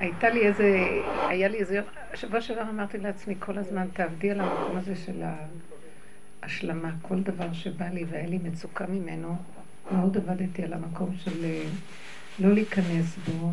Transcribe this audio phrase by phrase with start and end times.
[0.00, 0.88] הייתה לי איזה,
[1.28, 5.22] היה לי איזה יום, שבוע שעבר אמרתי לעצמי כל הזמן, תעבדי על המקום הזה של
[6.42, 6.90] ההשלמה.
[7.02, 9.36] כל דבר שבא לי והיה לי מצוקה ממנו,
[9.92, 11.62] מאוד עבדתי על המקום של אה,
[12.38, 13.52] לא להיכנס בו,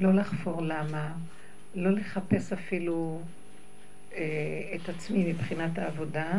[0.00, 1.12] לא לחפור למה,
[1.74, 3.20] לא לחפש אפילו
[4.14, 4.20] אה,
[4.74, 6.38] את עצמי מבחינת העבודה,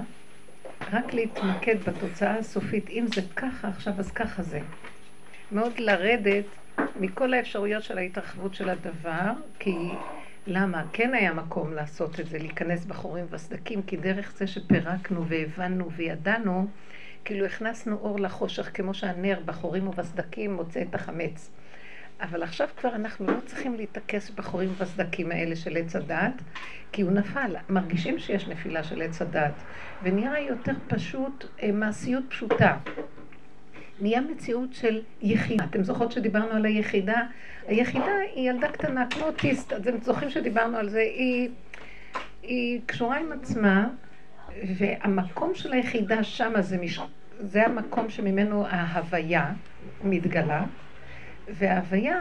[0.91, 2.89] רק להתמקד בתוצאה הסופית.
[2.89, 4.59] אם זה ככה עכשיו, אז ככה זה.
[5.51, 6.45] מאוד לרדת
[6.99, 9.75] מכל האפשרויות של ההתרחבות של הדבר, כי
[10.47, 10.83] למה?
[10.93, 16.67] כן היה מקום לעשות את זה, להיכנס בחורים וסדקים, כי דרך זה שפירקנו והבנו וידענו,
[17.25, 21.51] כאילו הכנסנו אור לחושך, כמו שהנר בחורים ובסדקים מוצא את החמץ.
[22.21, 26.41] אבל עכשיו כבר אנחנו לא צריכים להתעקש בחורים ובסדקים האלה של עץ הדת,
[26.91, 27.55] כי הוא נפל.
[27.69, 29.53] מרגישים שיש נפילה של עץ הדת,
[30.03, 32.77] ונראה יותר פשוט, אה, מעשיות פשוטה.
[34.01, 35.63] נהיה מציאות של יחידה.
[35.63, 37.21] אתם זוכרות שדיברנו על היחידה?
[37.67, 39.73] היחידה היא ילדה קטנה, כמו אוטיסט.
[39.73, 40.99] אתם זוכרים שדיברנו על זה?
[40.99, 41.49] היא,
[42.43, 43.87] היא קשורה עם עצמה,
[44.77, 46.99] והמקום של היחידה שמה זה, מש...
[47.39, 49.53] זה המקום שממנו ההוויה
[50.03, 50.63] מתגלה,
[51.47, 52.19] וההוויה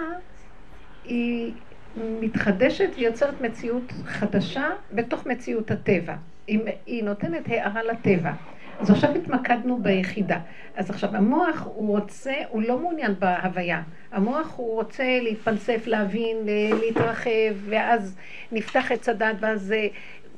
[1.04, 1.52] היא
[1.96, 6.16] מתחדשת ויוצרת מציאות חדשה בתוך מציאות הטבע.
[6.46, 8.32] היא, היא נותנת הערה לטבע.
[8.80, 10.38] אז עכשיו התמקדנו ביחידה.
[10.76, 13.82] אז עכשיו המוח הוא רוצה, הוא לא מעוניין בהוויה.
[14.12, 16.36] המוח הוא רוצה להתפלסף, להבין,
[16.80, 18.16] להתרחב, ואז
[18.52, 19.86] נפתח את צדת, ואז אה,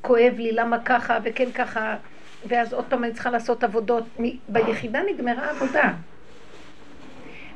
[0.01, 1.95] כואב לי למה ככה וכן ככה,
[2.47, 4.03] ואז עוד פעם אני צריכה לעשות עבודות.
[4.49, 5.93] ביחידה נגמרה עבודה.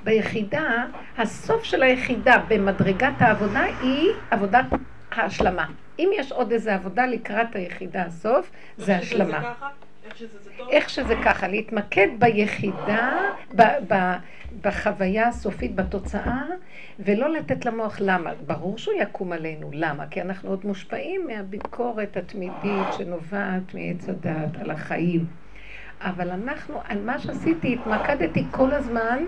[0.04, 0.86] ביחידה,
[1.18, 4.66] הסוף של היחידה במדרגת העבודה היא עבודת
[5.12, 5.66] ההשלמה.
[6.00, 9.40] אם יש עוד איזה עבודה לקראת היחידה הסוף, זה השלמה.
[9.42, 9.87] ככה?
[10.70, 13.20] איך שזה ככה, להתמקד ביחידה,
[13.56, 13.94] ב, ב,
[14.62, 16.44] בחוויה הסופית, בתוצאה,
[17.00, 18.32] ולא לתת למוח למה.
[18.48, 20.08] ברור שהוא יקום עלינו, למה?
[20.08, 25.26] כי אנחנו עוד מושפעים מהביקורת התמידית שנובעת מעץ הדת על החיים.
[26.02, 29.24] אבל אנחנו, מה שעשיתי, התמקדתי כל הזמן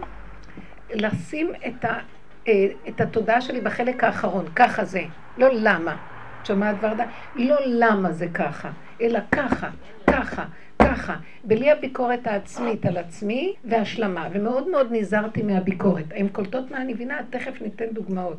[0.89, 1.99] לשים את, ה,
[2.47, 5.03] אה, את התודעה שלי בחלק האחרון, ככה זה,
[5.37, 5.97] לא למה.
[6.41, 7.05] את שומעת ורדה?
[7.35, 8.69] לא למה זה ככה,
[9.01, 9.69] אלא ככה,
[10.07, 10.45] ככה.
[10.81, 16.11] ככה, בלי הביקורת העצמית על עצמי והשלמה, ומאוד מאוד נזהרתי מהביקורת.
[16.11, 17.19] האם קולטות מה אני מבינה?
[17.29, 18.37] תכף ניתן דוגמאות.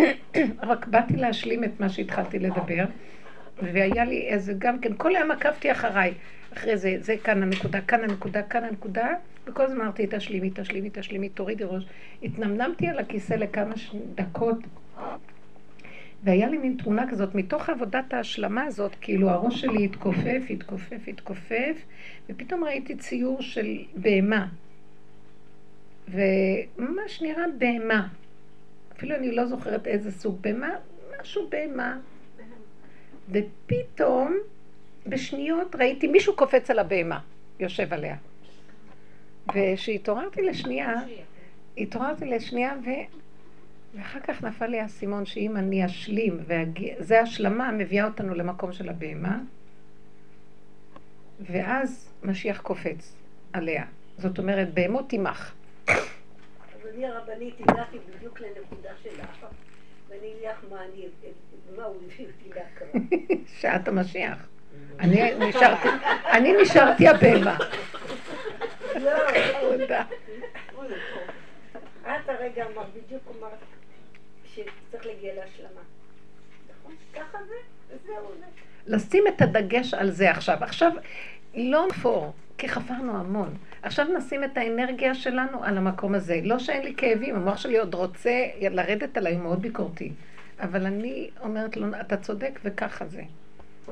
[0.70, 2.84] רק באתי להשלים את מה שהתחלתי לדבר,
[3.62, 6.14] והיה לי איזה גם כן, כל היום עקבתי אחריי.
[6.52, 9.08] אחרי זה, זה כאן הנקודה, כאן הנקודה, כאן הנקודה,
[9.46, 11.86] וכל הזמן אמרתי, תשלימי, תשלימי, תשלימי, תורידי ראש.
[12.22, 13.74] התנמנמתי על הכיסא לכמה
[14.14, 14.58] דקות,
[16.24, 21.76] והיה לי מין תמונה כזאת, מתוך עבודת ההשלמה הזאת, כאילו הראש שלי התכופף, התכופף, התכופף,
[22.28, 24.46] ופתאום ראיתי ציור של בהמה.
[26.08, 28.08] וממש נראה בהמה.
[28.96, 30.74] אפילו אני לא זוכרת איזה סוג בהמה,
[31.20, 31.98] משהו בהמה.
[33.30, 34.36] ופתאום,
[35.06, 37.18] בשניות, ראיתי מישהו קופץ על הבהמה,
[37.60, 38.16] יושב עליה.
[39.54, 40.94] וכשהתעוררתי לשנייה,
[41.78, 42.88] התעוררתי לשנייה, ו...
[43.96, 49.38] ואחר כך נפל לי האסימון שאם אני אשלים, וזה השלמה מביאה אותנו למקום של הבהמה,
[51.40, 53.16] ואז משיח קופץ
[53.52, 53.84] עליה.
[54.18, 55.54] זאת אומרת, בהמות תימח.
[55.86, 55.96] אז
[56.94, 59.46] אני הרבנית הגעתי בדיוק לנקודה שלך,
[60.08, 61.06] ואני לך מה אני,
[61.76, 62.88] מה הוא הביא אותי להכרה.
[63.60, 64.48] שאת המשיח.
[65.00, 65.88] אני נשארתי,
[66.32, 67.58] אני נשארתי הבהמה.
[68.94, 69.10] לא,
[72.06, 73.58] את הרגע אמרת, בדיוק אמרת
[74.56, 75.80] שצריך להגיע להשלמה.
[76.70, 76.94] נכון?
[77.14, 77.54] ככה זה,
[77.88, 78.46] וזהו זה.
[78.86, 80.56] לשים את הדגש על זה עכשיו.
[80.60, 80.92] עכשיו,
[81.54, 83.56] לא נפור, כי חפרנו המון.
[83.82, 86.40] עכשיו נשים את האנרגיה שלנו על המקום הזה.
[86.42, 90.12] לא שאין לי כאבים, המוח שלי עוד רוצה לרדת עליי, הוא מאוד ביקורתי.
[90.60, 93.22] אבל אני אומרת לו, אתה צודק וככה זה.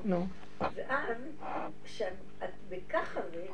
[0.05, 0.27] נו.
[0.61, 1.17] ואז,
[1.85, 2.13] כשאת
[2.69, 3.47] בככה זה,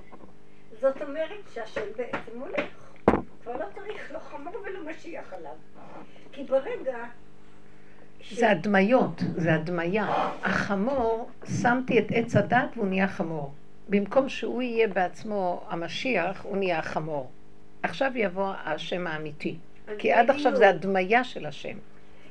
[0.81, 2.93] זאת אומרת שהשם בעצם הולך.
[3.43, 5.53] כבר לא צריך לא חמור ולא משיח עליו.
[6.41, 6.99] כי ברגע...
[8.21, 8.33] ש...
[8.33, 10.07] זה הדמיות, זה הדמיה.
[10.43, 11.31] החמור,
[11.63, 13.55] שמתי את עץ הדת והוא נהיה חמור.
[13.89, 17.31] במקום שהוא יהיה בעצמו המשיח, הוא נהיה החמור.
[17.83, 19.57] עכשיו יבוא השם האמיתי.
[19.99, 21.77] כי עד עכשיו זה הדמיה של השם.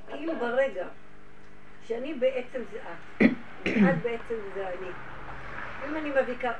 [0.07, 0.87] כאילו ברגע
[1.87, 3.29] שאני בעצם זה את,
[3.83, 4.89] ואת בעצם זה אני,
[5.89, 6.09] אם אני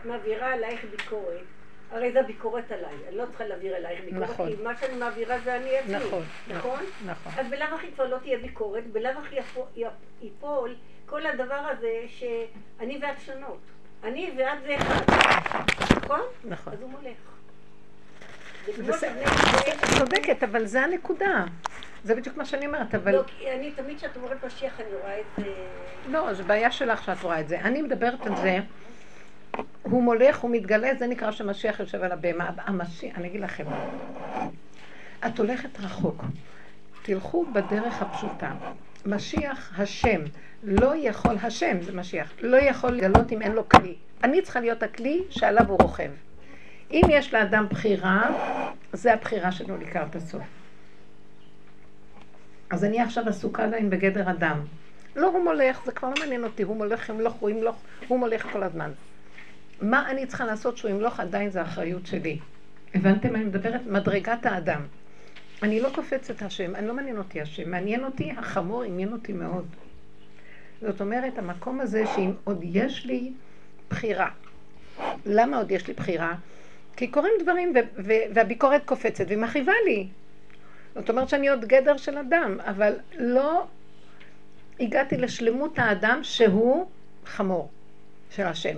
[0.05, 1.43] מעבירה עלייך ביקורת,
[1.91, 4.55] הרי זה ביקורת עליי, אני לא צריכה להעביר אלייך ביקורת, נכון.
[4.55, 6.79] כי מה שאני מעבירה זה אני עצמי, נכון, נכון?
[7.05, 7.31] נכון.
[7.37, 9.35] אז בלאו הכי כבר לא תהיה ביקורת, בלאו הכי
[10.21, 10.75] ייפול
[11.05, 13.59] כל הדבר הזה שאני ואת שונות.
[14.03, 15.63] אני ואת זה אחד,
[15.97, 16.21] נכון?
[16.43, 16.73] נכון.
[16.73, 17.17] אז הוא מולך.
[18.69, 21.45] את צודקת, אבל זה הנקודה.
[22.03, 23.11] זה בדיוק מה שאני אומרת, אבל...
[23.15, 25.53] לא, כי אני תמיד כשאת אומרת משיח, אני רואה את זה...
[26.07, 27.59] לא, זו בעיה שלך שאת רואה את זה.
[27.59, 28.59] אני מדברת על זה,
[29.81, 32.49] הוא מולך, הוא מתגלה, זה נקרא שמשיח יושב על הבהמה.
[32.57, 33.65] המשיח, אני אגיד לכם,
[35.25, 36.23] את הולכת רחוק.
[37.01, 38.51] תלכו בדרך הפשוטה.
[39.05, 40.21] משיח, השם,
[40.63, 43.95] לא יכול, השם זה משיח, לא יכול לגלות אם אין לו כלי.
[44.23, 46.11] אני צריכה להיות הכלי שעליו הוא רוכב.
[46.91, 48.29] אם יש לאדם בחירה,
[48.93, 50.43] זה הבחירה שלו לקראת הסוף.
[52.69, 54.59] אז אני עכשיו עסוקה להם בגדר אדם.
[55.15, 57.75] לא הוא מולך, זה כבר לא מעניין אותי, הוא מולך, ימלוך, הוא ימלוך,
[58.07, 58.91] הוא מולך כל הזמן.
[59.81, 62.39] מה אני צריכה לעשות שהוא ימלוך עדיין זה אחריות שלי.
[62.93, 63.35] הבנתם?
[63.35, 64.81] אני מדברת מדרגת האדם.
[65.63, 69.65] אני לא קופצת השם, אני לא מעניין אותי השם, מעניין אותי החמור, עניין אותי מאוד.
[70.81, 73.31] זאת אומרת, המקום הזה שאם עוד יש לי
[73.89, 74.29] בחירה.
[75.25, 76.35] למה עוד יש לי בחירה?
[76.95, 77.73] כי קורים דברים
[78.33, 80.07] והביקורת קופצת והיא מכאיבה לי.
[80.95, 83.67] זאת אומרת שאני עוד גדר של אדם, אבל לא
[84.79, 86.89] הגעתי לשלמות האדם שהוא
[87.25, 87.69] חמור
[88.29, 88.75] של השם.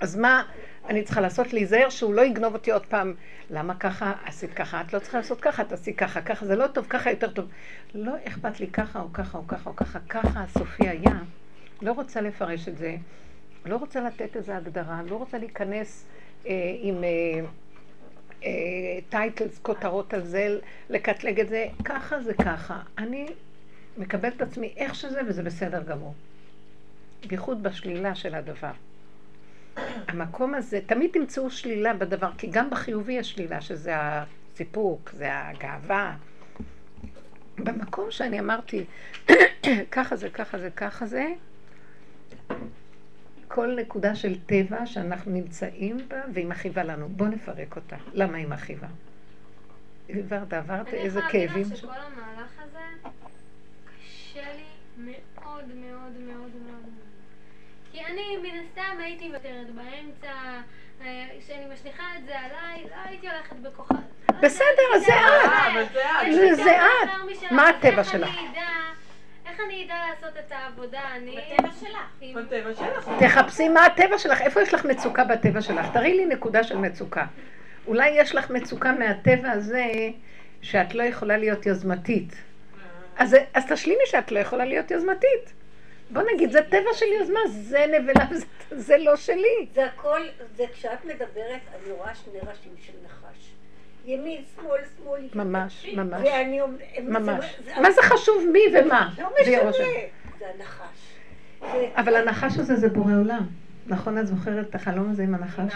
[0.00, 0.42] אז מה
[0.88, 1.52] אני צריכה לעשות?
[1.52, 3.14] להיזהר שהוא לא יגנוב אותי עוד פעם.
[3.50, 4.12] למה ככה?
[4.24, 7.30] עשית ככה, את לא צריכה לעשות ככה, תעשי ככה, ככה זה לא טוב, ככה יותר
[7.30, 7.46] טוב.
[7.94, 11.18] לא אכפת לי ככה או ככה או ככה או ככה, ככה הסופי היה.
[11.82, 12.96] לא רוצה לפרש את זה,
[13.64, 16.04] לא רוצה לתת איזו הגדרה, לא רוצה להיכנס
[16.46, 17.08] אה, עם אה,
[18.44, 18.50] אה,
[19.08, 20.58] טייטלס, כותרות על זה,
[20.90, 22.80] לקטלג את זה, ככה זה ככה.
[22.98, 23.26] אני
[23.98, 26.14] מקבלת את עצמי איך שזה וזה בסדר גמור.
[27.26, 28.70] בייחוד בשלילה של הדבר.
[30.08, 36.16] המקום הזה, תמיד תמצאו שלילה בדבר, כי גם בחיובי יש שלילה, שזה הסיפוק, זה הגאווה.
[37.58, 38.84] במקום שאני אמרתי,
[39.94, 41.26] ככה זה, ככה זה, ככה זה,
[43.48, 47.08] כל נקודה של טבע שאנחנו נמצאים בה, והיא מכאיבה לנו.
[47.08, 47.96] בואו נפרק אותה.
[48.12, 48.88] למה היא מכאיבה?
[50.08, 51.48] עברת, עברת איזה כאבים.
[51.48, 53.08] אני יכולה להגיד לך שכל המהלך הזה
[53.84, 54.64] קשה לי
[54.98, 57.05] מאוד מאוד מאוד מאוד.
[57.96, 60.32] כי אני מן הסתם הייתי מוותרת באמצע,
[61.00, 63.94] אה, כשאני משליכה את זה עליי, לא הייתי הולכת בכוחה.
[64.42, 65.12] בסדר, אז זה
[66.52, 66.56] את.
[66.56, 67.50] זה את.
[67.50, 68.30] מה הטבע שלך?
[69.46, 71.00] איך אני אדע לעשות את העבודה?
[71.16, 71.38] אני...
[71.56, 72.34] בטבע שלך.
[72.34, 73.10] בטבע שלך.
[73.18, 75.86] תחפשי מה הטבע שלך, איפה יש לך מצוקה בטבע שלך?
[75.92, 77.26] תראי לי נקודה של מצוקה.
[77.86, 79.86] אולי יש לך מצוקה מהטבע הזה
[80.62, 82.34] שאת לא יכולה להיות יוזמתית.
[83.18, 85.55] אז, אז תשלימי שאת לא יכולה להיות יוזמתית.
[86.10, 89.66] בוא נגיד, זה טבע של יוזמה, זה נבלה, זה, זה לא שלי.
[89.74, 90.20] זה הכל,
[90.56, 93.52] זה כשאת מדברת, אני רואה שני ראשים של נחש.
[94.04, 95.28] ימין, שמאל, שמאל.
[95.34, 96.22] ממש, ממש.
[96.24, 96.60] ואני
[97.02, 97.56] ממש.
[97.80, 99.14] מה זה חשוב מי ומה?
[99.18, 99.86] לא משנה.
[100.38, 101.16] זה הנחש.
[101.96, 103.46] אבל הנחש הזה זה בורא עולם.
[103.88, 105.72] נכון, את זוכרת את החלום הזה עם הנחש?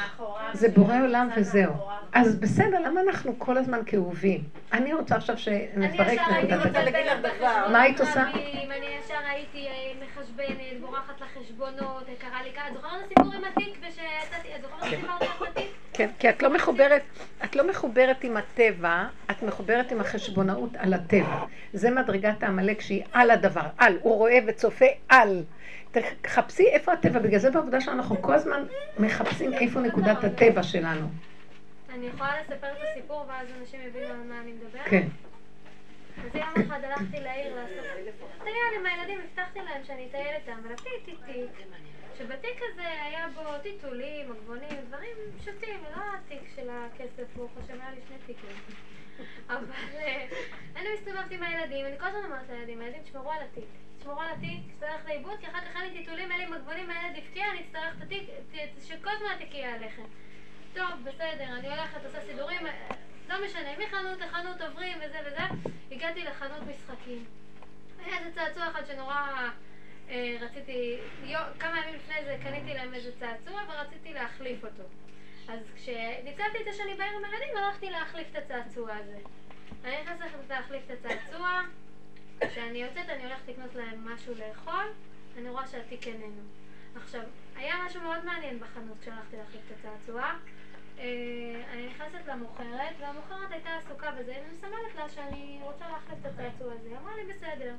[0.53, 1.73] זה בורא עולם וזהו.
[2.13, 4.41] אז בסדר, למה אנחנו כל הזמן כאובים?
[4.73, 6.61] אני רוצה עכשיו שנפרק נקודת
[7.21, 7.69] דבר.
[7.73, 8.23] מה היית עושה?
[8.23, 13.45] אני ישר הייתי אה, מחשבנת, בורחת לחשבונות, קרה לי ככה, את זוכרת את הסיפור עם
[13.45, 15.71] התיק ושיצאתי, את זוכרת שסיפרתי לך בתיק?
[15.93, 17.03] כן, כי את לא מחוברת,
[17.45, 21.45] את לא מחוברת עם הטבע, את מחוברת עם החשבונאות על הטבע.
[21.73, 25.43] זה מדרגת העמלק שהיא על הדבר, על, הוא רואה וצופה על.
[26.23, 28.65] תחפשי איפה הטבע, בגלל זה בעבודה שלנו אנחנו כל הזמן
[28.99, 31.07] מחפשים איפה נקודת הטבע שלנו.
[31.95, 34.87] אני יכולה לספר את הסיפור ואז אנשים יבינו על מה אני מדברת?
[34.87, 35.07] כן.
[36.25, 37.85] אז יום אחד הלכתי לעיר לעשות...
[38.45, 41.67] טייל עם הילדים, הבטחתי להם שאני אטייל איתם, ולפיתי תיק,
[42.19, 47.91] שבתיק הזה היה בו טיטולים, עגבונים, דברים פשוטים, לא התיק של הכסף, ברוך השם, היה
[47.91, 48.57] לי שני תיקים.
[49.49, 50.27] אבל אה,
[50.77, 53.69] אני מסתובבת עם הילדים, אני כל הזמן אומרת לילדים, הילדים תשמרו על התיק.
[54.01, 57.19] תשמרו על התיק, תצטרך לאיבוד, כי אחר כך אין לי טיטולים, אין לי מגבונים, הילד
[57.19, 58.29] הפתיע, אני אצטרך את התיק,
[58.85, 60.03] שכל הזמן התיק יהיה עליכם.
[60.75, 62.61] טוב, בסדר, אני הולכת, עושה סידורים,
[63.29, 67.25] לא משנה, מחנות לחנות עוברים וזה וזה, הגעתי לחנות משחקים.
[68.05, 69.15] היה איזה צעצוע אחד שנורא
[70.11, 74.83] אה, רציתי, יו, כמה ימים לפני זה קניתי להם איזה צעצוע ורציתי להחליף אותו.
[75.49, 79.19] אז כשניצלתי את זה שאני בעיר הילדים, הלכתי להחליף את הצעצוע הזה.
[79.85, 81.63] אני נכנסת להחליף את הצעצוע,
[82.49, 84.85] כשאני יוצאת אני הולכת לקנות להם משהו לאכול,
[85.39, 86.43] אני רואה שהתיק איננו.
[86.97, 87.23] עכשיו,
[87.57, 90.23] היה משהו מאוד מעניין בחנות כשהלכתי להחליף את הצעצוע.
[90.99, 96.27] אה, אני נכנסת למוכרת, והמוכרת הייתה עסוקה בזה, ואני מסמלת לה שאני רוצה להחליף את
[96.27, 96.89] הצעצוע הזה.
[96.89, 97.75] היא אמרה לי, בסדר.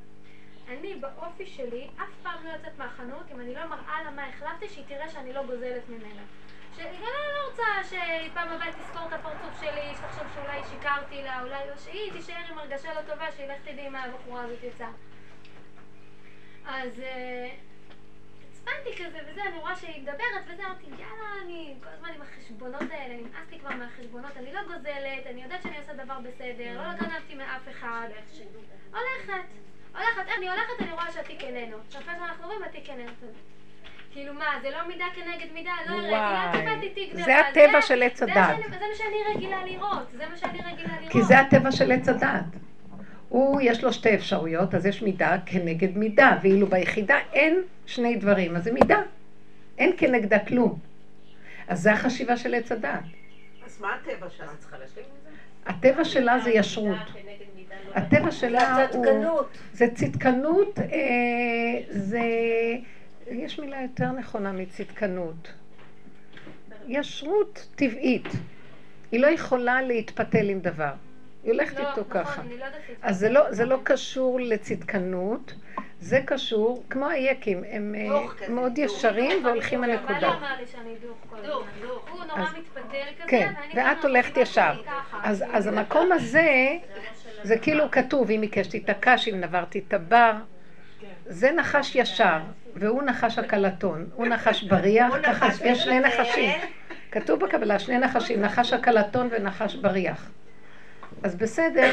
[0.68, 4.70] אני באופי שלי אף פעם לא יוצאת מהחנות אם אני לא מראה לה מה החלפתי,
[4.70, 6.22] שהיא תראה שאני לא גוזלת ממנה.
[6.76, 11.68] שאני גם לא רוצה שפעם הבאה תזכור את הפרצוף שלי, שתחשוב שאולי שיקרתי לה, אולי
[11.70, 14.92] לא, שהיא תישאר עם הרגשה לא טובה, שילך תדעי מה הבחורה הזאת יצאה.
[16.66, 17.02] אז
[18.38, 22.92] התעצבנתי כזה וזה, אני רואה שהיא מדברת וזה, אמרתי, יאללה, אני כל הזמן עם החשבונות
[22.92, 26.94] האלה, נמאס לי כבר מהחשבונות, אני לא גוזלת, אני יודעת שאני עושה דבר בסדר, לא
[26.94, 28.08] גנבתי מאף אחד.
[28.90, 29.48] הולכת,
[29.94, 31.78] הולכת, אני הולכת, אני רואה שהתיק איננו.
[31.90, 33.12] זמן אנחנו רואים, התיק איננו.
[34.12, 38.04] כאילו מה, זה לא מידה כנגד מידה, לא הראיתי, לא קיבלתי תיק זה הטבע של
[38.04, 38.34] עץ הדת.
[38.34, 41.12] זה מה שאני רגילה לראות, זה מה שאני רגילה לראות.
[41.12, 42.44] כי זה הטבע של עץ הדת.
[43.30, 48.56] הוא, יש לו שתי אפשרויות, אז יש מידה כנגד מידה, ואילו ביחידה אין שני דברים,
[48.56, 49.02] אז זה מידה.
[49.78, 50.80] אין כנגדה כלום.
[51.68, 53.00] אז זה החשיבה של עץ הדת.
[53.66, 54.48] אז מה הטבע שלה?
[54.60, 55.30] צריכה להשלים זה?
[55.66, 56.98] הטבע שלה זה ישרות.
[57.94, 59.06] הטבע שלה הוא...
[59.74, 60.86] זה צדקנות, אה,
[61.90, 62.22] זה...
[63.32, 65.54] יש מילה יותר נכונה מצדקנות.
[66.88, 68.28] ישרות טבעית.
[69.12, 70.92] היא לא יכולה להתפתל עם דבר.
[71.44, 72.42] היא הולכת לא, איתו נכון, ככה.
[72.42, 72.66] אני לא
[73.02, 75.54] אז זה לא, זה לא קשור לצדקנות,
[76.00, 78.86] זה קשור, כמו היקים, הם אה, כזה, מאוד דוך.
[78.86, 80.28] ישרים והולכים בעלי הנקודה.
[80.38, 81.50] אמר לי שאני דוך כל הזמן.
[81.50, 82.10] דוך, דוך.
[82.12, 82.82] הוא נורא אז- מתפתל
[83.18, 84.82] כזה, כן, ואני ואת הולכת ישר.
[85.24, 86.78] אז, אז המקום הזה,
[87.44, 90.32] זה כאילו כתוב, אם הקשתי את הקש, אם נברתי את הבר,
[91.26, 92.40] זה נחש ישר,
[92.76, 96.00] והוא נחש הקלטון, הוא נחש בריח, נחש יש שני.
[96.00, 96.50] נחשים.
[97.12, 100.32] כתוב בקבלה שני נחשים, נחש הקלטון ונחש בריח.
[101.24, 101.92] אז בסדר,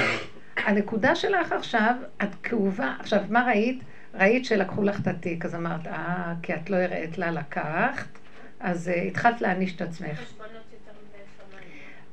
[0.57, 3.83] הנקודה שלך עכשיו, את כאובה, עכשיו מה ראית?
[4.15, 8.19] ראית שלקחו לך את התיק, אז אמרת, אה, כי את לא הראית לה לקחת,
[8.61, 10.33] אז uh, התחלת להעניש את עצמך.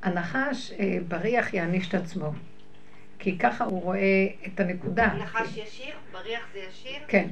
[0.04, 2.32] הנחש uh, בריח יעניש את עצמו,
[3.20, 5.08] כי ככה הוא רואה את הנקודה.
[5.08, 5.96] נחש ישיר?
[6.12, 7.00] בריח זה ישיר?
[7.08, 7.28] כן.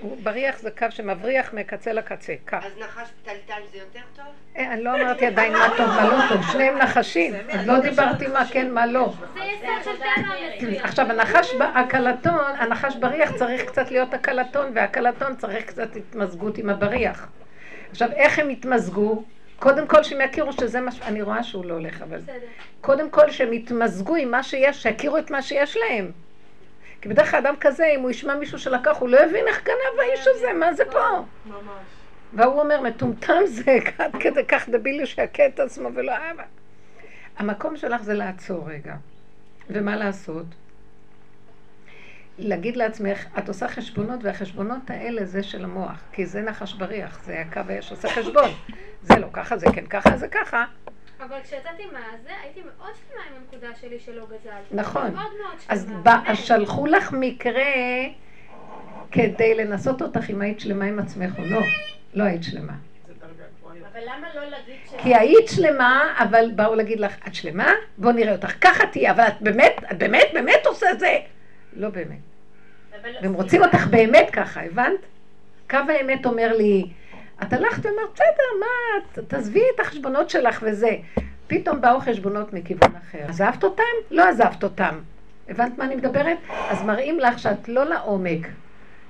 [0.00, 2.64] הוא- בריח זה קו שמבריח מקצה לקצה, כך.
[2.64, 4.24] אז נחש פתלתל זה יותר טוב?
[4.56, 7.34] אה, אני לא אמרתי עדיין מה טוב, מה לא טוב, שניהם נחשים.
[7.48, 9.12] אז לא דיברתי מה כן, מה לא.
[10.82, 17.28] עכשיו, הנחש, הקלטון, הנחש בריח צריך קצת להיות הקלטון, והקלטון צריך קצת התמזגות עם הבריח.
[17.90, 19.24] עכשיו, איך הם יתמזגו?
[19.58, 21.00] קודם כל שהם יכירו שזה מה ש...
[21.02, 22.18] אני רואה שהוא לא הולך, אבל...
[22.18, 22.32] בסדר.
[22.80, 26.10] קודם כל שהם יתמזגו עם מה שיש, שיכירו את מה שיש להם.
[27.06, 30.00] כי בדרך כלל אדם כזה, אם הוא ישמע מישהו שלקח, הוא לא יבין איך גנב
[30.00, 31.24] האיש הזה, מה זה פה?
[31.46, 31.60] ממש.
[32.32, 36.42] והוא אומר, מטומטם זה, עד כדי כך דבילי שיכה את עצמו ולא אבא.
[37.38, 38.94] המקום שלך זה לעצור רגע.
[39.70, 40.46] ומה לעשות?
[42.38, 47.40] להגיד לעצמך, את עושה חשבונות, והחשבונות האלה זה של המוח, כי זה נחש בריח, זה
[47.40, 48.50] הקו האש עושה חשבון.
[49.02, 50.64] זה לא ככה, זה כן ככה, זה ככה.
[51.20, 54.74] אבל כשיצאתי מהזה, הייתי מאוד שלמה עם הנקודה שלי שלא גזלתי.
[54.74, 55.14] נכון.
[55.14, 55.74] מאוד מאוד שלמה.
[55.74, 55.90] אז.
[56.02, 57.62] בא, שלחו לך מקרה
[59.10, 61.60] כדי לנסות אותך אם היית שלמה עם עצמך או לא.
[62.14, 62.72] לא היית שלמה.
[63.92, 64.94] אבל למה לא להגיד ש...
[65.02, 67.72] כי היית שלמה, אבל באו להגיד לך, את שלמה?
[67.98, 68.52] בוא נראה אותך.
[68.60, 71.18] ככה תהיה, אבל את באמת, את באמת, באמת עושה את זה.
[71.72, 72.18] לא באמת.
[73.00, 75.00] אבל לא- והם רוצים אותך באמת ככה, הבנת?
[75.70, 76.86] קו האמת אומר לי,
[77.42, 80.96] את הלכת ואמרת, בסדר, מה, תעזבי את החשבונות שלך וזה.
[81.46, 83.24] פתאום באו חשבונות מכיוון אחר.
[83.28, 83.82] עזבת אותם?
[84.10, 84.98] לא עזבת אותם.
[85.48, 86.38] הבנת מה אני מדברת?
[86.70, 88.46] אז מראים לך שאת לא לעומק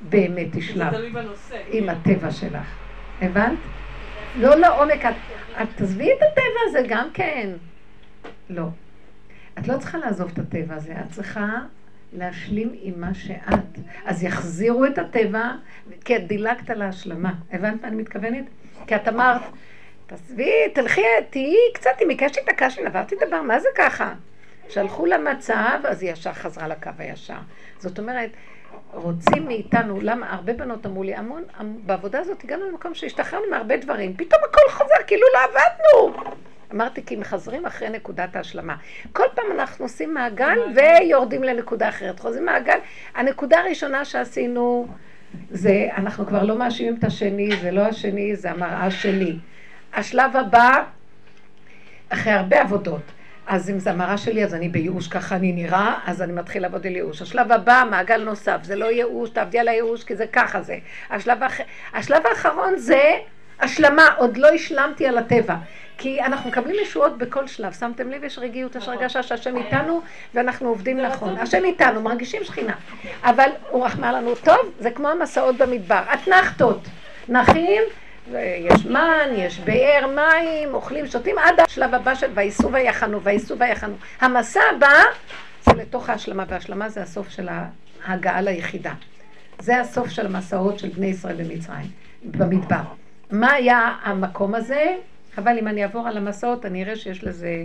[0.00, 1.56] באמת תשלם תלוי בנושא.
[1.70, 2.66] עם הטבע שלך.
[3.22, 3.58] הבנת?
[4.38, 5.14] לא לעומק, את,
[5.62, 7.50] את תעזבי את הטבע הזה גם כן.
[8.50, 8.66] לא.
[9.58, 11.46] את לא צריכה לעזוב את הטבע הזה, את צריכה
[12.12, 13.78] להשלים עם מה שאת.
[14.04, 15.50] אז יחזירו את הטבע,
[16.04, 17.32] כי את דילגת להשלמה.
[17.52, 18.44] הבנת מה אני מתכוונת?
[18.86, 19.40] כי את אמרת,
[20.06, 24.14] תעזבי, תלכי, תהיי קצת, אם ביקשתי את הקש עברתי דבר, מה זה ככה?
[24.68, 27.34] שלחו למצב, אז היא ישר חזרה לקו הישר.
[27.78, 28.30] זאת אומרת,
[28.92, 33.76] רוצים מאיתנו, למה הרבה בנות אמרו לי, המון, המ- בעבודה הזאת הגענו למקום שהשתחררנו מהרבה
[33.76, 36.22] דברים, פתאום הכל חזר, כאילו לא עבדנו.
[36.74, 38.76] אמרתי, כי מחזרים אחרי נקודת ההשלמה.
[39.12, 42.20] כל פעם אנחנו עושים מעגל ויורדים לנקודה אחרת.
[42.20, 42.78] חוזרים מעגל.
[43.14, 44.86] הנקודה הראשונה שעשינו,
[45.50, 49.36] זה, אנחנו כבר לא מאשימים את השני, זה לא השני, זה המראה שלי.
[49.94, 50.84] השלב הבא,
[52.08, 53.02] אחרי הרבה עבודות.
[53.46, 56.86] אז אם זה המראה שלי, אז אני בייאוש, ככה אני נראה, אז אני מתחיל לעבוד
[56.86, 57.22] על ייאוש.
[57.22, 60.78] השלב הבא, מעגל נוסף, זה לא ייאוש, תעבדי על הייאוש, כי זה ככה זה.
[61.10, 61.60] השלב, האח...
[61.94, 63.14] השלב האחרון זה
[63.60, 65.56] השלמה, עוד לא השלמתי על הטבע.
[65.98, 70.02] כי אנחנו מקבלים ישועות בכל שלב, שמתם לב, יש רגיעות, יש הרגשה שהשם איתנו,
[70.34, 71.38] ואנחנו עובדים נכון.
[71.38, 72.74] השם איתנו, מרגישים שכינה.
[73.22, 76.02] אבל הוא רחמה לנו טוב, זה כמו המסעות במדבר.
[76.14, 76.80] אתנחתות,
[77.28, 77.82] נחים,
[78.34, 83.94] יש מן, יש באר מים, אוכלים, שותים, עד השלב הבא של וייסעו ויחנו, וייסעו ויחנו.
[84.20, 85.02] המסע הבא
[85.64, 87.48] זה לתוך ההשלמה, וההשלמה זה הסוף של
[88.04, 88.92] ההגעה ליחידה.
[89.58, 91.86] זה הסוף של המסעות של בני ישראל במצרים,
[92.24, 93.05] במדבר.
[93.30, 94.96] מה היה המקום הזה?
[95.38, 97.64] אבל אם אני אעבור על המסעות, אני אראה שיש לזה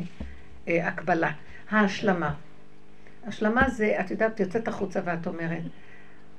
[0.67, 1.31] אה, הקבלה.
[1.69, 2.33] ההשלמה.
[3.27, 5.61] השלמה זה, את יודעת, יוצאת החוצה ואת אומרת,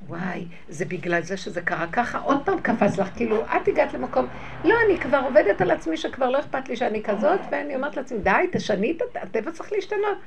[0.07, 4.26] וואי, זה בגלל זה שזה קרה ככה, עוד פעם קפץ לך, כאילו, את הגעת למקום,
[4.64, 8.19] לא, אני כבר עובדת על עצמי שכבר לא אכפת לי שאני כזאת, ואני אומרת לעצמי,
[8.19, 10.19] די, תשני את הטבע צריך להשתנות.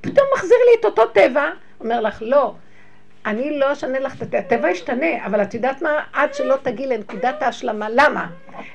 [0.00, 1.50] פתאום מחזיר לי את אותו טבע,
[1.80, 2.54] אומר לך, לא,
[3.26, 6.02] אני לא אשנה לך את הטבע, הטבע ישתנה, אבל את יודעת מה?
[6.12, 7.88] עד שלא תגיעי לנקודת ההשלמה.
[7.90, 8.26] למה?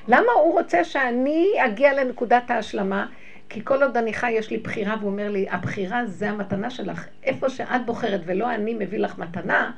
[0.08, 3.06] למה הוא רוצה שאני אגיע לנקודת ההשלמה?
[3.48, 7.06] כי כל עוד אני חי יש לי בחירה, והוא אומר לי, הבחירה זה המתנה שלך.
[7.24, 9.70] איפה שאת בוחרת ולא אני מביא לך מתנה,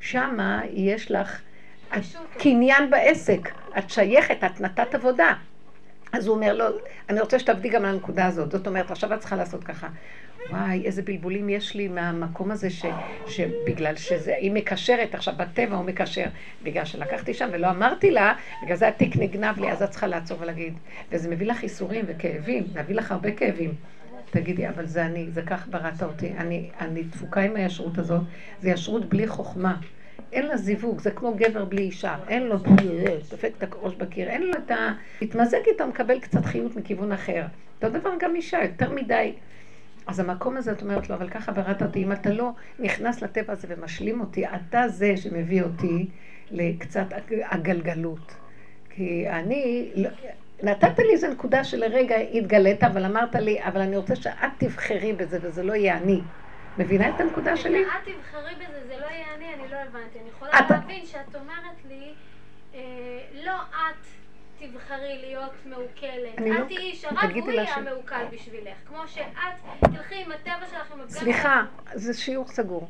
[0.00, 1.40] שמה יש לך
[2.38, 3.50] קניין בעסק.
[3.78, 5.32] את שייכת, את נתת עבודה.
[6.12, 6.68] אז הוא אומר, לא,
[7.08, 8.50] אני רוצה שתעבדי גם על הנקודה הזאת.
[8.50, 9.88] זאת אומרת, עכשיו את צריכה לעשות ככה.
[10.48, 12.86] וואי, איזה בלבולים יש לי מהמקום הזה ש,
[13.26, 16.24] שבגלל שזה, היא מקשרת, עכשיו בטבע הוא מקשר,
[16.62, 20.38] בגלל שלקחתי שם ולא אמרתי לה, בגלל זה התיק נגנב לי, אז את צריכה לעצור
[20.40, 20.74] ולהגיד.
[21.10, 23.74] וזה מביא לך ייסורים וכאבים, זה מביא לך הרבה כאבים.
[24.30, 28.20] תגידי, אבל זה אני, זה כך בראת אותי, אני, אני דפוקה עם הישרות הזאת,
[28.60, 29.76] זה ישרות בלי חוכמה.
[30.32, 32.56] אין לה זיווג, זה כמו גבר בלי אישה, אין לו,
[33.30, 34.92] דופק את הראש בקיר, אין לו את ה...
[35.20, 37.44] להתמזג איתו, מקבל קצת חיות מכיוון אחר.
[37.82, 39.32] אותו דבר גם אישה, יותר מדי.
[40.10, 43.52] אז המקום הזה, את אומרת לו, אבל ככה בראת אותי, אם אתה לא נכנס לטבע
[43.52, 46.06] הזה ומשלים אותי, אתה זה שמביא אותי
[46.50, 47.06] לקצת
[47.44, 48.34] הגלגלות.
[48.90, 50.08] כי אני, לא,
[50.62, 55.38] נתת לי איזו נקודה שלרגע התגלית, אבל אמרת לי, אבל אני רוצה שאת תבחרי בזה
[55.42, 56.20] וזה לא יהיה אני.
[56.78, 57.82] מבינה את הנקודה שלי?
[57.82, 60.18] את תבחרי בזה, זה לא יהיה אני, אני לא הבנתי.
[60.20, 62.12] אני יכולה להבין שאת אומרת לי,
[62.74, 62.80] אה,
[63.44, 64.19] לא את
[64.60, 66.34] תבחרי להיות מעוקלת.
[66.34, 68.76] את לא- תהיי אישה, רק הוא יהיה המעוקל בשבילך.
[68.88, 69.24] כמו שאת
[69.80, 71.62] תלכי עם הטבע שלך, עם הפגם סליחה,
[71.94, 72.88] זה שיעור סגור.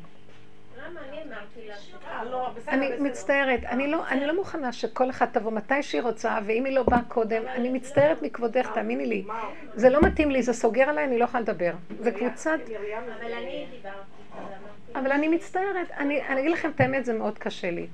[2.67, 6.75] אני מצטערת, אני לא, אני לא מוכנה שכל אחד תבוא מתי שהיא רוצה, ואם היא
[6.75, 9.25] לא באה קודם, אני מצטערת מכבודך, תאמיני לי.
[9.73, 11.71] זה לא מתאים לי, זה סוגר עליי, אני לא יכולה לדבר.
[11.99, 12.59] זה קבוצת...
[13.21, 14.21] אבל אני דיברתי.
[14.95, 17.87] אבל אני מצטערת, אני אגיד לכם את האמת, זה מאוד קשה לי.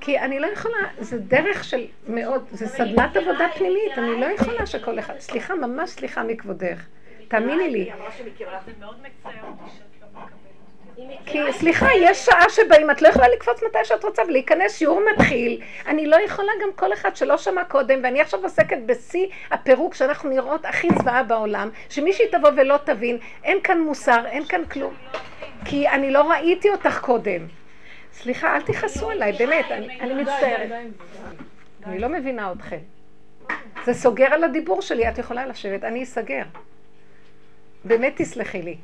[0.00, 4.66] כי אני לא יכולה, זה דרך של מאוד, זה סדנת עבודה פנימית, אני לא יכולה
[4.66, 6.86] שכל אחד, סליחה, ממש סליחה מכבודך,
[7.28, 7.90] תאמיני לי.
[11.26, 15.60] כי סליחה, יש שעה שבאים, את לא יכולה לקפוץ מתי שאת רוצה ולהיכנס, שיעור מתחיל.
[15.86, 20.30] אני לא יכולה גם כל אחד שלא שמע קודם, ואני עכשיו עוסקת בשיא הפירוק שאנחנו
[20.30, 24.94] נראות הכי זוועה בעולם, שמישהי תבוא ולא תבין, אין כאן מוסר, אין כאן כלום.
[25.68, 27.46] כי אני לא ראיתי אותך קודם.
[28.12, 30.70] סליחה, אל תכעסו עליי, באמת, אני מצטערת.
[31.86, 32.78] אני לא מבינה אתכם.
[33.84, 36.42] זה סוגר על הדיבור שלי, את יכולה לשבת, אני אסגר.
[37.84, 38.76] באמת תסלחי לי.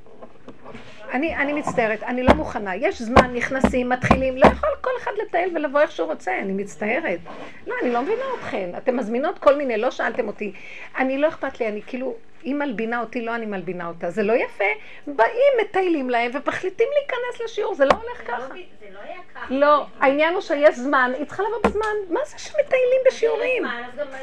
[1.14, 2.77] אני, אני מצטערת, אני לא מוכנה.
[2.77, 7.18] יש זמן, נכנסים, מתחילים, לא יכול כל אחד לטייל ולבוא איך שהוא רוצה, אני מצטערת.
[7.66, 8.70] לא, אני לא מבינה אתכן.
[8.77, 10.53] אתן מזמינות כל מיני, לא שאלתם אותי.
[10.98, 14.11] אני לא אכפת לי, אני כאילו, היא מלבינה אותי, לא אני מלבינה אותה.
[14.11, 14.64] זה לא יפה.
[15.07, 18.46] באים, מטיילים להם ומחליטים להיכנס לשיעור, זה לא הולך לא ככה.
[18.46, 19.46] זה לא היה ככה.
[19.55, 21.94] לא, העניין הוא שיש זמן, היא צריכה לבוא בזמן.
[22.11, 23.64] מה זה שמטיילים בשיעורים?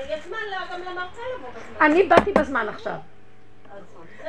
[0.10, 0.38] יש זמן
[0.74, 1.86] גם למרצה לבוא בזמן.
[1.86, 3.11] אני באתי בזמן עכשיו.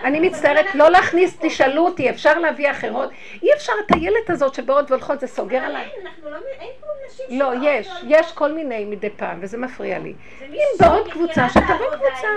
[0.04, 3.10] אני מצטערת לא להכניס, תשאלו אותי, אפשר להביא אחרות?
[3.42, 5.88] אי אפשר את הילד הזאת שבאות והולכות, זה סוגר עליי.
[6.22, 10.14] לא, אין פה נשים לא, יש, יש כל מיני מדי פעם, וזה מפריע לי.
[10.42, 12.28] אם בעוד קבוצה, שתבוא קבוצה.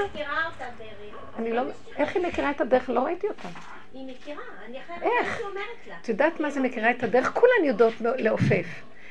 [1.39, 1.61] אני לא,
[1.97, 2.89] איך היא מכירה את הדרך?
[2.89, 3.47] לא ראיתי אותה.
[3.93, 5.41] היא מכירה, אני אחרת איך?
[6.01, 7.31] את יודעת מה זה מכירה את הדרך?
[7.33, 8.65] כולן יודעות לעופף.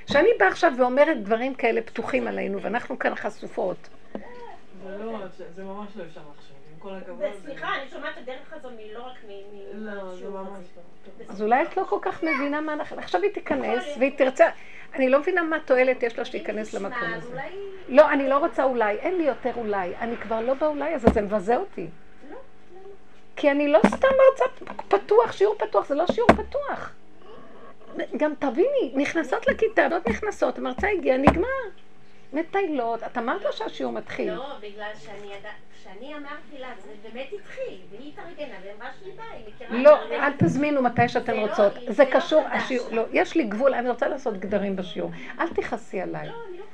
[0.07, 3.77] כשאני באה עכשיו ואומרת דברים כאלה פתוחים עלינו, ואנחנו כאן חשופות.
[4.13, 5.19] זה לא,
[5.55, 6.44] זה ממש לא אפשר עכשיו.
[6.85, 7.21] כל הכבוד.
[7.39, 9.31] וסליחה, אני שומעת את הדרך הזו מלא רק מ...
[9.73, 11.33] לא, זה ממש לא.
[11.33, 12.99] אז אולי את לא כל כך מבינה מה אנחנו...
[12.99, 14.49] עכשיו היא תיכנס והיא תרצה...
[14.95, 17.41] אני לא מבינה מה תועלת יש לה שתיכנס למקום הזה.
[17.89, 19.97] לא, אני לא רוצה אולי, אין לי יותר אולי.
[19.97, 21.87] אני כבר לא באולי הזה, זה מבזה אותי.
[22.31, 22.37] לא,
[23.37, 26.93] כי אני לא סתם מרצה פתוח, שיעור פתוח, זה לא שיעור פתוח.
[28.17, 31.49] גם תביני, נכנסות לכיתה, עוד נכנסות, המרצה הגיעה, נגמר.
[32.35, 34.33] מטיילות, את אמרת לה שהשיעור מתחיל.
[34.33, 35.53] לא, בגלל שאני ידעת...
[35.81, 39.83] כשאני אמרתי לה, זה באמת התחיל, והיא התארגנה, ואמרה שהיא באה, היא מכירה...
[39.83, 41.73] לא, אל תזמינו מתי שאתן לא- רוצות.
[41.89, 45.11] זה לא קשור, השיעור, לא, יש לי גבול, אני רוצה לעשות גדרים בשיעור.
[45.41, 46.29] אל תכעסי עליי.
[46.29, 46.65] לא, אני לא.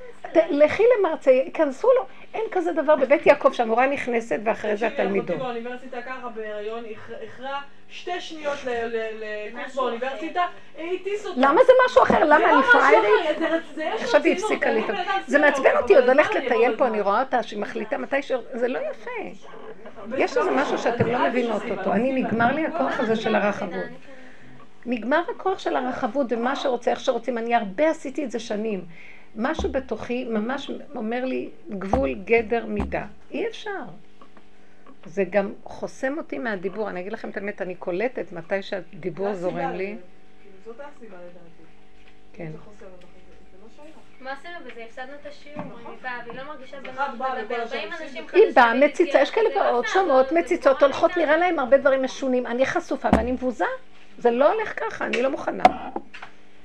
[0.51, 5.27] לכי למרצה, ייכנסו לו, אין כזה דבר בבית יעקב שהמורה נכנסת ואחרי זה התלמידות.
[5.27, 6.85] תקשיבי, באוניברסיטה ככה בהיריון,
[7.21, 10.43] איחרה שתי שניות לקורס באוניברסיטה,
[10.79, 11.41] הטיס אותה.
[11.41, 12.25] למה זה משהו אחר?
[12.25, 13.55] למה אני פריירית?
[14.01, 14.83] עכשיו היא הפסיקה לי.
[15.27, 18.33] זה מעצבן אותי, עוד הולכת לטייל פה, אני רואה אותה שהיא מחליטה מתי ש...
[18.53, 19.47] זה לא יפה.
[20.17, 21.93] יש איזה משהו שאתם לא מבינות אותו.
[21.93, 23.85] אני, נגמר לי הכוח הזה של הרחבות.
[24.87, 27.39] נגמר הכוח של הרחבות ומה שרוצה, איך שרוצים.
[27.39, 28.85] אני הרבה עשיתי את זה שנים.
[29.37, 33.07] משהו בתוכי ממש אומר לי גבול, גדר, מידה.
[33.31, 33.85] אי אפשר.
[35.05, 36.91] זה גם חוסם אותי מהדיבור.
[36.91, 39.97] אני אגיד לכם את האמת, אני קולטת מתי שהדיבור זורם לי.
[40.65, 41.63] זאת הסיבה לדעתי.
[42.33, 42.51] כן.
[44.21, 44.85] מה עשינו בזה?
[44.85, 46.43] הפסדנו את השיעור, היא באה, והיא לא
[48.33, 51.17] היא באה, מציצה, יש כאלה לא באות, שומעות, זה מציצות, הולכות.
[51.17, 52.47] נראה להם הרבה דברים משונים.
[52.47, 53.65] אני חשופה ואני מבוזה.
[54.19, 55.65] זה לא הולך ככה, אני לא מוכנה.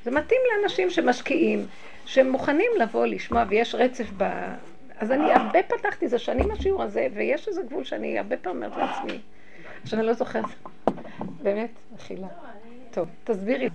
[0.03, 1.67] זה מתאים לאנשים שמשקיעים,
[2.05, 4.23] שהם מוכנים לבוא לשמוע, ויש רצף ב...
[4.97, 8.77] אז אני הרבה פתחתי, זה שנים השיעור הזה, ויש איזה גבול שאני הרבה פעמים אומרת
[8.77, 9.19] לעצמי.
[9.83, 10.45] עכשיו אני לא זוכרת.
[11.41, 12.27] באמת, מחילה.
[12.91, 13.69] טוב, תסבירי.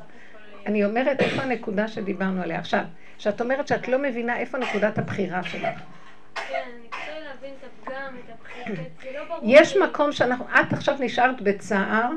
[0.66, 2.58] אני אומרת איפה הנקודה שדיברנו עליה.
[2.58, 2.80] עכשיו,
[3.18, 5.80] כשאת אומרת שאת לא מבינה איפה נקודת הבחירה שלך.
[6.34, 9.40] כן, אני רוצה להבין את הפגם, את הבחירה, זה לא ברור.
[9.42, 9.76] יש.
[9.76, 12.10] מקום שאנחנו, את עכשיו נשארת בצער,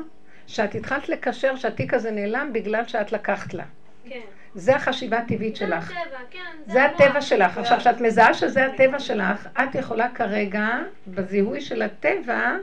[0.46, 3.64] שאת התחלת לקשר שהתיק הזה נעלם בגלל שאת לקחת לה.
[4.04, 4.20] כן.
[4.54, 5.90] זה החשיבה הטבעית זה שלך.
[5.90, 6.72] הטבע, כן.
[6.72, 6.84] זה.
[6.84, 7.58] הטבע שלך.
[7.58, 10.68] עכשיו, כשאת מזהה שזה הטבע שלך, את יכולה כרגע,
[11.06, 12.56] בזיהוי של הטבע,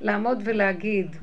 [0.00, 1.16] לעמוד ולהגיד,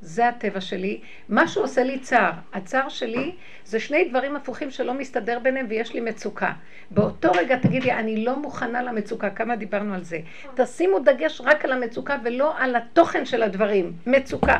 [0.00, 1.00] זה הטבע שלי.
[1.28, 2.32] משהו עושה לי צער.
[2.52, 3.32] הצער שלי
[3.64, 6.52] זה שני דברים הפוכים שלא מסתדר ביניהם ויש לי מצוקה.
[6.90, 9.30] באותו רגע תגידי, אני לא מוכנה למצוקה.
[9.30, 10.18] כמה דיברנו על זה.
[10.54, 13.92] תשימו דגש רק על המצוקה ולא על התוכן של הדברים.
[14.06, 14.58] מצוקה.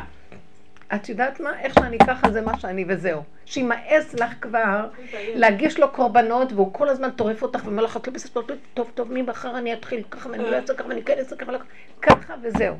[0.95, 1.59] את יודעת מה?
[1.59, 3.23] איך שאני ככה זה מה שאני וזהו.
[3.45, 4.87] שימאס לך כבר
[5.35, 8.41] להגיש לו קורבנות והוא כל הזמן טורף אותך ואומר לך, את לא בסדר,
[8.73, 11.59] טוב, טוב, ממחר אני אתחיל ככה ואני לא אעשה ככה ואני כן אעשה ככה, ולא-
[12.01, 12.75] ככה וזהו.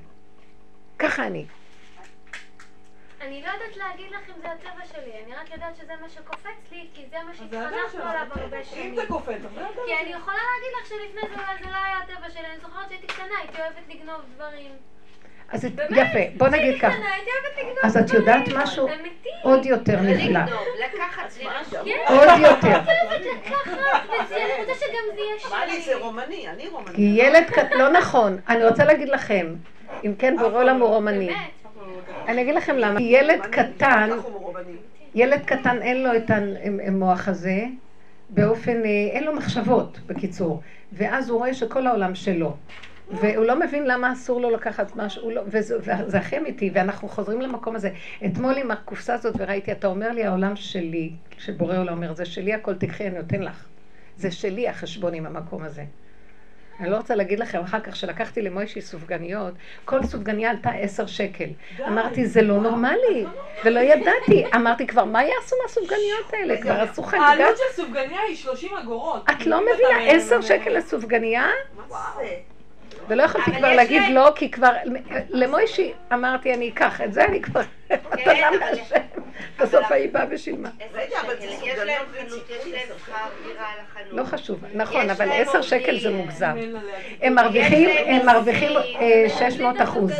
[0.99, 1.45] ככה אני.
[3.21, 6.71] אני לא יודעת להגיד לך אם זה הטבע שלי, אני רק יודעת שזה מה שקופץ
[6.71, 7.59] לי, כי זה מה שהתחנכנו
[8.03, 8.27] עליו.
[8.35, 8.95] הרבה אם שנים.
[8.95, 11.77] זה קופץ, אז זה הטבע כי אני יכולה להגיד לך שלפני זה אולי זה לא
[11.85, 14.71] היה הטבע שלי, אני זוכרת שהייתי קטנה, הייתי אוהבת לגנוב דברים.
[15.51, 16.95] אז יפה, בוא נגיד ככה.
[17.83, 18.47] אז את יודעת.
[18.55, 18.87] משהו?
[19.41, 20.39] עוד יותר נפלא.
[20.45, 20.51] כן,
[22.07, 22.79] עוד יותר.
[25.99, 26.93] רומני, רומני.
[26.97, 27.71] ילד קט...
[27.71, 28.37] לא נכון.
[28.49, 29.55] אני רוצה להגיד לכם,
[30.05, 31.25] אם כן בורא עולם הוא רומני.
[31.25, 31.37] באמת.
[32.27, 33.01] אני אגיד לכם למה.
[33.01, 34.71] ילד קטן, רומני.
[35.15, 36.31] ילד קטן אין לו את
[36.87, 37.65] המוח הזה,
[38.29, 40.61] באופן, אה, אין לו מחשבות, בקיצור.
[40.93, 42.55] ואז הוא רואה שכל העולם שלו.
[43.11, 47.41] והוא לא מבין למה אסור לו לקחת משהו, לא, וזה, וזה הכי אמיתי, ואנחנו חוזרים
[47.41, 47.89] למקום הזה.
[48.25, 52.53] אתמול עם הקופסה הזאת וראיתי, אתה אומר לי, העולם שלי, שבורא עולם אומר, זה שלי,
[52.53, 53.65] הכל תקחי, אני נותן לך.
[54.17, 55.83] זה שלי החשבון עם המקום הזה.
[56.79, 59.53] אני לא רוצה להגיד לכם, אחר כך שלקחתי למוישי סופגניות,
[59.85, 61.49] כל סופגניה עלתה עשר שקל.
[61.87, 63.25] אמרתי, זה לא נורמלי,
[63.65, 64.45] ולא ידעתי.
[64.55, 66.61] אמרתי כבר, מה יעשו מהסופגניות האלה?
[66.61, 67.25] כבר עשו חגיגה.
[67.25, 69.29] העלות של סופגניה היא 30 אגורות.
[69.29, 71.47] את לא מבינה, עשר שקל לסופגניה?
[71.77, 71.83] מה
[72.17, 72.56] זה?
[73.07, 74.71] ולא יכולתי כבר להגיד לא, כי כבר,
[75.29, 78.95] למוישי אמרתי, אני אקח את זה, אני כבר, מתנה אבל- מהשם.
[79.59, 80.69] בסוף ההיא באה ושילמה.
[80.93, 83.13] רגע, אבל זה יש להם חנות, יש להם שכר
[83.47, 84.13] דירה על החנות.
[84.13, 86.09] לא חשוב, נכון, אבל עשר שקל זה.
[86.09, 86.55] מוגזם.
[87.21, 90.11] הם מרוויחים, הם מרוויחים מיסים, אה, הם 600 אחוז.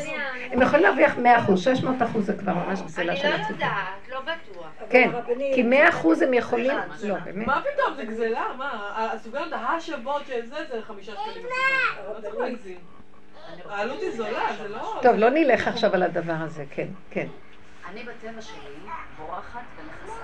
[0.52, 3.52] הם יכולים להרוויח 100 אחוז, 600 אחוז זה כבר ממש אני גזלה לא של הציבור.
[3.52, 3.78] יודעת,
[4.12, 4.68] לא בטוח.
[4.90, 5.10] כן,
[5.56, 7.48] כי 100 אחוז הם יכולים, לא, באמת.
[7.48, 8.44] מה פתאום, זה גזלה?
[8.58, 8.72] מה?
[9.14, 11.28] הסופגניות השוות של זה זה חמישה שקלים.
[11.28, 12.14] בסופגניה.
[12.16, 12.77] לא צריך להגזים.
[13.70, 15.00] העלות היא זולה, זה לא...
[15.02, 17.28] טוב, לא נלך עכשיו על הדבר הזה, כן, כן.
[17.90, 20.24] אני בטבע שלי בורחת ומכסה.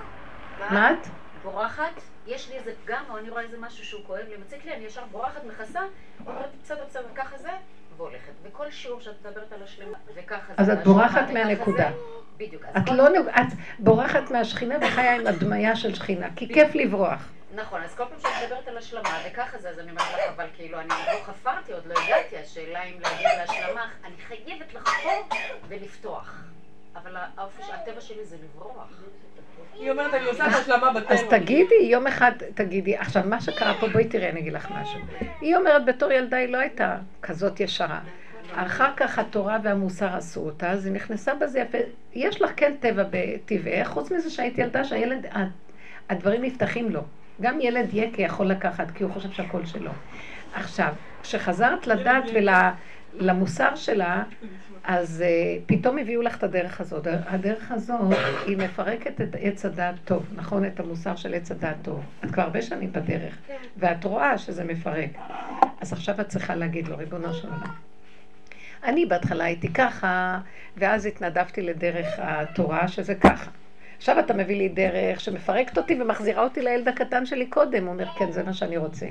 [0.70, 1.06] מה את?
[1.42, 4.74] בורחת, יש לי איזה פגם, או אני רואה איזה משהו שהוא כואב לי, מציק לי,
[4.74, 5.80] אני ישר בורחת, מכסה,
[6.26, 7.50] אומרת בסדר, בסדר, ככה זה,
[7.96, 8.32] והולכת.
[8.42, 10.62] וכל שיעור שאת מדברת על השלמה, וככה זה.
[10.62, 11.90] אז את בורחת מהנקודה.
[12.36, 12.62] בדיוק.
[12.92, 17.28] לא, את בורחת מהשכינה וחיה עם הדמיה של שכינה, כי כיף לברוח.
[17.54, 20.46] נכון, אז כל פעם שאת מדברת על השלמה, וככה זה, אז אני אומרת לך, אבל
[20.56, 25.28] כאילו, אני עוד לא חפרתי, עוד לא הגעתי, השאלה אם להגיע להשלמה, אני חייבת לחפור
[25.68, 26.34] ולפתוח.
[26.96, 28.88] אבל האופי, של- הטבע שלי זה לברוח.
[29.74, 31.14] היא אומרת, אני עושה את ההשלמה בטבע.
[31.14, 35.00] אז תגידי, יום אחד תגידי, עכשיו מה שקרה פה, בואי תראי, אני אגיד לך משהו.
[35.40, 38.00] היא אומרת, בתור ילדה היא לא הייתה כזאת ישרה.
[38.54, 41.78] אחר כך התורה והמוסר עשו אותה, אז היא נכנסה בזה יפה.
[42.14, 45.26] יש לך כן טבע בטבעך, חוץ מזה שהיית ילדה שהילד,
[46.08, 47.00] הדברים נפתחים לו.
[47.40, 49.90] גם ילד יקה יכול לקחת, כי הוא חושב שהכל שלו.
[50.54, 50.92] עכשיו,
[51.22, 54.22] כשחזרת לדת ולמוסר שלה,
[54.84, 57.06] אז uh, פתאום הביאו לך את הדרך הזאת.
[57.26, 58.16] הדרך הזאת,
[58.46, 60.64] היא מפרקת את עץ הדעת טוב, נכון?
[60.64, 62.04] את המוסר של עץ הדעת טוב.
[62.24, 63.56] את כבר הרבה שנים בדרך, כן.
[63.76, 65.10] ואת רואה שזה מפרק.
[65.80, 67.74] אז עכשיו את צריכה להגיד לו, ריבונו של עולם.
[68.84, 70.38] אני בהתחלה הייתי ככה,
[70.76, 73.50] ואז התנדבתי לדרך התורה, שזה ככה.
[74.04, 77.84] עכשיו אתה מביא לי דרך שמפרקת אותי ומחזירה אותי לילד הקטן שלי קודם.
[77.84, 79.06] הוא אומר, כן, זה מה שאני רוצה.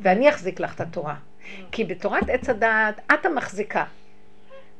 [0.00, 1.14] ואני אחזיק לך את התורה.
[1.72, 3.84] כי בתורת עץ הדעת, את המחזיקה.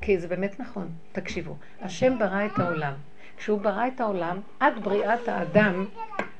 [0.00, 1.56] כי זה באמת נכון, תקשיבו.
[1.82, 2.92] השם ברא את העולם.
[3.40, 5.84] כשהוא ברא את העולם, עד בריאת האדם,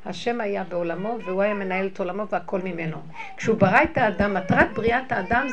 [0.06, 2.96] השם היה בעולמו והוא היה מנהל את עולמו והכל ממנו.
[3.36, 5.46] כשהוא ברא את האדם, מטרת בריאת האדם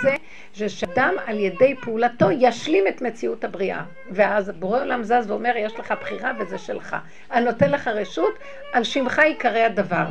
[0.54, 3.84] זה שאדם על ידי פעולתו ישלים את מציאות הבריאה.
[4.12, 6.96] ואז בורא עולם זז ואומר, יש לך בחירה וזה שלך.
[7.32, 8.34] אני נותן לך רשות,
[8.74, 10.06] על שמך ייקרא הדבר.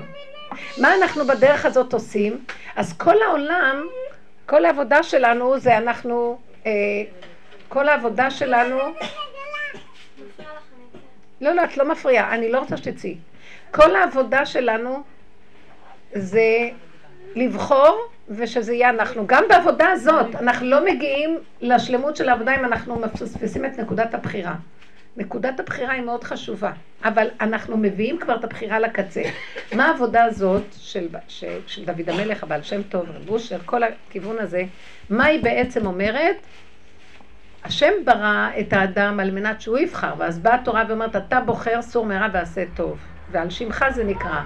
[0.79, 2.45] מה אנחנו בדרך הזאת עושים?
[2.77, 3.87] אז כל העולם,
[4.47, 6.73] כל העבודה שלנו זה אנחנו, אה,
[7.69, 8.79] כל העבודה שלנו,
[11.41, 13.17] לא, לא, את לא מפריעה, אני לא רוצה שתצאי.
[13.71, 15.03] כל העבודה שלנו
[16.13, 16.69] זה
[17.35, 19.27] לבחור ושזה יהיה אנחנו.
[19.27, 24.55] גם בעבודה הזאת, אנחנו לא מגיעים לשלמות של העבודה אם אנחנו מפספסים את נקודת הבחירה.
[25.17, 26.73] נקודת הבחירה היא מאוד חשובה,
[27.05, 29.23] אבל אנחנו מביאים כבר את הבחירה לקצה.
[29.73, 34.39] מה העבודה הזאת של, של, של דוד המלך, הבעל שם טוב, רב אושר, כל הכיוון
[34.39, 34.63] הזה,
[35.11, 36.37] מה היא בעצם אומרת?
[37.67, 42.07] השם ברא את האדם על מנת שהוא יבחר, ואז באה התורה ואומרת, אתה בוחר סור
[42.07, 42.99] מרע ועשה טוב,
[43.31, 44.41] ועל שמך זה נקרא.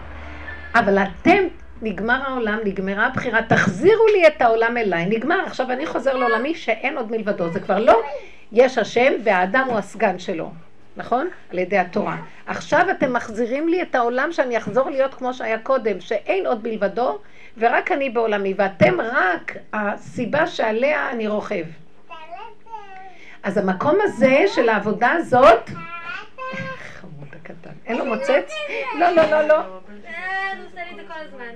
[0.74, 1.44] אבל אתם,
[1.83, 6.96] נגמר העולם, נגמרה הבחירה, תחזירו לי את העולם אליי, נגמר, עכשיו אני חוזר לעולמי שאין
[6.96, 8.00] עוד מלבדו, זה כבר לא
[8.52, 10.50] יש השם והאדם הוא הסגן שלו,
[10.96, 11.28] נכון?
[11.52, 12.16] על ידי התורה.
[12.46, 17.18] עכשיו אתם מחזירים לי את העולם שאני אחזור להיות כמו שהיה קודם, שאין עוד מלבדו,
[17.59, 21.64] ורק אני בעולמי, ואתם רק הסיבה שעליה אני רוכב.
[23.42, 25.70] אז המקום הזה של העבודה הזאת,
[26.79, 28.55] חמוד הקטן, אין לו מוצץ?
[28.98, 29.55] לא, לא, לא, לא.
[29.55, 29.62] אה,
[30.57, 31.55] הוא עושה לי את זה כל הזמן.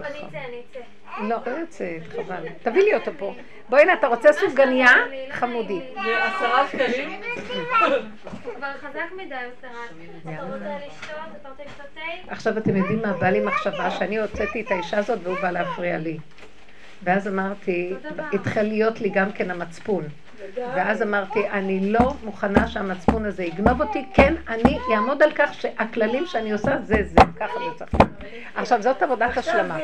[0.00, 0.78] אני אצא, אני אצא.
[1.22, 2.48] לא, לא יוצאת, חבל.
[2.62, 3.34] תביא לי אותו פה.
[3.68, 4.90] בואי הנה, אתה רוצה סופגניה?
[5.30, 5.80] חמודי.
[6.04, 7.20] זה עשרה שקלים.
[8.56, 9.72] כבר חזק מדי, אוסרת.
[10.22, 11.16] אתה רוצה לשתות?
[11.40, 12.32] אתה רוצה לשתות תה?
[12.32, 15.98] עכשיו אתם יודעים מה בא לי מחשבה שאני הוצאתי את האישה הזאת והוא בא להפריע
[15.98, 16.18] לי.
[17.02, 17.94] ואז אמרתי,
[18.32, 20.04] התחיל להיות לי גם כן המצפון.
[20.56, 26.26] ואז אמרתי, אני לא מוכנה שהמצפון הזה יגנוב אותי, כן, אני אעמוד על כך שהכללים
[26.26, 28.12] שאני עושה זה זה, ככה זה צריך להיות.
[28.54, 29.78] עכשיו, זאת עבודת השלמה.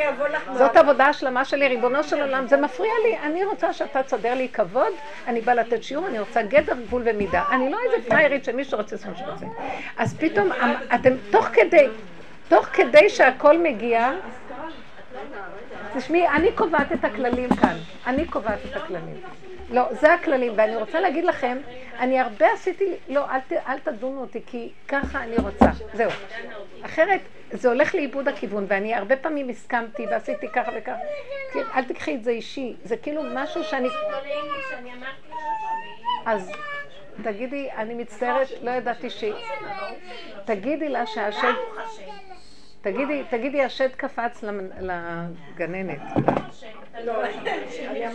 [0.52, 4.48] זאת עבודה השלמה שלי, ריבונו של עולם, זה מפריע לי, אני רוצה שאתה תסדר לי
[4.48, 4.92] כבוד,
[5.26, 7.44] אני באה לתת שיעור, אני רוצה גדר, גבול ומידה.
[7.50, 9.46] אני לא איזה פריירית שמי שרוצה מה שרוצה.
[9.96, 11.88] אז פתאום, אמ, אתם, תוך כדי,
[12.48, 14.10] תוך כדי שהכל מגיע,
[15.98, 17.76] תשמעי, אני קובעת את הכללים כאן.
[18.06, 19.20] אני קובעת את הכללים.
[19.70, 21.58] לא, זה הכללים, ואני רוצה להגיד לכם,
[21.98, 25.66] אני הרבה עשיתי, לא, אל, ת, אל תדונו אותי, כי ככה אני רוצה.
[25.92, 26.10] זהו.
[26.82, 30.96] אחרת, זה הולך לאיבוד הכיוון, ואני הרבה פעמים הסכמתי ועשיתי ככה וככה.
[31.74, 33.88] אל תקחי את זה אישי, זה כאילו משהו שאני...
[36.26, 36.50] אז
[37.22, 39.24] תגידי, אני מצטערת, לא ידעתי ש...
[40.44, 41.52] תגידי לה שהשד...
[42.80, 44.44] תגידי, תגידי, השד קפץ
[44.80, 45.98] לגננת.
[47.04, 48.06] לא, אני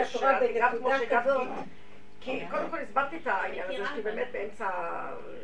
[0.00, 1.14] הסברתי לך.
[2.20, 4.66] כי קודם כל הסברתי את העניין הזה, שלי באמת באמצע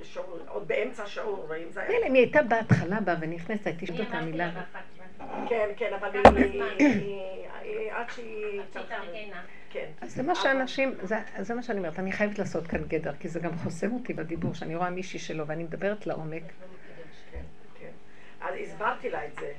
[0.03, 1.99] שיעור, עוד באמצע שיעור, ואם זה היה...
[2.09, 4.51] אם היא הייתה בהתחלה באה ונכנסת, הייתי שואלת אותה מילה.
[5.49, 6.63] כן, כן, אבל היא-
[7.93, 8.61] עד שהיא...
[9.71, 9.87] כן.
[10.01, 13.29] אז זה מה שאנשים, זה, זה מה שאני אומרת, אני חייבת לעשות כאן גדר, כי
[13.29, 16.43] זה גם חוסם אותי בדיבור, שאני רואה מישהי שלו ואני מדברת לעומק.
[18.43, 19.53] אז הסברתי לה את זה.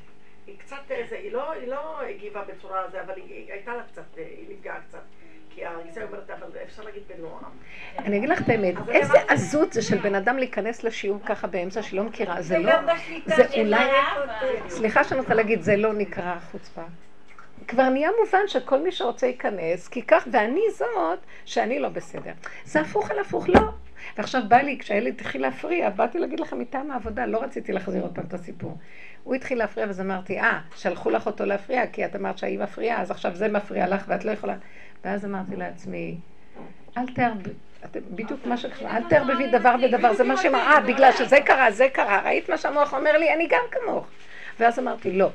[0.47, 3.83] היא קצת, איזה, היא לא, היא לא הגיבה בצורה הזו, אבל היא, היא הייתה לה
[3.83, 5.01] קצת, היא נפגעה קצת.
[5.55, 7.43] כי הגיסה אומרת, אבל אפשר להגיד בנועם.
[7.97, 11.81] אני אגיד לך את האמת, איזה עזות זה של בן אדם להיכנס לשיעור ככה באמצע
[11.81, 12.73] שהיא לא מכירה, זה לא,
[13.25, 14.29] זה אולי, הרב.
[14.69, 16.81] סליחה שאני רוצה להגיד, זה לא נקרא חוצפה.
[17.67, 22.31] כבר נהיה מובן שכל מי שרוצה ייכנס, כי כך, ואני זאת, שאני לא בסדר.
[22.63, 23.61] זה הפוך על הפוך, לא.
[24.17, 28.15] ועכשיו בא לי, כשהילד התחיל להפריע, באתי להגיד לכם מטעם העבודה, לא רציתי להחזיר עוד
[28.15, 28.77] פעם את הסיפור.
[29.23, 33.01] הוא התחיל להפריע, ואז אמרתי, אה, שלחו לך אותו להפריע, כי את אמרת שהיא מפריעה,
[33.01, 34.55] אז עכשיו זה מפריע לך ואת לא יכולה.
[35.05, 36.17] ואז אמרתי לעצמי,
[36.97, 37.37] אל תערב...
[37.85, 41.71] אתם- בדיוק מה שקרה, אל תערבבי דבר בדבר, זה מה שאמרה, אה, בגלל שזה קרה,
[41.71, 44.07] זה קרה, ראית מה שהמוח אומר לי, אני גם כמוך.
[44.59, 45.29] ואז אמרתי, לא,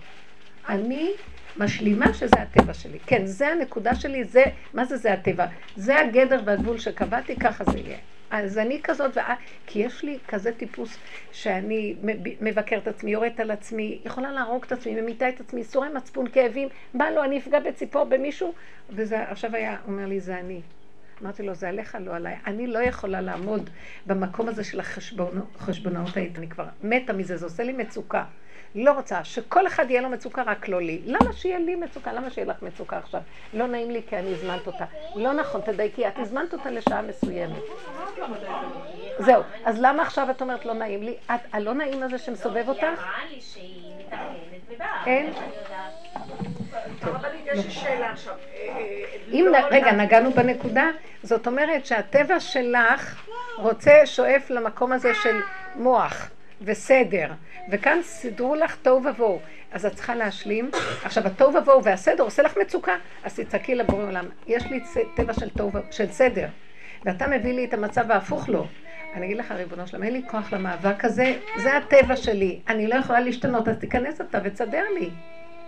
[0.69, 1.11] אני
[1.57, 2.99] משלימה שזה הטבע שלי.
[3.07, 4.43] כן, זה הנקודה שלי, זה,
[4.75, 5.47] מה זה זה הטבע?
[5.77, 7.97] זה הגדר והגבול שקבעתי, ככה זה יהיה.
[8.31, 9.35] אז אני כזאת, ואה,
[9.67, 10.99] כי יש לי כזה טיפוס
[11.33, 15.65] שאני מב- מבקרת את עצמי, יורדת על עצמי, יכולה להרוג את עצמי, ממיתה את עצמי,
[15.65, 18.55] סורי מצפון, כאבים, בא לו, אני אפגע בציפור במישהו,
[18.91, 20.61] וזה עכשיו היה, אומר לי, זה אני.
[21.23, 22.37] אמרתי לו, זה עליך, לא עליי.
[22.47, 23.71] אני לא יכולה לעמוד
[24.07, 26.37] במקום הזה של החשבונאות האיתן.
[26.37, 28.25] אני כבר מתה מזה, זה עושה לי מצוקה.
[28.75, 31.01] לא רוצה שכל אחד יהיה לו מצוקה, רק לא לי.
[31.05, 32.13] למה שיהיה לי מצוקה?
[32.13, 33.21] למה שיהיה לך מצוקה עכשיו?
[33.55, 34.85] לא נעים לי כי אני הזמנת אותה.
[35.17, 37.63] לא נכון, תדייקי, את הזמנת אותה לשעה מסוימת.
[39.19, 41.15] זהו, אז למה עכשיו את אומרת לא נעים לי?
[41.27, 42.83] את, הלא נעים הזה שמסובב אותך?
[42.83, 45.05] היא אמרה לי שהיא מתארגנת ובאה.
[45.07, 45.33] אין.
[45.33, 45.89] אה,
[48.55, 50.91] אה, אם, לא- נ- רגע, נגענו בנקודה,
[51.23, 53.27] זאת אומרת שהטבע שלך
[53.59, 55.41] רוצה, שואף למקום הזה של
[55.75, 57.33] מוח וסדר,
[57.71, 59.41] וכאן סידרו לך תוהו ובוהו.
[59.73, 60.71] אז את צריכה להשלים.
[61.05, 62.93] עכשיו, התוהו ובוהו והסדר עושה לך מצוקה,
[63.25, 64.29] אז תצעקי לבורא עולם.
[64.47, 64.81] יש לי
[65.17, 66.49] טבע של, ו- של סדר,
[67.05, 68.67] ואתה מביא לי את המצב ההפוך לו.
[69.15, 72.61] אני אגיד לך, ריבונו שלום, אין לי כוח למאבק הזה, זה הטבע שלי.
[72.69, 75.11] אני לא יכולה להשתנות, אז תיכנס אתה ותסדר לי.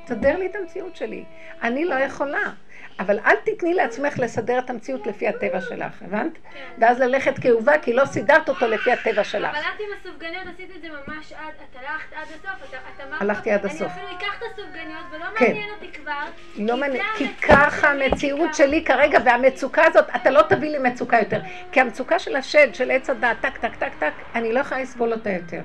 [0.05, 1.25] תסדר לי את המציאות שלי.
[1.63, 2.53] אני לא יכולה.
[2.99, 6.39] אבל אל תתני לעצמך לסדר את המציאות לפי הטבע שלך, הבנת?
[6.79, 9.51] ואז ללכת כאובה, כי לא סידרת אותו לפי הטבע שלך.
[9.51, 13.23] אבל את עם הסופגניות עשית את זה ממש עד, את הלכת עד הסוף, את אמרת,
[13.23, 13.83] הלכתי עד הסוף.
[13.83, 15.45] אני אפילו אקח את הסופגניות ולא כן.
[15.45, 16.25] מעניין אותי כבר,
[16.57, 18.55] לא מעניין, כי ככה המציאות.
[18.55, 21.41] שלי כרגע, והמצוקה הזאת, אתה לא תביא לי מצוקה יותר.
[21.73, 25.13] כי המצוקה של השד, של עץ הדעת, טק, טק, טק, טק, אני לא יכולה לסבול
[25.13, 25.63] אותה יותר.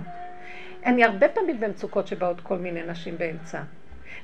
[0.85, 3.59] אני הרבה פעמים במצוקות שבאות כל מיני נשים באמצע.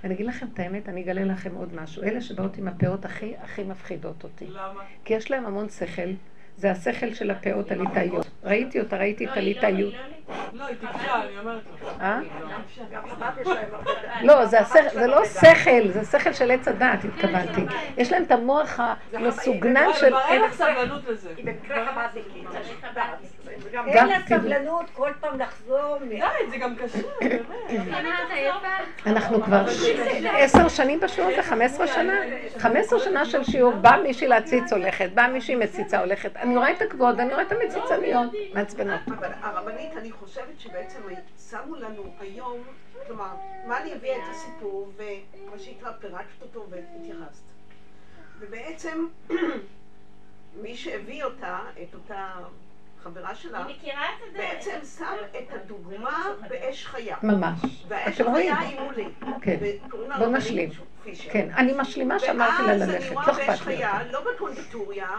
[0.04, 2.04] ואני אגיד לכם את האמת, אני אגלה לכם עוד משהו.
[2.04, 4.46] אלה שבאות עם הפאות הכי הכי מפחידות אותי.
[4.48, 4.82] למה?
[5.06, 6.12] כי יש להם המון שכל.
[6.58, 8.28] זה השכל של הפאות הליטאיות.
[8.44, 9.94] ראיתי אותה, ראיתי את הליטאיות.
[10.54, 12.02] לא, היא טיפשה, אני אומרת לך.
[12.02, 12.20] אה?
[12.92, 13.92] גם חב"ד יש להם הרבה...
[14.22, 17.62] לא, זה לא שכל, זה שכל של עץ הדעת, התכוונתי.
[17.98, 18.80] יש להם את המוח
[19.14, 20.54] המסוגנן של כבר אין לך.
[20.54, 21.30] סבלנות לזה.
[21.38, 22.48] היא במקרה חב"דניקית.
[23.72, 24.40] גם אין לה תדעו.
[24.40, 25.98] סבלנות כל פעם לחזור.
[26.10, 27.72] די, זה גם קשה, באמת.
[28.32, 29.10] יפה?
[29.10, 29.66] אנחנו כבר
[30.38, 32.14] עשר שנים בשיעור הזה, חמש עשרה שנה?
[32.58, 36.36] חמש עשרה שנה של שיעור, באה מישהי להציץ הולכת, באה מישהי מציצה הולכת.
[36.36, 39.00] אני רואה את הכבוד, אני רואה את המציצניות, מעצבנות.
[39.08, 41.00] אבל הרבנית, אני חושבת שבעצם
[41.50, 42.58] שמו לנו היום,
[43.08, 43.30] כלומר,
[43.68, 47.44] מה אני אביא את הסיפור, ומה שנקרא, פירקת אותו והתייחסת.
[48.40, 49.08] ובעצם,
[50.62, 52.34] מי שהביא אותה, את אותה
[53.04, 54.38] חברה שלה, אני מכירה את זה.
[54.38, 57.16] בעצם שם את הדוגמה באש חיה.
[57.24, 57.60] ממש.
[57.88, 58.22] והאש?
[58.22, 59.06] החיה היא מולי.
[59.42, 59.58] כן.
[60.20, 60.70] בוא נשלים.
[61.32, 63.78] כן, אני משלימה שאמרתי לה ואז אני ללכת, רואה לא באש אכפת לי.
[63.78, 65.10] חיה, לא בקונדיטוריה,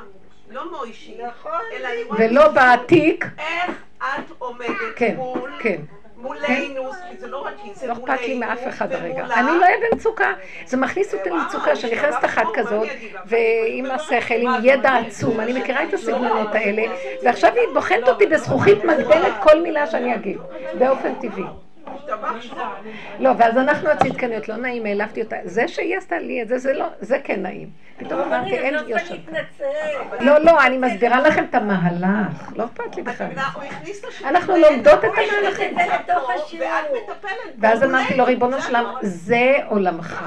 [0.50, 1.60] לא מוישי, נכון.
[1.72, 5.80] אלא אני רואה ולא בעתיק, איך את עומדת כן, מול, כן.
[6.22, 9.26] מולנו, כי זה לא רק היא, זה לא מולנו, אכפת לי מאף אחד הרגע.
[9.34, 10.32] אני לא אהיה במצוקה.
[10.66, 12.88] זה מכניס אותי למצוקה, שנכנסת השתבח אחת כזאת?
[13.26, 16.82] ועם השכל, עם ידע עצום, אני מכירה את הסגנונות האלה,
[17.22, 20.38] ועכשיו היא בוחנת אותי בזכוכית מגדלת כל מילה שאני אגיד,
[20.78, 21.44] באופן טבעי.
[23.18, 25.36] לא, ואז אנחנו הצדקניות, לא נעים, העלבתי אותה.
[25.44, 27.70] זה שהיא עשתה לי את זה, זה לא, זה כן נעים.
[27.96, 29.14] פתאום אמרתי, אין אני לא יושר.
[29.14, 29.64] להתנצל.
[30.20, 33.30] לא, לא, אני מסבירה לכם את המהלך, לא אכפת לי בכלל.
[34.24, 35.76] אנחנו לומדות את המהלכים.
[37.58, 37.82] ואז.
[37.82, 39.00] אמרתי לו, ריבונו זה של עולם, הנורא.
[39.02, 40.24] זה עולמך.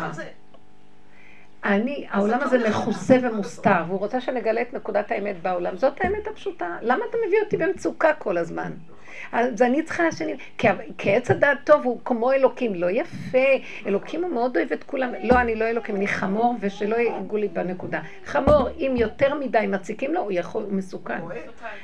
[1.66, 5.78] אני, העולם הזה מכוסה ומוסתר, והוא רוצה שנגלה את נקודת האמת בעולם.
[5.78, 6.78] זאת האמת הפשוטה.
[6.82, 8.72] למה אתה מביא אותי במצוקה כל הזמן?
[9.32, 10.36] אז אני צריכה שאני...
[10.58, 13.38] כי, כי עץ הדעת טוב הוא כמו אלוקים, לא יפה.
[13.86, 15.10] אלוקים הוא מאוד אוהב את כולם.
[15.24, 18.02] לא, אני לא אלוקים, אני חמור, ושלא ייגעו לי בנקודה.
[18.26, 21.20] חמור, אם יותר מדי מציקים לו, הוא יכול, הוא מסוכן.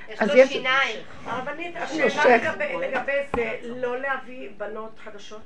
[0.10, 0.96] יש אז לו יש- שיניים.
[1.26, 1.76] הרבנית.
[1.76, 5.42] השאלה לגבי- לגבי זה, לא להביא בנות חדשות?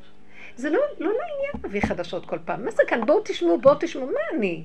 [0.55, 2.65] זה לא, לא לעניין להביא חדשות כל פעם.
[2.65, 3.05] מה זה כאן?
[3.05, 4.05] בואו תשמעו, בואו תשמעו.
[4.07, 4.63] מה אני?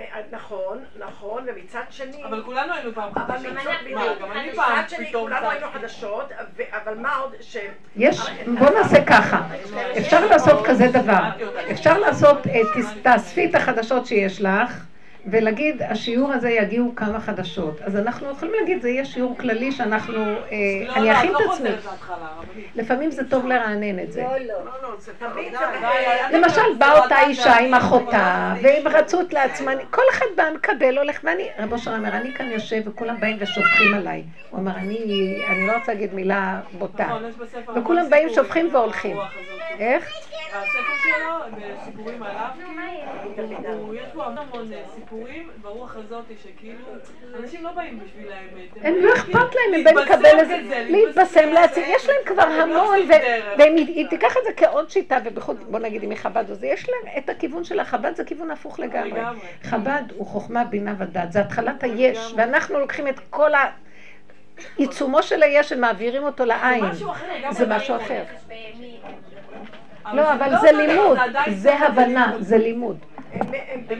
[0.00, 2.24] אה, נכון, נכון, ומצד שני...
[2.24, 3.36] אבל כולנו היינו פעם אבל.
[3.36, 5.66] מצד מה, גם אני פעם מצד שני, פתאום כולנו היינו.
[5.72, 6.32] חדשות,
[6.70, 7.56] אבל מה עוד ש...
[7.96, 8.20] יש,
[8.58, 9.42] בוא נעשה ככה,
[9.98, 11.22] אפשר לעשות כזה דבר,
[11.70, 12.60] אפשר לעשות, אה,
[13.02, 14.89] תאספי את החדשות שיש לך
[15.26, 17.80] ולהגיד, השיעור הזה יגיעו כמה חדשות.
[17.82, 20.36] אז אנחנו יכולים להגיד, זה יהיה שיעור כללי שאנחנו, אה,
[20.86, 21.68] לא, אני לא, אכין את לא עצמי.
[22.74, 24.22] לפעמים זה טוב לרענן את זה.
[24.22, 24.54] לא, לא.
[24.64, 24.88] לא,
[26.32, 30.26] לא, למשל, לא באה אותה אישה עם לא אחותה, והם רצו את לעצמם, כל אחד
[30.36, 34.22] בא, מקבל, הולך, ואני, רבו שלום אומר, אני כאן יושב וכולם באים ושופכים עליי.
[34.50, 34.96] הוא אמר, אני,
[35.48, 37.04] אני לא רוצה להגיד מילה בוטה.
[37.06, 37.22] נכון,
[37.76, 39.16] וכולם באים, סיפורים שופכים והולכים.
[39.78, 40.08] איך?
[40.52, 40.68] הספר
[41.02, 43.72] שלו, בסיפורים עליו, מה יהיה?
[43.72, 46.78] הוא- יש בו המון המון אה, סיפורים ברוח הזאת שכאילו,
[47.38, 48.84] אנשים לא באים בשביל האמת.
[48.84, 52.98] הם לא אכפת להם, הם באים לקבל איזה, להתבשם, להציג, יש להם כבר המון,
[53.58, 56.88] והיא תיקח את זה כעוד שיטה, ובייחוד, בוא נגיד אם היא חב"ד או זה, יש
[56.88, 59.20] להם את הכיוון של החב"ד, זה כיוון הפוך לגמרי.
[59.62, 63.70] חב"ד הוא חוכמה, בינה ודת, זה התחלת היש, ואנחנו לוקחים את כל ה...
[64.76, 66.84] עיצומו של היש ומעבירים אותו לעין.
[67.50, 67.66] זה.
[67.66, 68.22] משהו אחר.
[70.12, 71.18] לא, אבל לא זה לימוד,
[71.48, 72.32] זה הבנה.
[72.40, 72.96] זה לימוד.
[73.32, 73.42] הם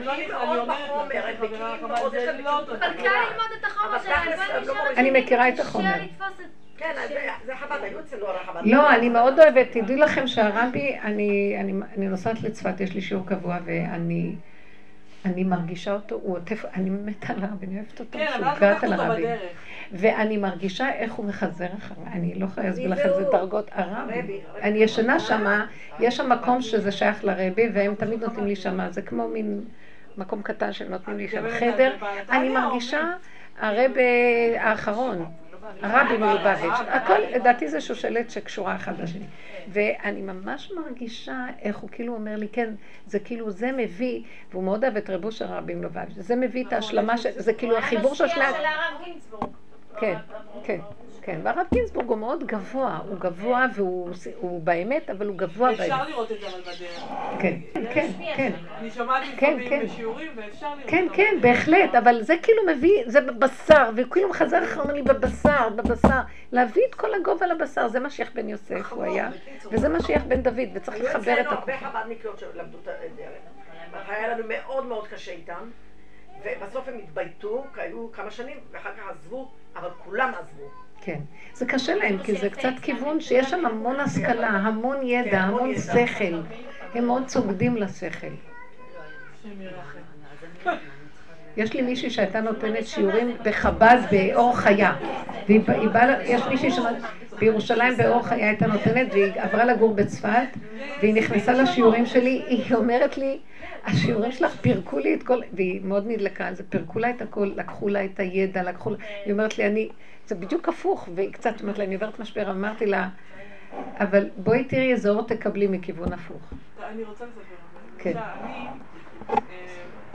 [0.03, 2.77] לא בקיאים מאוד בחומר, הם בקיאים חב"ד, מאוד, יש להם לא אבל.
[2.79, 3.03] קל.
[3.03, 4.73] ללמוד את החומר שלה, לא.
[4.97, 5.91] אני מכירה את החומר.
[6.77, 6.93] כן,
[7.45, 8.61] זה- חב"ד, היו אצלנו על החב"ד.
[8.65, 13.25] לא, אני מאוד אוהבת, תדעי לכם שהרבי, אני, אני, אני נוסעת לצפת, יש לי שיעור
[13.25, 14.35] קבוע, ואני
[15.25, 18.93] אני מרגישה אותו, הוא עוטף, אני מתה על הרבי, אני אוהבת אותו, כן, משוגעת על
[18.93, 19.21] אותו הרבי.
[19.21, 19.41] בדרך.
[19.91, 23.23] ואני מרגישה איך הוא מחזר אחריי, אני לא יכולה להסביר לך איזה?
[23.31, 24.41] דרגות הרבי.
[24.61, 25.65] אני ישנה שמה,
[25.99, 29.61] יש שם מקום שזה שייך לרבי, והם תמיד נותנים לי שמה, זה כמו מין
[30.17, 31.93] מקום קטן שהם נותנים לי שם חדר.
[32.29, 33.11] אני מרגישה,
[33.59, 35.25] הרבי האחרון,
[35.81, 39.25] הרבי מלובביץ', הכל לדעתי זה שושלת שקשורה אחד לשני.
[39.67, 42.73] ואני ממש מרגישה איך הוא כאילו אומר לי, כן,
[43.05, 46.73] זה כאילו, זה מביא, והוא מאוד אוהב את רב אושר הרבי מלובביץ', זה מביא את
[46.73, 48.43] ההשלמה, של- זה כאילו החיבור של שני...
[49.99, 50.15] כן,
[50.63, 50.79] כן.
[51.23, 55.83] כן, והרב גינזבורג הוא מאוד גבוה, הוא גבוה והוא הוא באמת, אבל הוא גבוה אפשר
[55.97, 56.07] באמת.
[56.09, 57.03] לראות את זה אבל בדרך.
[57.41, 57.59] כן,
[57.93, 58.51] כן, כן.
[58.77, 59.85] אני שומעת כן, לפעמים כן.
[59.85, 60.89] בשיעורים ואפשר לראות.
[60.89, 65.01] כן, אבל- כן, בהחלט, אבל זה כאילו מביא, זה בבשר, וכאילו חזר אחר אומר לי
[65.01, 66.19] בבשר, בבשר,
[66.51, 69.29] להביא את כל הגובה לבשר, זה משיח בן יוסף הוא היה,
[69.71, 71.73] וזה משיח בן דוד, וצריך היו לחבר את אצלנו הכול.
[71.73, 73.31] הרבה חב"דניקיות שלמדו את הדרך.
[74.09, 75.69] היה לנו מאוד מאוד קשה איתם,
[76.43, 80.69] ובסוף הם התבייתו, כי היו כמה שנים, ואחר כך עזבו, אבל כולם עזבו.
[81.01, 81.19] כן,
[81.53, 85.59] זה קשה להם, כי זה קצת כיוון שיש שם המון השכלה, המון כן, ידע, המון
[85.59, 85.81] המון ידע.
[86.07, 86.39] שכל,
[86.95, 88.27] הם מאוד צוגדים לשכל.
[91.57, 94.93] יש לי מישהי שהייתה נותנת שיעורים בחב"ד באור חיה.
[95.47, 96.83] והיא בא- היא באה, יש מישהי שם
[97.39, 100.47] בירושלים באור חיה הייתה נותנת, והיא עברה לגור בצפת,
[101.01, 103.39] והיא נכנסה לשיעורים שלי, היא אומרת לי,
[103.85, 107.51] השיעורים שלך פירקו לי את כל, והיא מאוד נדלקה על זה, פירקו לה את הכל,
[107.55, 109.89] לקחו לה את הידע, לקחו לה, היא אומרת לי, אני,
[110.25, 113.09] זה בדיוק הפוך, והיא קצת אומרת לה, אני עוברת משבר, אמרתי לה,
[113.99, 116.53] אבל בואי תראי איזה אור תקבלי מכיוון הפוך.
[116.83, 117.41] אני רוצה לספר.
[117.97, 118.17] כן.
[118.17, 118.67] אני,
[119.29, 119.35] אה,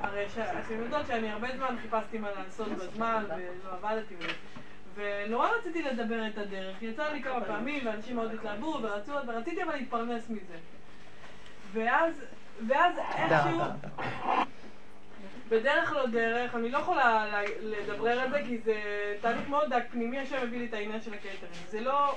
[0.03, 4.33] הרי אתם יודעות שאני הרבה זמן חיפשתי מה לעשות בזמן, ולא עבדתי בזה.
[4.97, 6.83] ונורא רציתי לדבר את הדרך.
[6.83, 10.57] יצא לי כמה פעמים, ואנשים מאוד התלהבו ורצו, ורציתי אבל להתפרנס מזה.
[11.73, 12.25] ואז,
[12.69, 13.61] ואז איכשהו,
[15.49, 17.26] בדרך לא דרך, אני לא יכולה
[17.62, 18.74] לדברר את זה, כי זה
[19.20, 21.55] תהליך מאוד דק פנימי, השם הביא לי את העניין של הקייטרינג.
[21.70, 22.14] זה לא...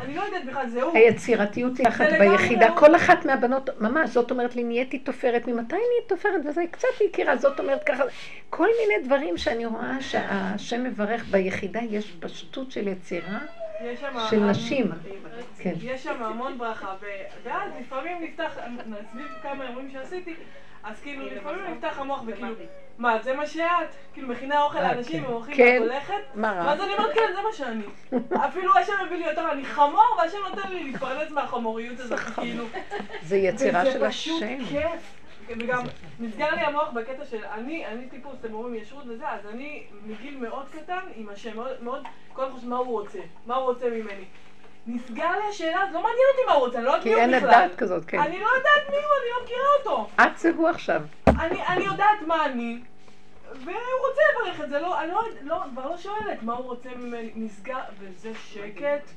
[0.00, 0.96] אני לא יודעת בכלל, זה הוא.
[0.96, 2.76] היצירתיות היא אחת ביחידה.
[2.76, 6.40] כל אחת מהבנות, ממש, זאת אומרת לי, נהייתי תופרת, ממתי נהיית תופרת?
[6.46, 8.02] וזה קצת הכירה, זאת אומרת ככה,
[8.50, 13.38] כל מיני דברים שאני רואה שהשם מברך ביחידה, יש פשטות של יצירה
[14.30, 14.90] של נשים.
[15.58, 15.74] כן.
[15.82, 16.94] יש שם המון ברכה,
[17.42, 18.58] ואז לפעמים נפתח,
[19.12, 20.34] סביב כמה אירועים שעשיתי,
[20.84, 22.54] אז כאילו לפעמים נפתח המוח וכאילו,
[22.98, 23.64] מה, זה מה שאת?
[24.12, 25.28] כאילו מכינה אוכל אה, לאנשים, כן.
[25.28, 25.78] הם אוכלים כן.
[25.82, 26.14] ואת הולכת?
[26.34, 26.66] מה רע?
[26.66, 27.84] ואז אני אומרת, כן, זה מה שאני.
[28.48, 32.64] אפילו השם הביא לי יותר, אני חמור, והשם נותן לי להתפרנס מהחמוריות הזאת, כאילו.
[33.22, 34.64] זה יצירה של וזה פשוט השם.
[34.68, 35.22] כיף.
[35.48, 35.84] וגם
[36.20, 40.36] נסגר לי המוח בקטע של אני, אני טיפוס, אתם אומרים ישרות וזה, אז אני מגיל
[40.36, 42.02] מאוד קטן עם השם, מאוד, מאוד,
[42.32, 44.24] כל הזמן חושב מה הוא רוצה, מה הוא רוצה ממני.
[44.86, 47.14] נסגר לי השאלה, אז לא מעניין אותי מה הוא רוצה, אני לא יודעת כי מי
[47.14, 47.48] הוא אין בכלל.
[47.48, 48.18] לדעת כזאת, כן.
[48.20, 50.08] אני לא יודעת מי הוא, אני לא מכירה אותו.
[50.22, 51.02] את זה הוא עכשיו.
[51.28, 52.80] אני, אני יודעת מה אני,
[53.64, 53.74] והוא
[54.08, 57.30] רוצה לברך את זה, לא, אני לא, לא, כבר לא שואלת מה הוא רוצה ממני,
[57.34, 59.10] נסגר, וזה שקט.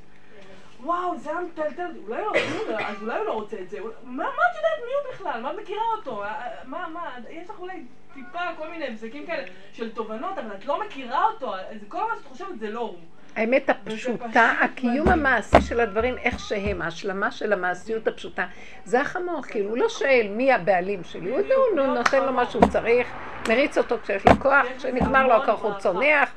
[0.80, 2.32] וואו, זה היה מטלטל, אולי לא,
[2.68, 5.42] אולי- אז אולי הוא לא רוצה את זה, מה, מה את יודעת מי הוא בכלל?
[5.42, 6.24] מה את מכירה אותו?
[6.24, 7.82] אה, אה, מה, מה, יש לך אולי
[8.14, 9.42] טיפה כל מיני הבזקים כאלה
[9.72, 11.54] של תובנות, אבל את לא מכירה אותו,
[11.88, 12.98] כל מה שאת חושבת זה לא הוא.
[13.36, 15.08] האמת פשוט הפשוטה, הקיום.
[15.08, 18.46] המעשי של הדברים איך שהם, ההשלמה של המעשיות הפשוטה,
[18.84, 22.32] זה החמור, כאילו, הוא לא שואל מי הבעלים שלי, הוא בדיוק, הוא נותן לו.
[22.32, 23.08] מה שהוא צריך,
[23.48, 25.72] מריץ אותו כשיש לו כוח, כשנגמר לו הכוח הוא.
[25.78, 26.30] צונח,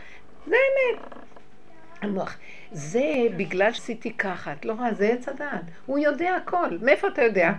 [0.48, 1.24] זה אמת.
[2.02, 2.38] המוח.
[2.72, 3.04] זה
[3.38, 5.62] בגלל שעשיתי ככה, את לא רואה, זה עץ הדעת.
[5.86, 6.78] הוא יודע הכל.
[6.82, 7.52] מאיפה אתה יודע?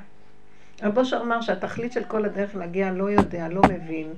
[0.83, 4.13] רב אושר אמר שהתכלית של כל הדרך להגיע לא יודע, לא מבין,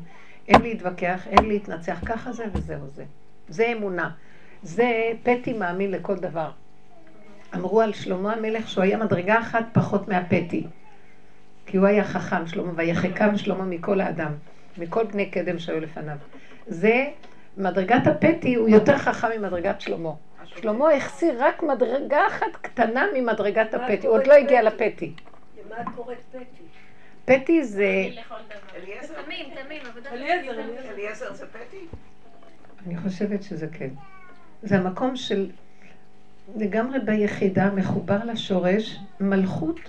[0.48, 3.04] אין להתווכח, אין להתנצח, ככה זה וזהו זה.
[3.48, 4.10] זה אמונה.
[4.62, 6.50] זה פתי מאמין לכל דבר.
[7.54, 10.66] אמרו על שלמה המלך שהוא היה מדרגה אחת פחות מהפתי.
[11.66, 14.32] כי הוא היה חכם, שלמה, ויחכם שלמה מכל האדם,
[14.78, 16.16] מכל בני קדם שהיו לפניו.
[16.66, 17.04] זה,
[17.56, 20.10] מדרגת הפתי הוא יותר חכם ממדרגת שלמה.
[20.44, 24.62] שלמה החסיר רק מדרגה אחת קטנה ממדרגת מה הפתי, הוא עוד לא הגיע?
[24.62, 25.12] לפתי.
[25.66, 26.62] למה את קוראת פתי?
[27.24, 28.08] פתי זה.
[28.76, 29.14] אליעזר.
[30.92, 31.86] אליעזר זה פטי?
[32.86, 33.90] אני חושבת שזה כן.
[34.62, 35.50] זה המקום של
[36.56, 39.80] לגמרי ביחידה, מחובר לשורש, מלכות,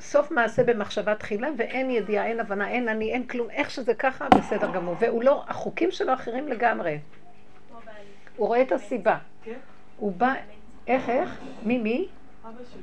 [0.00, 4.28] סוף מעשה במחשבה תחילה, ואין ידיעה, אין הבנה, אין אני, אין כלום, איך שזה ככה,
[4.38, 4.96] בסדר גמור.
[5.00, 6.98] והוא לא, החוקים שלו אחרים לגמרי.
[8.36, 9.18] הוא רואה את הסיבה.
[9.44, 9.58] כן?
[9.96, 10.34] הוא בא,
[10.86, 11.40] איך, איך?
[11.62, 12.08] מי, מי?
[12.44, 12.82] אבא שלי.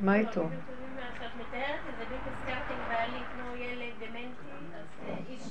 [0.00, 0.30] מה איתו?
[0.30, 5.42] כשאת מתארת את זה, בדיוק הזכרתי עם בעלי כמו ילד דמנטי, אז אה, איש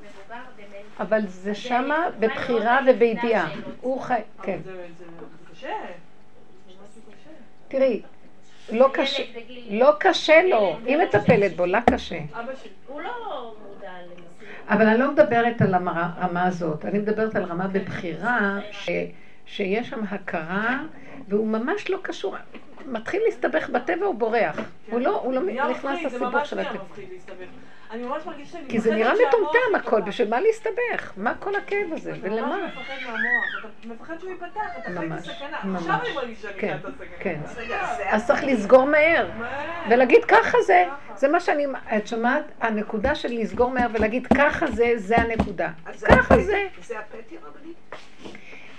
[0.00, 0.85] מבוגר דמנטי.
[1.00, 3.48] אבל זה שמה בבחירה ובידיעה.
[3.80, 4.20] הוא חי...
[4.42, 4.58] כן.
[7.68, 8.02] תראי,
[8.72, 9.22] לא קשה,
[9.70, 10.78] לא קשה לו.
[10.84, 12.18] היא מטפלת בו, לה קשה.
[12.86, 13.90] הוא לא מודע.
[14.68, 18.90] אבל אני לא מדברת על הרמה הזאת, אני מדברת על רמה בבחירה, ש,
[19.46, 20.82] שיש שם הכרה,
[21.28, 22.36] והוא ממש לא קשור,
[22.86, 24.60] מתחיל להסתבך בטבע, הוא בורח.
[24.90, 26.84] הוא לא, לא נהיה נכנס לסיבוך ממש של נהיה הטבע.
[27.90, 30.00] אני ממש מרגישה שאני כי זה נראה מטומטם הכל.
[30.00, 31.12] בשביל מה להסתבך?
[31.16, 32.12] מה כל הכאב הזה?
[32.12, 32.56] אתה ולמה?
[32.56, 35.58] ממש מפחד מהמוח, אתה מפחד שהוא ייפתח, אתה חי בסכנה.
[35.64, 35.80] ממש.
[35.82, 36.76] עכשיו אני מרגישה כן.
[37.20, 37.40] כן.
[38.10, 39.28] אז צריך לסגור מהר.
[39.38, 39.86] מה?
[39.90, 40.84] ולהגיד ככה זה.
[41.16, 41.66] זה מה שאני,
[41.96, 42.44] את שומעת?
[42.60, 45.70] הנקודה של לסגור מהר ולהגיד ככה זה, זה הנקודה.
[46.04, 46.66] ככה זה.
[46.82, 47.76] זה הפטי רבנית?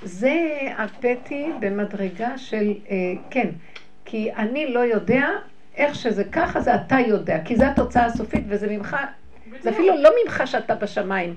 [0.03, 2.95] זה הפטי במדרגה של, אה,
[3.29, 3.49] כן,
[4.05, 5.27] כי אני לא יודע
[5.77, 8.97] איך שזה ככה, זה אתה יודע, כי זו התוצאה הסופית וזה ממך,
[9.59, 11.35] זה אפילו לא ממך שאתה בשמיים.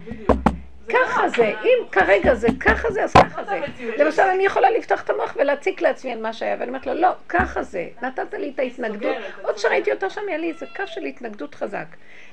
[0.88, 3.60] ככה זה, אם כרגע זה ככה זה, אז ככה זה.
[3.98, 7.08] למשל, אני יכולה לפתוח את המוח ולהציק לעצמי על מה שהיה, ואני אומרת לו, לא,
[7.28, 7.88] ככה זה.
[8.02, 9.16] נתת לי את ההתנגדות.
[9.42, 11.86] עוד שראיתי אותה שם, היה לי איזה קו של התנגדות חזק.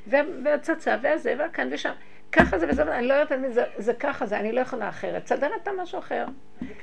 [0.07, 1.91] וה- והצצה, והזה, והכאן ושם.
[2.31, 5.23] ככה זה וזה, אני לא יודעת, זה, זה ככה זה, אני לא יכולה אחרת.
[5.23, 6.25] תסדר אתה משהו אחר.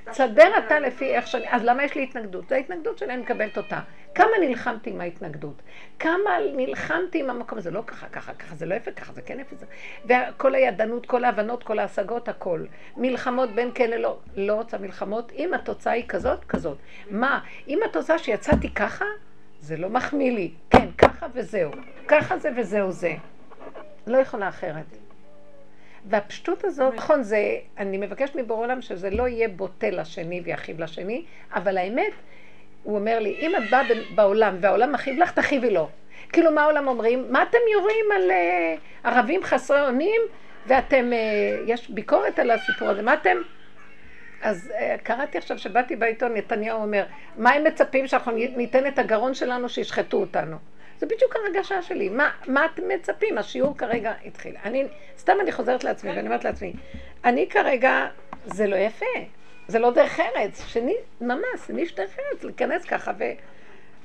[0.04, 2.48] תסדר אתה לפי איך שאני, אז למה יש לי התנגדות?
[2.48, 3.80] זו ההתנגדות שלי, אני מקבלת אותה.
[4.14, 5.62] כמה נלחמתי עם ההתנגדות?
[5.98, 7.70] כמה נלחמתי עם המקום הזה?
[7.70, 9.56] לא ככה, ככה, ככה, זה לא יפה, ככה, זה כן יפה.
[9.56, 9.66] זה...
[10.04, 12.64] וכל הידענות, כל ההבנות, כל ההשגות, הכל.
[12.96, 14.18] מלחמות בין כן ללא.
[14.36, 16.78] לא רוצה מלחמות, אם התוצאה היא כזאת, כזאת.
[17.10, 19.04] מה, אם התוצאה שיצאתי ככה,
[19.60, 20.50] זה לא מחמיא לי.
[20.70, 21.70] כן, ככה וזהו.
[22.08, 23.14] ככה זה וזהו זה.
[24.06, 25.03] לא יכולה אחרת.
[26.06, 31.24] והפשטות הזאת, נכון, זה, אני מבקשת מבורא עולם שזה לא יהיה בוטה לשני ויכאיב לשני,
[31.54, 32.12] אבל האמת,
[32.82, 33.82] הוא אומר לי, אם את באה
[34.14, 35.88] בעולם והעולם מכאיב לך, תכאיבי לו.
[36.32, 37.32] כאילו, מה העולם אומרים?
[37.32, 40.20] מה אתם יורים על uh, ערבים חסרי אונים,
[40.66, 43.36] ואתם, uh, יש ביקורת על הסיפור הזה, מה אתם...
[44.42, 47.04] אז uh, קראתי עכשיו שבאתי בעיתון, נתניהו אומר,
[47.36, 50.56] מה הם מצפים שאנחנו ניתן את הגרון שלנו שישחטו אותנו?
[50.98, 52.08] זה בדיוק הרגשה שלי.
[52.08, 53.38] מה, מה אתם מצפים?
[53.38, 54.56] השיעור כרגע התחיל.
[54.64, 54.84] אני,
[55.18, 56.72] סתם אני חוזרת לעצמי ואני אומרת לעצמי,
[57.24, 58.06] אני כרגע,
[58.44, 59.06] זה לא יפה,
[59.68, 63.24] זה לא דרך ארץ, שני, ממש, אני יש דרך ארץ, להיכנס ככה ו...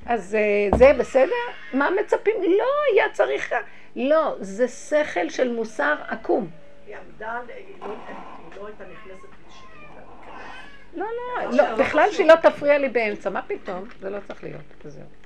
[0.06, 1.32] אז אה, זה בסדר?
[1.72, 2.34] מה מצפים?
[2.42, 3.54] לא, היה צריך...
[3.96, 6.48] לא, זה שכל של מוסר עקום.
[6.86, 9.28] היא עמדה, היא לא היא לא הייתה נכנסת.
[10.94, 13.84] לא, לא, לא, בכלל שהיא לא תפריע לי באמצע, מה פתאום?
[14.00, 15.19] זה לא צריך להיות, וזהו.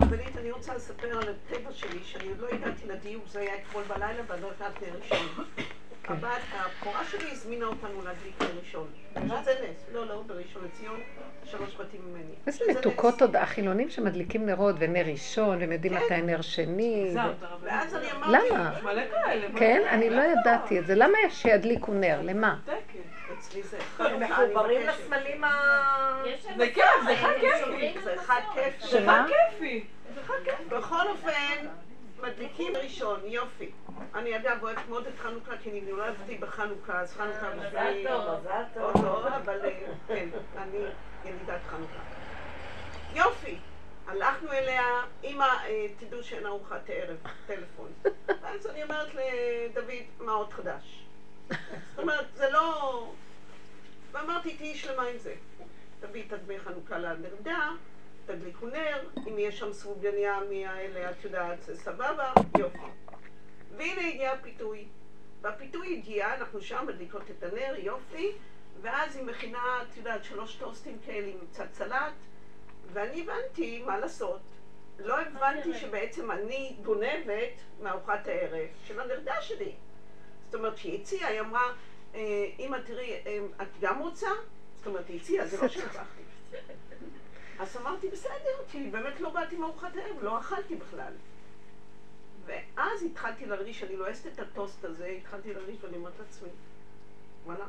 [0.00, 3.84] רבנית, אני רוצה לספר על הטבע שלי, שאני עוד לא הגעתי לדיוק, זה היה אתמול
[3.88, 5.44] בלילה, ואני לא הגעתי לראשון.
[6.02, 6.14] כן.
[6.14, 8.86] הבת, הבכורה שלי הזמינה אותנו להדליק לראשון.
[9.14, 11.00] שזה נס, לא, לא, בראשון לציון,
[11.44, 12.34] שלוש בתים ממני.
[12.46, 13.22] איזה מתוקות.
[13.22, 17.14] עוד החילונים שמדליקים נרות ונר ראשון, והם יודעים מתי נר שני.
[17.62, 18.74] ואז אני אמרתי, למה?
[19.58, 20.94] כן, אני לא ידעתי את זה.
[20.94, 22.20] למה שידליקו נר?
[22.22, 22.58] למה?
[23.38, 24.86] אצלי זה אני מחוברים.
[24.86, 26.22] לסמלים ה...
[26.56, 28.00] זה כיף, זה חג כיפי.
[28.04, 29.86] זה אחד כיפי.
[30.14, 30.64] זה חג כיפי.
[30.68, 31.66] בכל אופן,
[32.22, 33.70] מדליקים ראשון, יופי.
[34.14, 38.04] אני אגב אוהבת מאוד את חנוכה, כי אני נולדתי בחנוכה, אז חנוכה מזל בשבילי...
[38.08, 38.82] טוב, מזל טוב.
[38.82, 39.78] עוד לא, אבל אה,
[40.08, 40.78] כן, אני
[41.24, 42.00] ילידת חנוכה.
[43.14, 43.58] יופי,
[44.06, 47.16] הלכנו אליה, אמא, אה, תדעו שאין ארוחת ערב,
[47.46, 47.92] טלפון.
[48.42, 51.04] ואז אני אומרת לדוד, מה עוד חדש?
[51.48, 53.12] זאת אומרת, זה לא...
[54.18, 55.34] ואמרתי, תהיי שלמה עם זה.
[56.00, 57.70] תביאי את הדמי חנוכה לנרדה,
[58.26, 62.78] תדליקו נר, אם יש שם סרוגניה מהאלה, את יודעת, סבבה, יופי.
[63.76, 64.84] והנה הגיע הפיתוי.
[65.40, 68.32] והפיתוי הגיע, אנחנו שם מדליקות את הנר, יופי,
[68.82, 72.14] ואז היא מכינה, את יודעת, שלוש טוסטים כאלה עם קצת סלט,
[72.92, 74.40] ואני הבנתי מה לעשות.
[74.98, 79.72] לא הבנתי שבעצם אני גונבת מארוחת הערב של הנרדה שלי.
[80.46, 81.72] זאת אומרת, שהיא הציעה, היא אמרה,
[82.58, 84.28] אמא תראי, אה, את גם רוצה?
[84.76, 86.22] זאת אומרת, היא הציעה, זה לא שלקחתי.
[87.58, 91.12] אז אמרתי, בסדר, כי באמת לא באתי מארוחת הערב, לא אכלתי בכלל.
[92.44, 96.48] ואז התחלתי להרגיש, אני לועסת את הטוסט הזה, התחלתי להרגיש ואני אומרת לעצמי,
[97.44, 97.66] וואלה,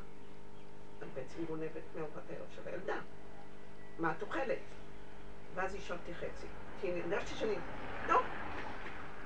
[0.99, 2.99] את בעצם גונבת מארוחת הערב של הילדה.
[3.99, 4.57] מה את אוכלת?
[5.55, 6.47] ואז השארתי חצי.
[6.81, 7.55] כי אני הרגשתי שאני...
[8.07, 8.21] טוב.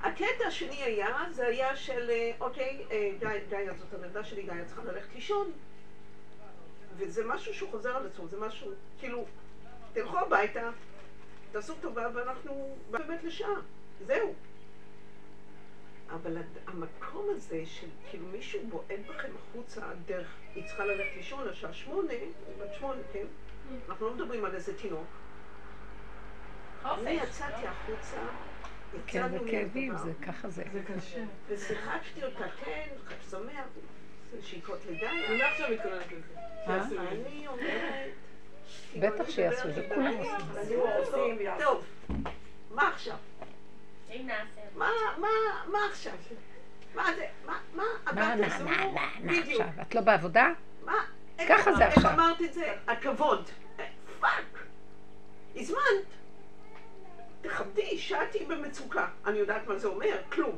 [0.04, 3.10] הקטע השני היה, זה היה של, אה, אוקיי, אה,
[3.48, 5.50] גיא, זאת הילדה שלי, גיא, צריכה ללכת לישון.
[6.96, 9.24] וזה משהו שהוא חוזר על עצמו, זה משהו, כאילו,
[9.92, 10.70] תלכו הביתה,
[11.52, 13.54] תעשו טובה ואנחנו באמת לשעה,
[14.06, 14.34] זהו.
[16.10, 16.36] אבל
[16.66, 22.14] המקום הזה של כאילו מישהו בועט בכם החוצה דרך, היא צריכה ללכת לישון לשעה שמונה,
[22.58, 23.26] בת שמונה, כן?
[23.88, 25.06] אנחנו לא מדברים על איזה תינוק.
[26.84, 28.20] אני יצאתי החוצה,
[29.06, 30.62] כן, זה כאבים, זה ככה זה.
[30.72, 31.24] זה קשה.
[31.48, 33.64] ושיחקתי אותה, כן, חג שמח,
[34.42, 35.08] שיקות לגיא.
[35.28, 36.12] אני לא עכשיו מתכוננת
[36.66, 37.00] לזה.
[37.00, 37.08] לי.
[37.08, 38.10] אני אומרת...
[39.00, 40.14] בטח שיעשו, זה כולם
[40.98, 41.38] עושים.
[41.58, 41.84] טוב,
[42.74, 43.16] מה עכשיו?
[44.76, 45.28] מה, מה,
[45.66, 46.12] מה עכשיו?
[46.94, 49.82] מה זה, מה, מה, מה, הבת מה, הזו, מה, מה, מה בדיוק, עכשיו?
[49.82, 50.52] את לא בעבודה?
[50.84, 50.92] מה,
[51.38, 52.12] איך ככה זה איך עכשיו.
[52.12, 52.72] אמרת את זה?
[52.86, 53.50] הכבוד.
[53.80, 53.86] אה,
[54.20, 54.58] פאק.
[55.56, 56.23] הזמנת.
[57.44, 59.06] תכבדי, שעתי במצוקה.
[59.26, 60.56] אני יודעת מה זה אומר, כלום.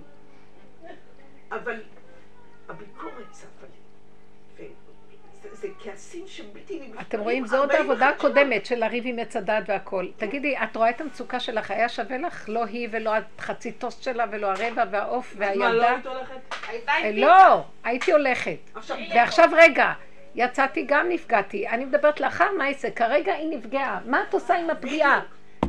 [1.50, 1.82] אבל
[2.68, 3.86] הביקורת צפה לי.
[5.52, 7.00] זה כעסים שבלתי נגמרים.
[7.00, 8.08] אתם רואים, זו עוד 41 העבודה.
[8.08, 10.06] הקודמת של לריב עם עץ הדת והכל.
[10.16, 12.48] תגידי, את רואה את המצוקה שלך, היה שווה לך?
[12.48, 15.90] לא היא ולא חצי טוסט שלה ולא הרבע והעוף מה, לא והילדה?
[15.90, 16.88] היית הולכת?
[16.88, 18.58] אה, לא, הייתי הולכת.
[18.74, 19.92] עכשיו, ועכשיו רגע,
[20.34, 21.68] יצאתי גם נפגעתי.
[21.68, 24.00] אני מדברת לאחר מעשה, כרגע היא נפגעה.
[24.04, 25.20] מה את עושה עם הפגיעה?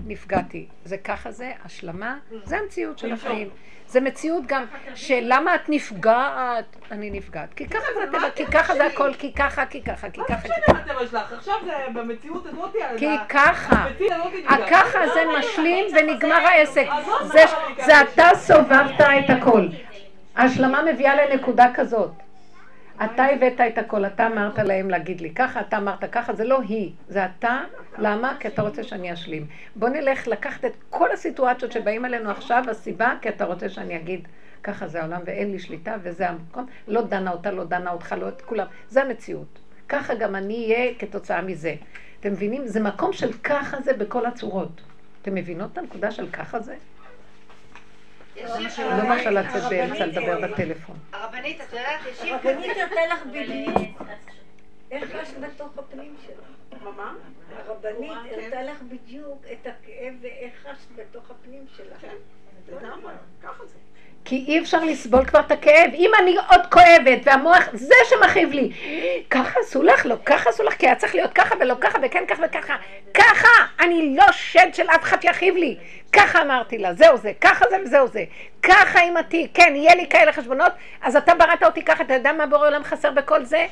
[0.05, 0.65] נפגעתי.
[0.85, 3.49] זה ככה זה, השלמה, זה המציאות של החיים.
[3.87, 4.63] זה מציאות גם
[4.95, 7.53] של למה את נפגעת, אני נפגעת.
[7.53, 10.47] כי ככה זה הטבע, כי ככה זה הכל, כי ככה, כי ככה, כי מה ככה.
[10.47, 11.33] זה כי משנה מה הטבע שלך?
[11.33, 12.75] עכשיו זה במציאות הזאת...
[12.97, 13.85] כי ככה.
[14.47, 16.85] הככה זה משלים ונגמר העסק.
[17.25, 17.43] זה-
[17.85, 19.67] זה אתה סובבת את הכל.
[20.35, 22.11] ההשלמה מביאה לנקודה כזאת.
[23.05, 26.61] אתה הבאת את הכל, אתה אמרת להם להגיד לי ככה, אתה אמרת ככה, זה לא
[26.61, 27.61] היא, זה אתה.
[27.97, 28.35] למה?
[28.39, 29.47] כי אתה רוצה שאני אשלים.
[29.75, 34.27] בוא נלך לקחת את כל הסיטואציות שבאים עלינו עכשיו, הסיבה, כי אתה רוצה שאני אגיד,
[34.63, 36.65] ככה זה העולם ואין לי שליטה וזה המקום.
[36.87, 38.65] לא דנה אותה, לא דנה אותך, לא את כולם.
[38.89, 39.59] זה המציאות.
[39.89, 41.75] ככה גם אני אהיה כתוצאה מזה.
[42.19, 42.67] אתם מבינים?
[42.67, 44.81] זה מקום של ככה זה בכל הצורות.
[45.21, 46.75] אתם מבינות את הנקודה של ככה זה?
[48.37, 50.95] יש לא מרשה לצאת באמצע לדבר בטלפון.
[51.13, 52.77] הרבנית, את יודעת, יש שיר הרבנית.
[52.77, 54.01] הראתה לך בדיוק
[54.91, 56.81] איך חש בתוך הפנים שלך.
[56.97, 57.13] מה?
[57.57, 62.01] הרבנית הראתה לך בדיוק את הכאב ואיך חש בתוך הפנים שלך.
[62.01, 62.15] כן,
[62.67, 63.13] לגמרי,
[63.43, 63.77] ככה זה.
[64.25, 65.91] כי אי אפשר לסבול כבר את הכאב.
[65.93, 68.71] אם אני עוד כואבת והמוח זה שמכאיב לי,
[69.29, 72.23] ככה עשו לך, לא ככה עשו לך, כי היה צריך להיות ככה ולא ככה וכן
[72.27, 72.75] ככה וככה.
[73.13, 73.65] ככה!
[73.79, 75.77] אני לא שד של אף אחד שיכאיב לי.
[76.13, 78.23] ככה אמרתי לה, זהו זה, ככה זה וזהו זה.
[78.63, 82.45] ככה אימתי, כן, יהיה לי כאלה חשבונות, אז אתה בראת אותי ככה, אתה יודע מה
[82.45, 83.65] בורא עולם חסר בכל זה?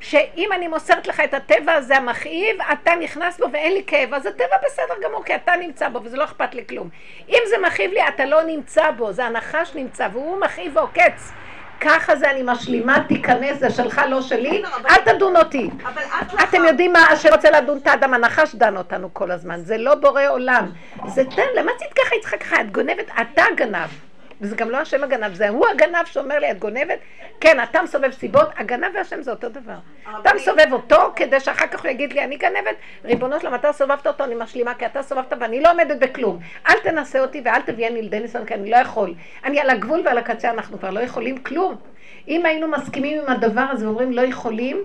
[0.00, 4.26] שאם אני מוסרת לך את הטבע הזה המכאיב, אתה נכנס בו ואין לי כאב, אז
[4.26, 6.88] הטבע בסדר גמור, כי אתה נמצא בו וזה לא אכפת לי כלום.
[7.28, 11.32] אם זה מכאיב לי, אתה לא נמצא בו, זה הנחש נמצא, והוא מכאיב ועוקץ.
[11.82, 15.70] ככה זה אני משלימה, תיכנס, זה שלך, לא שלי, אל תדון אותי.
[16.32, 16.44] לך...
[16.48, 19.94] אתם יודעים מה, אשר רוצה לדון את האדם, הנחש דן אותנו כל הזמן, זה לא
[19.94, 20.70] בורא עולם.
[21.06, 22.60] זה תן, למה עשית ככה יצחק ככה?
[22.60, 24.11] את גונבת, אתה הגנב.
[24.42, 26.98] וזה גם לא השם הגנב, זה הוא הגנב שאומר לי, את גונבת?
[27.40, 29.76] כן, אתה מסובב סיבות, הגנב והשם זה אותו דבר.
[30.20, 34.06] אתה מסובב אותו כדי שאחר כך הוא יגיד לי, אני גנבת, ריבונו שלום, אתה סובבת
[34.06, 36.38] אותו, אני משלימה, כי אתה סובבת ואני לא עומדת בכלום.
[36.68, 39.14] אל תנסה אותי ואל תביאני לידי ניסיון, כי אני לא יכול.
[39.44, 41.91] אני על הגבול ועל הקצה, אנחנו כבר לא יכולים כלום.
[42.28, 44.82] אם היינו מסכימים עם הדבר הזה ואומרים לא יכולים,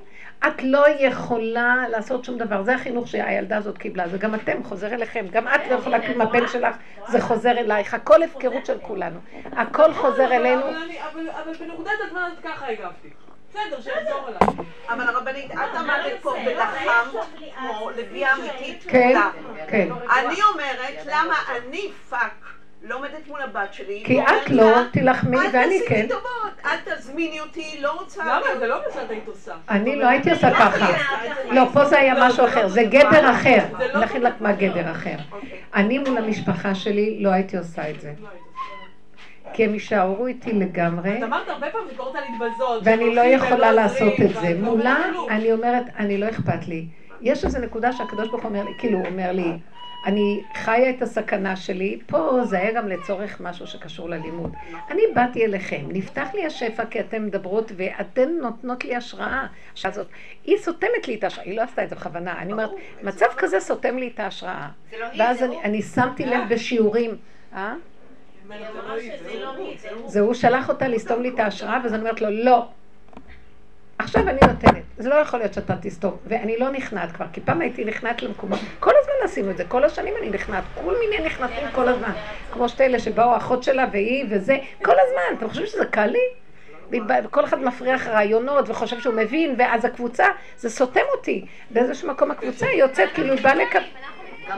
[0.48, 2.64] את לא יכולה לעשות שום דבר.
[2.64, 5.26] זה החינוך שהילדה הזאת קיבלה, זה גם אתם, חוזר אליכם.
[5.32, 6.76] גם את לא יכולה כלום, הבן שלך,
[7.08, 7.94] זה חוזר אלייך.
[7.94, 9.20] הכל הפקרות של כולנו.
[9.52, 10.62] הכל חוזר אלינו.
[10.62, 13.10] אבל אני- אבל אבל בנקודת הזמן הזאת ככה הגבתי.
[13.50, 14.66] בסדר, שיחזור אליי.
[14.90, 17.24] אבל הרבנית, את עמדת פה ולחמת
[17.60, 19.20] כמו לביאה אמיתית כן.
[19.68, 19.88] כן.
[20.20, 24.04] אני אומרת, למה אני פאק לא עומדת מול הבת שלי?
[24.06, 26.02] כי את לא, תילחמי אל ואני תעשי כן.
[26.02, 28.26] לי טובות, אל תזמיני אותי, לא רוצה...
[28.26, 28.60] למה?
[28.60, 29.54] זה לא מה שאת היית עושה.
[29.70, 30.88] אני לא הייתי עושה ככה.
[31.52, 33.66] לא, פה זה היה משהו אחר, זה גדר אחר.
[33.78, 35.16] זה לא נכין לך מה גדר אחר.
[35.32, 35.50] אוקיי.
[35.76, 38.14] אני מול המשפחה שלי לא הייתי עושה את זה.
[39.54, 41.18] כי הם יישארו איתי לגמרי.
[41.18, 42.82] את אמרת הרבה פעמים ביקורת על להתבזות.
[42.84, 44.54] ואני לא יכולה לעשות את זה.
[44.54, 44.98] לא מולה.
[45.30, 46.86] אני אומרת, אני לא אכפת לי.
[47.22, 49.58] יש איזו נקודה שהקדוש ברוך הוא אומר לי, כאילו, הוא אומר לי,
[50.06, 54.54] אני חיה את הסכנה שלי, פה זה היה גם לצורך משהו שקשור ללימוד.
[54.90, 59.46] אני באתי אליכם, נפתח לי השפע כי אתן מדברות ואתן נותנות לי השראה.
[59.84, 60.08] הזאת,
[60.46, 62.40] היא סותמת לי את ההשראה, היא לא עשתה את זה בכוונה.
[62.42, 62.70] אני אומרת,
[63.04, 64.68] מצב כזה סותם לי את ההשראה.
[65.00, 67.18] לא ואז אני- שמתי לב בשיעורים.
[67.54, 67.74] אה?
[67.74, 67.78] היא
[68.46, 70.10] אומרת, זה לא היא, זה לא היא, זה הוא.
[70.10, 72.68] זה הוא שלח אותה לסתום לי את ההשראה, ואז אני אומרת לו, לא.
[74.00, 74.84] עכשיו אני נותנת.
[74.98, 76.18] זה לא יכול להיות שאתה תסתום.
[76.26, 78.60] ואני לא נכנעת כבר, כי פעם הייתי נכנעת למקומות.
[78.80, 80.64] כל הזמן עשינו את זה, כל השנים אני נכנעת.
[80.84, 82.12] כל מיני נכנסים כל הזמן.
[82.52, 84.58] כמו שתי אלה שבאו, אחות שלה והיא וזה.
[84.84, 85.38] כל הזמן.
[85.38, 86.20] אתם חושבים שזה קל לי?
[87.32, 90.26] כל אחד מפריח רעיונות וחושב שהוא מבין, ואז הקבוצה,
[90.58, 91.46] זה סותם אותי.
[91.70, 93.84] באיזשהו מקום הקבוצה יוצאת כאילו באה לקבל...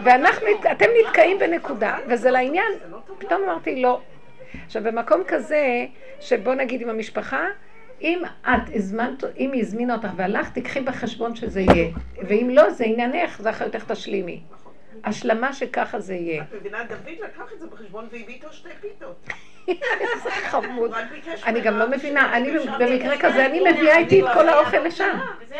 [0.03, 2.71] ואנחנו, אתם נתקעים בנקודה, וזה לעניין.
[3.17, 4.01] פתאום אמרתי, לא.
[4.65, 5.85] עכשיו, במקום כזה,
[6.19, 7.45] שבוא נגיד עם המשפחה,
[8.01, 11.91] אם את הזמנת, אם היא הזמינה אותך והלכת, תקחי בחשבון שזה יהיה.
[12.27, 14.41] ואם לא, זה עניינך, זה אחריותך תשלימי.
[15.03, 16.43] השלמה שככה זה יהיה.
[16.43, 19.27] את מבינה, דוד לקח את זה בחשבון והביא איתו שתי פיתות.
[19.67, 20.91] איזה חמוד.
[21.45, 23.59] אני גם לא מבינה, אני במקרה כזה, אני.
[23.71, 25.19] מביאה איתי את כל האוכל לשם.
[25.41, 25.57] וזהו.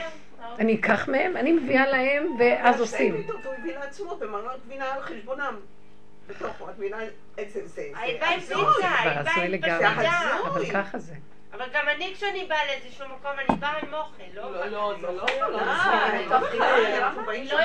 [0.60, 3.18] אני אקח מהם, אני מביאה להם, ואז שתי עושים.
[3.18, 5.56] פיתות הוא הביא לעצמו במרק גבינה על חשבונם.
[6.28, 6.98] בתוכו, את מבינה
[7.38, 7.70] איזה זה.
[7.76, 8.58] זה היית באה הזוי
[9.46, 9.86] עם לגמרי.
[9.86, 10.40] פסטידה.
[10.48, 11.14] אבל ככה זה.
[11.54, 14.52] אבל גם אני כשאני באה לאיזשהו מקום, אני באה עם אוכל, לא?
[14.52, 15.24] לא, לא, זה לא לא
[15.66, 16.30] מחייב.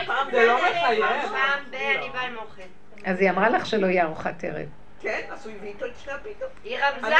[0.07, 1.05] פעם זה לא ב- מחייב.
[1.28, 1.74] פעם ב...
[1.74, 2.62] אני באה עם אוכל.
[3.05, 4.66] אז היא אמרה לך שלא יהיה ארוחת ערב.
[5.01, 6.49] כן, אז הוא הביא איתו את שתי הפיתות.
[6.64, 7.16] היא רמזה לך,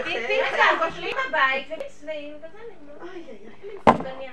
[0.00, 0.86] בחיים- תביא פיצה.
[0.86, 4.32] אוכלים בבית ומצבעים וזה נגמר.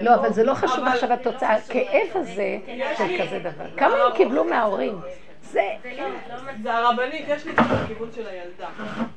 [0.00, 1.54] לא, אבל זה לא חשוב עכשיו התוצאה.
[1.54, 3.64] הכאב הזה יש של כזה דבר.
[3.78, 5.00] כמה הם קיבלו מההורים?
[5.42, 5.60] זה.
[5.82, 8.68] זה לא, לא זה הרבנית, יש לי ככה בכיוון של הילדה.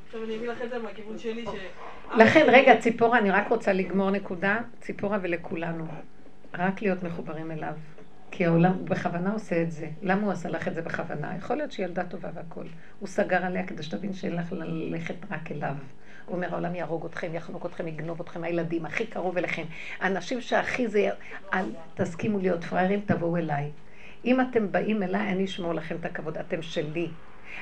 [0.05, 1.49] עכשיו אני אביא לך את זה מהכיוון שלי, ש...
[2.17, 5.85] לכן, רגע, ציפורה, אני רק רוצה לגמור נקודה, ציפורה ולכולנו.
[6.53, 7.73] רק להיות מחוברים אליו.
[8.31, 9.87] כי העולם, בכוונה עושה את זה.
[10.01, 11.35] למה הוא עשה לך את זה בכוונה?
[11.37, 12.67] יכול להיות שהיא ילדה טובה והכול.
[12.99, 15.75] הוא סגר עליה כדי שתבין שאין לך ללכת רק אליו.
[16.25, 19.63] הוא אומר, העולם יהרוג אתכם, יחנוק אתכם, יגנוב אתכם, הילדים הכי קרוב אליכם.
[19.99, 21.09] האנשים שהכי זה...
[21.53, 23.71] אל תסכימו להיות פראיירים, תבואו אליי.
[24.25, 27.09] אם אתם באים אליי, אני אשמור לכם את הכבוד, אתם שלי.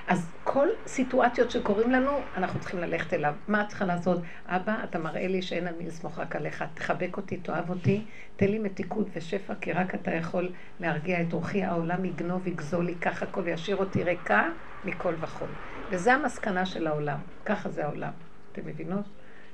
[0.08, 3.34] אז כל סיטואציות שקורים לנו, אנחנו צריכים ללכת אליו.
[3.48, 4.22] מה את צריכה לעשות?
[4.46, 6.64] אבא, אתה מראה לי שאין על מי לסמוך רק עליך.
[6.74, 8.06] תחבק אותי, תאהב אותי,
[8.36, 11.64] תן לי מתיקות ושפע, כי רק אתה יכול להרגיע את רוחי.
[11.64, 14.50] העולם יגנוב, יגזול, ייקח הכל וישאיר אותי ריקה
[14.84, 15.50] מכל וכול.
[15.90, 17.20] וזה המסקנה של העולם.
[17.46, 18.12] ככה זה העולם.
[18.52, 19.06] אתם מבינות?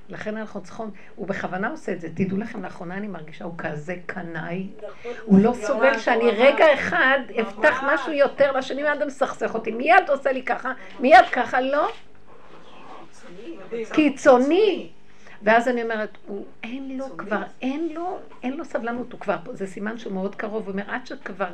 [0.10, 0.86] לכן אנחנו צריכים,
[1.16, 2.10] הוא בכוונה עושה את זה.
[2.14, 4.68] תדעו לכם, לאחרונה אני מרגישה, הוא כזה קנאי.
[5.26, 9.72] הוא לא סובל שאני רגע אחד אפתח משהו יותר לשני, מיד מסכסך אותי.
[9.72, 11.92] מיד עושה לי ככה, מיד ככה, לא.
[13.94, 14.90] קיצוני.
[15.44, 19.68] ואז אני אומרת, הוא, אין לו כבר, אין לו, אין לו סבלנות, הוא כבר זה
[19.68, 21.50] סימן שהוא מאוד קרוב, הוא אומר, עד שכבר,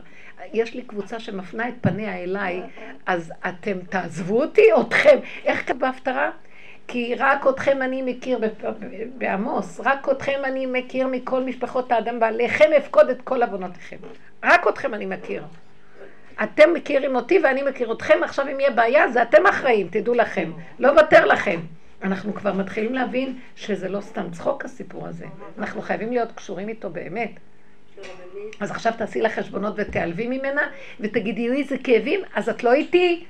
[0.54, 2.62] יש לי קבוצה שמפנה את פניה אליי,
[3.06, 5.20] אז אתם תעזבו אותי, אתכם.
[5.46, 6.32] איך כתוב בהפטרה?
[6.88, 8.40] כי רק אתכם אני מכיר
[9.18, 13.98] בעמוס, רק אתכם אני מכיר מכל משפחות האדם, ועליכם אפקוד את כל עוונותיכם.
[14.44, 15.44] רק אתכם אני מכיר.
[16.44, 20.52] אתם מכירים אותי ואני מכיר אתכם, עכשיו אם יהיה בעיה, זה אתם אחראים, תדעו לכם.
[20.80, 21.60] לא ותר לכם.
[22.04, 25.26] אנחנו כבר מתחילים להבין שזה לא סתם צחוק הסיפור הזה.
[25.58, 27.32] אנחנו חייבים להיות קשורים איתו באמת.
[28.60, 30.62] אז עכשיו תעשי לה חשבונות ותיעלבי ממנה,
[31.00, 33.26] ותגידי, איזה כאבים, אז את לא איתי.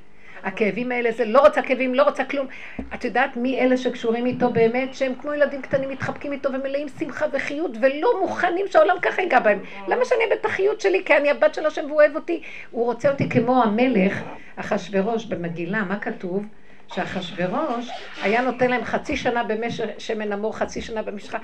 [0.45, 2.47] הכאבים האלה זה לא רוצה כאבים, לא רוצה כלום.
[2.93, 7.25] את יודעת מי אלה שקשורים איתו באמת, שהם כמו ילדים קטנים מתחבקים איתו ומלאים שמחה
[7.33, 9.59] וחיות ולא מוכנים שהעולם ככה ייגע בהם.
[9.87, 11.03] למה שאני אבד את החיות שלי?
[11.05, 12.41] כי אני הבת של השם והוא אוהב אותי.
[12.71, 14.21] הוא רוצה אותי כמו המלך,
[14.55, 16.45] אחשורוש במגילה, מה כתוב?
[16.93, 17.89] שאחשוורוש
[18.21, 21.37] היה נותן להם חצי שנה במשך שמן המור, חצי שנה במשחה,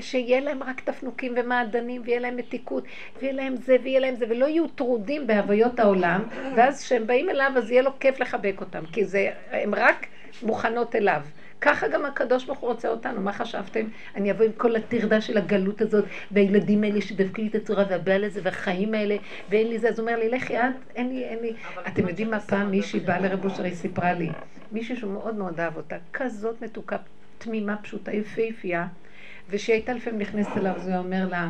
[0.00, 2.84] שיהיה להם רק תפנוקים ומעדנים, ויהיה להם מתיקות,
[3.20, 6.22] ויהיה להם זה ויהיה להם זה, ולא יהיו טרודים בהוויות העולם,
[6.56, 10.06] ואז כשהם באים אליו אז יהיה לו כיף לחבק אותם, כי זה, הם רק
[10.42, 11.20] מוכנות אליו.
[11.60, 13.86] ככה גם הקדוש ברוך הוא רוצה אותנו, מה חשבתם?
[14.16, 18.24] אני אבוא עם כל הטרדה של הגלות הזאת, והילדים האלה שדפקו לי את הצורה, והבעל
[18.24, 19.16] הזה, והחיים האלה,
[19.50, 20.62] ואין לי זה, אז הוא אומר לי, לכי את,
[20.94, 21.52] אין לי, אין לי.
[21.88, 24.28] אתם יודעים מה פעם מישהי באה לרב אושר, היא סיפרה לי,
[24.72, 26.96] מישהי שהוא מאוד מאוד אהב אותה, כזאת מתוקה,
[27.38, 28.86] תמימה, פשוטה, יפהפייה,
[29.50, 31.48] ושהיא הייתה לפעמים נכנסת אליו, אז הוא אומר לה,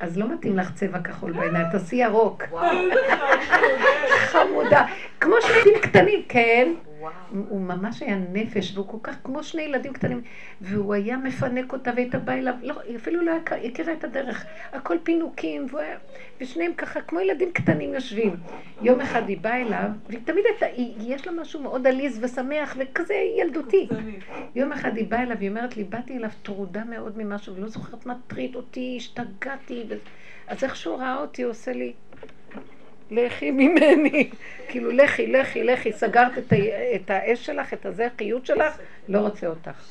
[0.00, 2.42] אז לא מתאים לך צבע כחול בעיניים, תעשי ירוק.
[4.32, 4.86] חמודה.
[5.20, 6.68] כמו שני ילדים קטנים, כן.
[7.48, 10.22] הוא ממש היה נפש, והוא כל כך כמו שני ילדים קטנים,
[10.60, 13.32] והוא היה מפנק אותה והייתה באה אליו, לא, היא אפילו לא
[13.64, 15.96] הכירה את הדרך, הכל פינוקים, והוא היה,
[16.40, 18.36] ושניהם ככה כמו ילדים קטנים יושבים.
[18.82, 23.14] יום אחד היא באה אליו, והיא תמיד הייתה, יש לה משהו מאוד עליז ושמח וכזה
[23.14, 23.88] ילדותי.
[24.54, 28.06] יום אחד היא באה אליו, היא אומרת לי, באתי אליו טרודה מאוד ממשהו, ולא זוכרת
[28.06, 29.84] מה טריד אותי, השתגעתי,
[30.46, 31.92] אז איך שהוא ראה אותי, הוא עושה לי...
[33.10, 34.30] לכי ממני.
[34.68, 36.56] כאילו, לכי, לכי, לכי, סגרת את, ה,
[36.94, 38.78] את האש שלך, את הזה, החיות שלך,
[39.08, 39.84] לא רוצה אותך.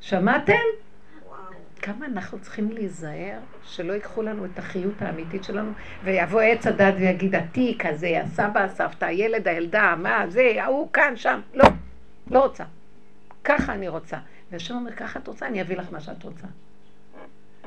[0.00, 0.52] שמעתם?
[1.82, 5.72] כמה אנחנו צריכים להיזהר שלא ייקחו לנו את החיות האמיתית שלנו
[6.04, 11.40] ויבוא עץ הדת ויגיד התיק הזה, הסבא, הסבתא, הילד, הילדה, מה, זה, ההוא כאן, שם.
[11.54, 11.64] לא,
[12.30, 12.64] לא רוצה.
[13.44, 14.16] ככה אני רוצה.
[14.50, 16.46] והשם אומר, ככה את רוצה, אני אביא לך מה שאת רוצה.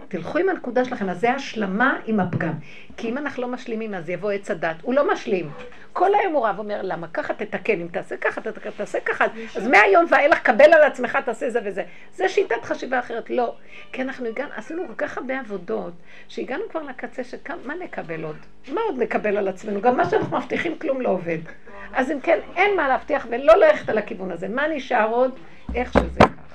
[0.07, 2.53] תלכו עם הנקודה שלכם, אז זה השלמה עם הפגם.
[2.97, 4.75] כי אם אנחנו לא משלימים, אז יבוא עץ הדת.
[4.81, 5.49] הוא לא משלים.
[5.93, 7.07] כל היום הוא רב אומר, למה?
[7.07, 9.25] ככה תתקן, אם תעשה ככה, תתקן, תעשה ככה.
[9.55, 11.83] אז מהיום ואילך, קבל על עצמך, תעשה זה וזה.
[12.13, 13.29] זה שיטת חשיבה אחרת.
[13.29, 13.55] לא.
[13.91, 15.93] כי אנחנו הגענו, עשינו כל כך הרבה עבודות,
[16.27, 18.37] שהגענו כבר לקצה שמה נקבל עוד?
[18.73, 19.81] מה עוד נקבל על עצמנו?
[19.81, 21.39] גם מה שאנחנו מבטיחים, כלום לא עובד.
[21.93, 24.47] אז אם כן, אין מה להבטיח ולא ללכת על הכיוון הזה.
[24.47, 25.31] מה נשאר עוד?
[25.75, 26.46] איך שזה ככה.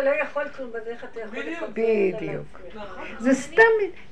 [0.00, 1.68] אתה לא יכול כלום בדרך, אתה יכול לקבל
[2.16, 2.60] בדיוק.
[3.18, 3.62] זה סתם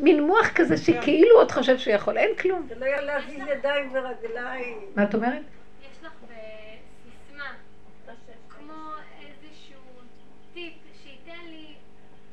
[0.00, 2.66] מין מוח כזה שכאילו עוד חושב שהוא יכול, אין כלום.
[2.66, 4.78] אתה לא יכול להזיז ידיים ורגליים.
[4.96, 5.42] מה את אומרת?
[5.92, 7.50] יש לך בסיסמה,
[8.48, 9.80] כמו איזשהו
[10.54, 10.72] טיפ
[11.02, 11.74] שייתן לי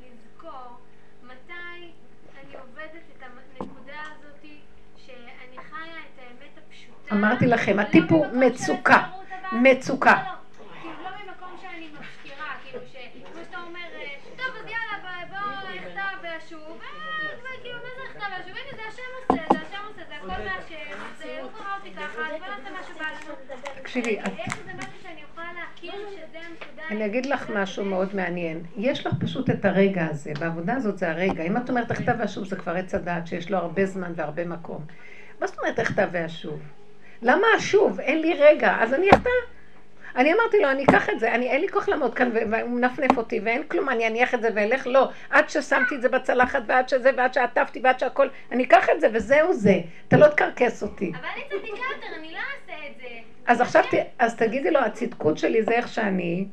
[0.03, 0.77] לזכור
[1.23, 1.91] מתי
[2.43, 4.45] אני עובדת את הנקודה הזאת
[4.97, 7.15] שאני חיה את האמת הפשוטה.
[7.15, 9.03] אמרתי לכם, הטיפ הוא מצוקה.
[9.51, 10.13] מצוקה.
[10.25, 10.35] לא, לא.
[10.81, 12.95] כאילו לא ממקום שאני מפקירה, כאילו ש...
[13.33, 13.79] כמו שאתה אומר,
[14.37, 16.81] טוב אז יאללה בוא נכתב ואשוב,
[17.39, 18.57] וכאילו מה זה נכתב ואשוב?
[18.57, 22.21] הנה זה השם עושה, זה השם עושה, זה הכל מהשם, זה הוא קרא אותי ככה,
[22.21, 23.35] אז בוא נעשה מה שבא לנו.
[23.43, 24.21] תקשיבי, את- יש איזה משהו שאני יכולה להכיר שזה הנקודה.
[26.91, 28.63] אני אגיד לך משהו מאוד מעניין.
[28.77, 31.43] יש לך פשוט את הרגע הזה, בעבודה הזאת זה הרגע.
[31.43, 34.85] אם את אומרת הכתב והשוב זה כבר עץ הדעת שיש לו הרבה זמן והרבה מקום.
[35.39, 36.59] מה זאת אומרת הכתב והשוב?
[37.21, 37.99] למה שוב?
[37.99, 38.75] אין לי רגע.
[38.79, 39.29] אז אני אחטא.
[40.15, 43.17] אני אמרתי לו, אני אקח את זה, אני, אין לי כוח לעמוד כאן, והוא מנפנף
[43.17, 45.09] אותי, ואין כלום, אני אניח את זה ואלך, לא.
[45.29, 49.07] עד ששמתי את זה בצלחת, ועד שזה, ועד שעטפתי, ועד שהכל, אני אקח את זה,
[49.13, 49.79] וזהו זה.
[50.07, 51.11] אתה לא תקרקס אותי.
[51.15, 53.32] אבל אני צדיקה יותר, אני לא אעשה את זה.
[53.47, 56.45] אז עכשיו, ת- אז תגידי לו, הצדקות שלי זה איך שאני.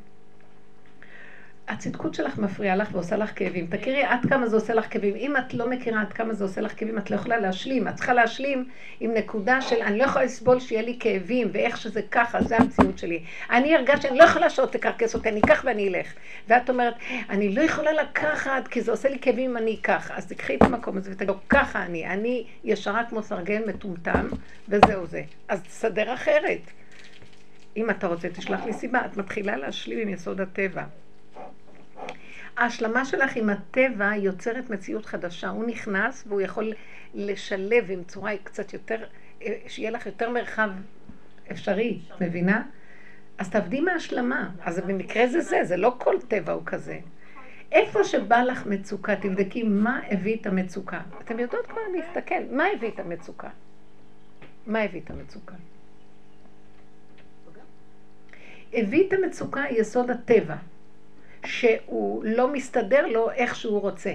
[1.68, 3.66] הצדקות שלך מפריעה לך ועושה לך כאבים.
[3.66, 5.14] תכירי עד כמה זה עושה לך כאבים.
[5.16, 7.88] אם את לא מכירה עד כמה זה עושה לך כאבים, את לא יכולה להשלים.
[7.88, 8.68] את צריכה להשלים
[9.00, 12.98] עם נקודה של אני לא יכולה לסבול שיהיה לי כאבים, ואיך שזה ככה, זה המציאות
[12.98, 13.22] שלי.
[13.50, 16.12] אני הרגשתי שאני לא יכולה שעוד תקרקס אותי, אני אקח ואני אלך.
[16.48, 16.94] ואת אומרת,
[17.30, 20.10] אני לא יכולה לקחת, כי זה עושה לי כאבים אם אני אקח.
[20.14, 24.28] אז תקחי את המקום הזה ותגידו, ככה אני, אני ישרה כמו סרגל מטומטם,
[24.68, 25.22] וזהו זה.
[25.48, 26.60] אז תסדר אחרת.
[27.76, 29.06] אם אתה רוצה, תשלח לי סיבה.
[29.06, 30.84] את מתחילה להשלים עם יסוד הטבע.
[32.56, 35.48] ההשלמה שלך עם הטבע יוצרת מציאות חדשה.
[35.48, 36.72] הוא נכנס והוא יכול
[37.14, 39.04] לשלב עם צורה קצת יותר,
[39.66, 40.70] שיהיה לך יותר מרחב
[41.50, 42.62] אפשרי, מבינה?
[43.38, 44.50] אז תעבדי מההשלמה.
[44.64, 46.98] אז במקרה זה זה, זה לא כל טבע הוא כזה.
[47.72, 51.00] איפה שבא לך מצוקה, תבדקי מה הביא את המצוקה.
[51.24, 53.48] אתם יודעות כבר להסתכל, מה הביא את המצוקה?
[54.66, 55.54] מה הביא את המצוקה?
[58.72, 60.56] הביא את המצוקה יסוד הטבע.
[61.44, 64.12] שהוא לא מסתדר לו איך שהוא רוצה.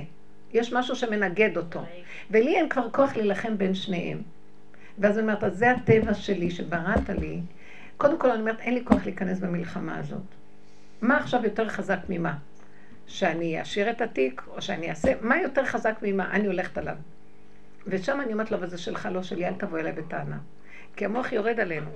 [0.54, 1.84] יש משהו שמנגד אותו.
[2.32, 4.22] ולי אין כבר כוח להילחם בין שניהם.
[5.00, 7.42] ואז אני אומרת, אז זה הטבע שלי שבראת לי.
[7.98, 10.22] קודם כל אני אומרת, אין לי כוח להיכנס במלחמה הזאת.
[11.02, 12.38] מה עכשיו יותר חזק ממה?
[13.08, 16.32] שאני אשאיר את התיק, או שאני אעשה, מה יותר חזק ממה?
[16.32, 16.96] אני הולכת עליו.
[17.88, 20.38] ושם אני אומרת לו, אבל זה שלך, לא שלי, אל תבוא אליי בטענה.
[20.96, 21.90] כי המוח יורד עלינו.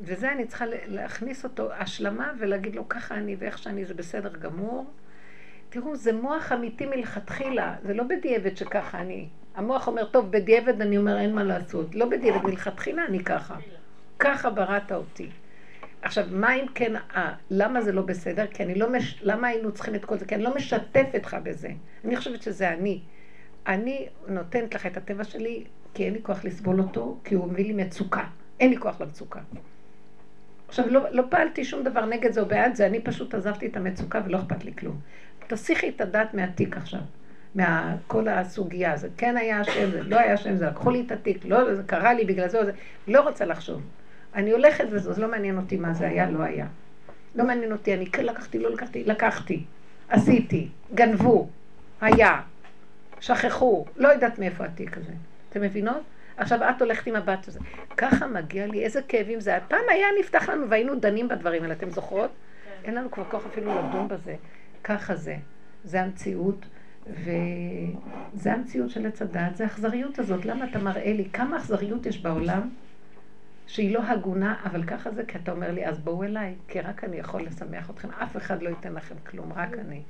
[0.00, 4.90] וזה אני צריכה להכניס אותו השלמה ולהגיד לו ככה אני ואיך שאני זה בסדר גמור.
[5.68, 9.28] תראו, זה מוח אמיתי מלכתחילה, זה לא בדיעבד שככה אני.
[9.54, 11.94] המוח אומר, טוב, בדיעבד אני אומר אין מה לעשות.
[11.94, 13.56] לא בדיעבד, מלכתחילה אני ככה.
[14.18, 15.30] ככה בראת אותי.
[16.02, 18.46] עכשיו, מה אם כן, אה, למה זה לא בסדר?
[18.46, 19.18] כי אני לא, מש...
[19.22, 20.26] למה היינו צריכים את כל זה?
[20.26, 21.70] כי אני לא משתפת לך בזה.
[22.04, 23.00] אני חושבת שזה אני.
[23.66, 27.64] אני נותנת לך את הטבע שלי, כי אין לי כוח לסבול אותו, כי הוא מביא
[27.64, 28.24] לי מצוקה.
[28.60, 29.40] אין לי כוח למצוקה.
[30.68, 33.76] עכשיו, לא, לא פעלתי שום דבר נגד זה או בעד זה, אני פשוט עזבתי את
[33.76, 35.00] המצוקה ולא אכפת לי כלום.
[35.46, 37.00] תסיכי את הדעת מהתיק עכשיו,
[37.54, 39.10] מכל הסוגיה הזאת.
[39.16, 42.14] כן היה השם זה, לא היה השם זה, לקחו לי את התיק, לא, זה קרה
[42.14, 42.72] לי בגלל זה זה.
[43.08, 43.82] לא רוצה לחשוב.
[44.34, 46.66] אני הולכת וזה, אז לא מעניין אותי מה זה היה, לא היה.
[47.34, 49.64] לא מעניין אותי, אני כן לקחתי, לא לקחתי, לקחתי.
[50.08, 51.48] עשיתי, גנבו,
[52.00, 52.40] היה,
[53.20, 55.12] שכחו, לא יודעת מאיפה התיק הזה.
[55.50, 56.02] אתם מבינות?
[56.36, 57.60] עכשיו את הולכת עם הבת הזה.
[57.96, 59.58] ככה מגיע לי, איזה כאבים זה.
[59.68, 62.30] פעם היה נפתח לנו והיינו דנים בדברים האלה, אתם זוכרות?
[62.84, 64.36] אין לנו כבר כוח אפילו לדון בזה.
[64.84, 65.36] ככה זה.
[65.84, 66.66] זה המציאות,
[67.06, 70.44] וזה המציאות של עץ הדעת, זה האכזריות הזאת.
[70.44, 72.70] למה אתה מראה לי כמה אכזריות יש בעולם
[73.66, 77.04] שהיא לא הגונה, אבל ככה זה, כי אתה אומר לי, אז בואו אליי, כי רק
[77.04, 78.08] אני יכול לשמח אתכם.
[78.10, 80.02] אף אחד לא ייתן לכם כלום, רק אני.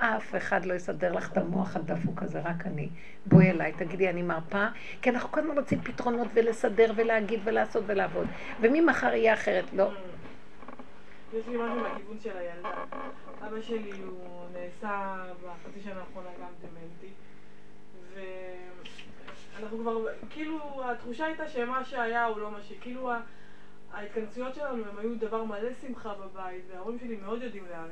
[0.00, 2.88] אף אחד לא יסדר לך את המוח הדפוק הזה, רק אני.
[3.26, 4.66] בואי אליי, תגידי, אני מרפה,
[5.02, 8.26] כי אנחנו כל הזמן רוצים פתרונות ולסדר ולהגיד ולעשות ולעבוד.
[8.60, 9.90] וממחר יהיה אחרת, לא.
[11.32, 12.68] יש לי משהו מהכיוון של הילדה.
[13.46, 17.12] אבא שלי הוא נעשה בחצי שנה האחרונה גם דמנטי.
[19.54, 22.72] ואנחנו כבר, כאילו, התחושה הייתה שמה שהיה הוא לא מה ש...
[22.80, 23.10] כאילו,
[23.92, 27.88] ההתכנסויות שלנו הם היו דבר מלא שמחה בבית, וההורים שלי מאוד יודעים לאן.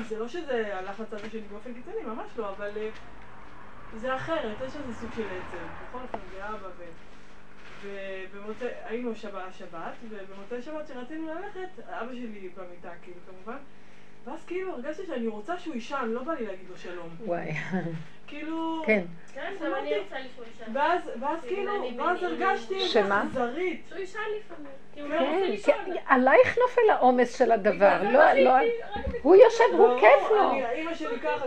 [0.00, 2.88] וזה לא שזה הלך לצד השני באופן קיצוני, ממש לא, אבל אה,
[3.96, 5.56] זה אחרת, יש איזה סוג של עצב.
[5.88, 6.84] בכל אופן, זה אבא ו...
[7.82, 13.58] ובמוצאי, היינו שבת, שבת, ובמוצאי שבת שרצינו ללכת, אבא שלי במיטה, כאילו, כמובן,
[14.24, 17.08] ואז כאילו הרגשתי שאני רוצה שהוא יישן, לא בא לי להגיד לו שלום.
[17.20, 17.52] וואי.
[18.26, 18.82] כאילו...
[18.86, 19.04] כן.
[19.34, 19.52] כן.
[20.72, 21.00] ואז,
[21.48, 23.24] כאילו, ואז הרגשתי את זה שמה?
[23.26, 23.82] אכזרית.
[23.88, 24.72] שהוא ישן לפעמים.
[24.96, 25.18] לא
[25.64, 25.84] כן.
[25.84, 28.02] כי עלייך נופל העומס של הדבר.
[28.02, 28.52] לא, לא.
[29.22, 30.50] הוא יושב, הוא לא, כיף לו.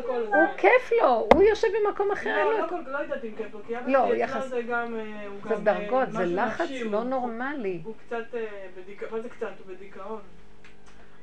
[0.08, 2.50] הוא כיף לו, הוא יושב במקום אחר.
[2.50, 4.96] לא, לא יודעת אם כיף לו, כי אבא שלי זה גם...
[5.00, 7.82] אה, זה אה, דרגות, זה לחץ לא נורמלי.
[7.84, 8.46] הוא קצת אה,
[8.78, 9.48] בדיכאון, מה זה קצת?
[9.60, 10.22] הוא בדיכאון.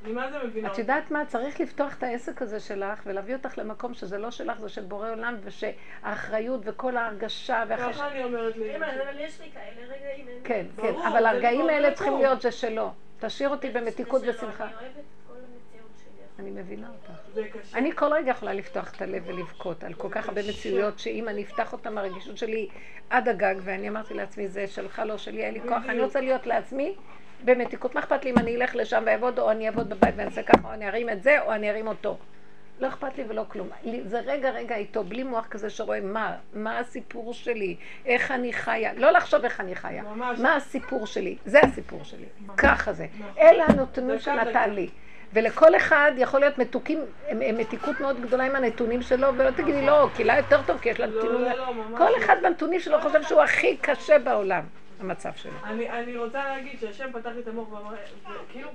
[0.06, 0.78] אני מה זה מבינה את.
[0.78, 1.24] יודעת מה?
[1.26, 5.10] צריך לפתוח את העסק הזה שלך ולהביא אותך למקום שזה לא שלך, זה של בורא
[5.10, 7.96] עולם, ושהאחריות וכל ההרגשה והחש...
[7.96, 8.76] ככה אני אומרת לי.
[8.76, 10.26] אבל יש לי כאלה רגעים.
[10.44, 12.18] כן, כן, אבל הרגעים האלה צריכים.
[12.18, 12.90] להיות זה שלו.
[13.20, 14.68] תשאיר אותי במתיקות ושמחה.
[16.38, 17.38] אני מבינה אותך.
[17.74, 21.42] אני כל רגע יכולה לפתוח את הלב ולבכות על כל כך הרבה מציאויות, שאם אני
[21.42, 22.68] אפתח אותן, הרגישות שלי
[23.10, 26.46] עד הגג, ואני אמרתי לעצמי, זה שלך, לא שלי, אין לי כוח, אני רוצה להיות
[26.46, 26.94] לעצמי
[27.44, 27.94] במתיקות.
[27.94, 30.68] מה אכפת לי אם אני אלך לשם ואעבוד, או אני אעבוד בבית ואני אעשה ככה,
[30.68, 32.18] או אני ארים את זה, או אני ארים אותו.
[32.80, 33.68] לא אכפת לי ולא כלום.
[34.04, 37.76] זה רגע רגע איתו, בלי מוח כזה שרואה מה, מה הסיפור שלי,
[38.06, 40.38] איך אני חיה, לא לחשוב איך אני חיה, ממש.
[40.38, 42.26] מה הסיפור שלי, זה הסיפור שלי,
[42.56, 43.06] ככה זה.
[43.38, 44.70] אלה הנתונים שנתן.
[44.70, 44.88] לי.
[45.32, 46.98] ולכל אחד יכול להיות מתוקים,
[47.32, 51.00] מתיקות מאוד גדולה עם הנתונים שלו, ולא תגידי לא, כי לה יותר טוב, כי יש
[51.00, 51.40] לה לא, נתונים.
[51.40, 52.18] לא, לא, ממש כל לא.
[52.18, 54.62] אחד בנתונים שלו חושב שהוא הכי קשה בעולם,
[55.00, 55.52] המצב שלו.
[55.64, 57.94] אני, אני רוצה להגיד שהשם פתח לי את המוח ואמר,
[58.44, 58.68] וכאילו,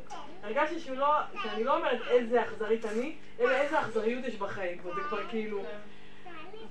[0.44, 1.08] הרגשתי שהוא לא,
[1.44, 5.64] שאני לא אומרת איזה אכזרית אני, אלא איזה אכזריות יש בחיים, וזה כבר כאילו...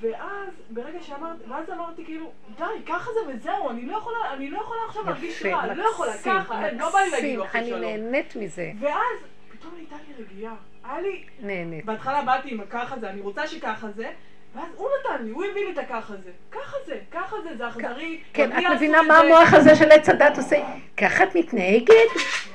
[0.01, 4.59] ואז, ברגע שאמרת, ואז אמרתי כאילו, די, ככה זה וזהו, אני לא יכולה, אני לא
[4.61, 7.61] יכולה עכשיו להרגיש רע, אני לא יכולה ככה, אין, לא בא לי להגיד לו אחרי
[7.61, 7.81] אני שלום.
[7.81, 9.19] נהנית מזה, ואז,
[9.53, 10.55] פתאום הייתה לי רגיעה.
[10.85, 11.85] היה לי, נהנית.
[11.85, 14.11] בהתחלה באתי עם הככה זה, אני רוצה שככה זה,
[14.55, 16.31] ואז הוא נתן לי, הוא הביא לי את הככה זה.
[16.51, 18.21] ככה זה, ככה זה, זה אכזרי.
[18.33, 19.19] כן, את מבינה מה.
[19.19, 20.57] המוח הזה של עץ הדת עושה?
[20.97, 22.11] ככה את מתנהגת?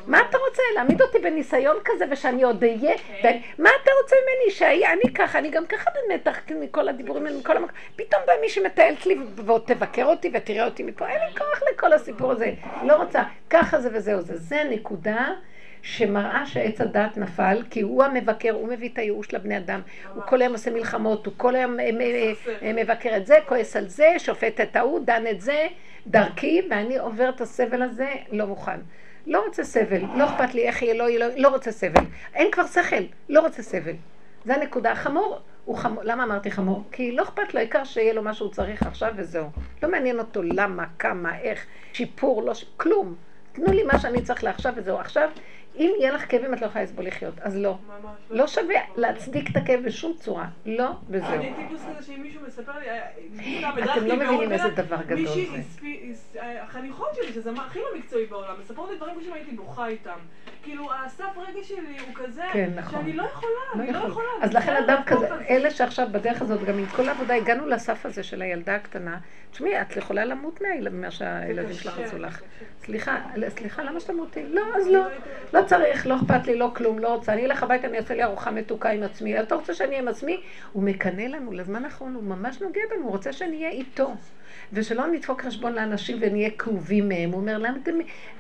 [0.08, 0.62] מה אתה רוצה?
[0.76, 2.96] להעמיד אותי בניסיון כזה ושאני עוד אהיה?
[3.24, 4.52] ו- מה אתה רוצה ממני?
[4.52, 7.76] שאהיה אני ככה, אני גם ככה במתח מכל הדיבורים האלה, מכל המקום.
[7.96, 11.94] פתאום בא מי שמטיילת לי ועוד תבקר אותי ותראה אותי מפה, אין לי כוח לכל
[11.94, 12.52] הסיפור הזה.
[12.84, 13.24] לא רוצה.
[13.50, 14.38] ככה זה וזהו זה.
[14.38, 15.28] זה נקודה.
[15.86, 19.82] שמראה שעץ הדת נפל, כי הוא המבקר, הוא מביא את הייאוש לבני אדם,
[20.14, 23.76] הוא כל היום עושה מלחמות, הוא כל היום אה, אה, אה, מבקר את זה, כועס
[23.76, 25.68] על זה, שופט את ההוא, דן את זה,
[26.08, 28.80] דרכי, ואני עובר את הסבל הזה, לא מוכן.
[29.28, 32.04] לא רוצה סבל, לא אכפת לי איך יהיה, לא יהיה, לא, לא רוצה סבל.
[32.36, 33.94] אין כבר שכל, לא רוצה סבל.
[34.46, 34.92] זה הנקודה.
[34.92, 36.84] החמור הוא חמור, למה אמרתי חמור?
[36.92, 39.50] כי לא אכפת לו, העיקר שיהיה לו מה שהוא צריך עכשיו וזהו.
[39.84, 43.16] לא מעניין אותו למה, כמה, איך, שיפור, לא, ש- כלום.
[43.56, 44.98] תנו לי מה שאני צריך לעכשיו וזהו.
[44.98, 45.30] עכשיו,
[45.78, 47.78] אם יהיה לך כאבים את לא יכולה לסבול לחיות, אז לא.
[47.88, 48.16] ממש.
[48.30, 50.48] לא שווה להצדיק את הכאב בשום צורה.
[50.66, 51.34] לא, וזהו.
[51.34, 55.82] אני טיפוס כזה שאם מישהו מספר לי, אה, אתם לא מבינים איזה דבר גדול זה.
[56.62, 60.18] החניכות שלי, שזה הכי לא מקצועי בעולם, מספרות לי דברים שהייתי בוכה איתם.
[60.66, 63.00] כאילו, הסף רגש שלי הוא כזה, כן, נכון.
[63.02, 64.10] שאני לא יכולה, לא אני לא יכול.
[64.10, 64.28] יכולה.
[64.42, 68.06] אז לכן אדם כזה, הכל אלה שעכשיו בדרך הזאת, גם עם כל העבודה, הגענו לסף
[68.06, 69.18] הזה של הילדה הקטנה.
[69.52, 72.42] תשמעי, את יכולה למות מה- ממה שהילדים שלך עשו לך.
[72.86, 73.18] סליחה,
[73.50, 74.44] סליחה, למה שתמותי?
[74.50, 75.04] לא, אז לא.
[75.54, 77.34] לא צריך, לא אכפת לי, לא כלום, לא רוצה.
[77.34, 79.40] אני אלך הביתה, אני אעשה לי ארוחה מתוקה עם עצמי.
[79.40, 80.42] אתה רוצה שאני אהיה עם עצמי?
[80.74, 84.14] הוא מקנא לנו, לזמן האחרון הוא ממש נוגע בנו, הוא רוצה שאני אהיה איתו.
[84.76, 87.32] ושלא נדפוק חשבון לאנשים ונהיה כאובים מהם.
[87.32, 87.92] הוא אומר, למה אתם,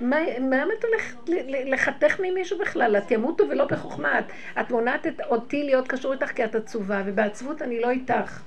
[0.01, 1.15] מה, מה את הולכת
[1.65, 2.97] לחתך ממישהו בכלל?
[2.97, 4.19] את ימותו ולא בחוכמה.
[4.19, 4.25] את,
[4.59, 8.41] את מונעת את, אותי להיות קשור איתך כי את עצובה, ובעצבות אני לא איתך.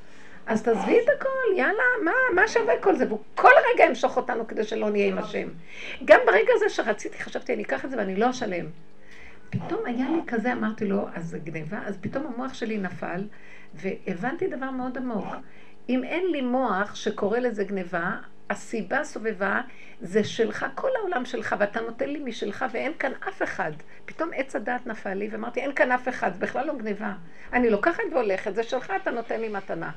[0.47, 3.07] אז תעזבי את הכל, יאללה, מה, מה שווה כל זה?
[3.07, 5.49] והוא כל רגע ימשוך אותנו כדי שלא נהיה עם השם.
[6.05, 8.67] גם ברגע הזה שרציתי, חשבתי, אני אקח את זה ואני לא אשלם.
[9.51, 13.25] פתאום היה לי כזה, אמרתי לו, אז זה גניבה, אז פתאום המוח שלי נפל,
[13.75, 15.27] והבנתי דבר מאוד עמוק.
[15.89, 18.17] אם אין לי מוח שקורא לזה גניבה,
[18.51, 19.61] הסיבה סובבה
[20.01, 23.73] זה שלך, כל העולם שלך, ואתה נותן לי משלך, ואין כאן אף אחד.
[24.05, 27.13] פתאום עץ הדעת נפל לי, ואמרתי, אין כאן אף אחד, זה בכלל לא גניבה.
[27.53, 29.91] אני לוקחת והולכת, זה שלך, אתה נותן לי מתנה.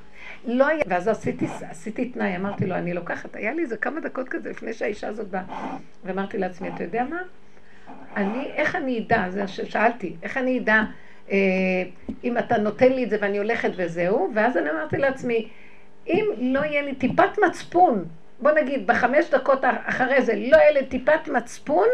[0.46, 4.30] לא היה, ואז עשיתי, עשיתי תנאי, אמרתי לו, אני לוקחת, היה לי איזה כמה דקות
[4.30, 5.44] כזה לפני שהאישה הזאת באה,
[6.04, 7.22] ואמרתי לעצמי, אתה יודע מה?
[8.16, 10.84] אני, איך אני אדע, זה ששאלתי, איך אני אדע
[11.32, 11.38] אה,
[12.24, 15.50] אם אתה נותן לי את זה ואני הולכת וזהו, ואז אני אמרתי לעצמי,
[16.08, 18.06] אם לא יהיה לי טיפת מצפון,
[18.40, 21.88] בוא נגיד בחמש דקות אחרי זה לא יהיה לי טיפת מצפון,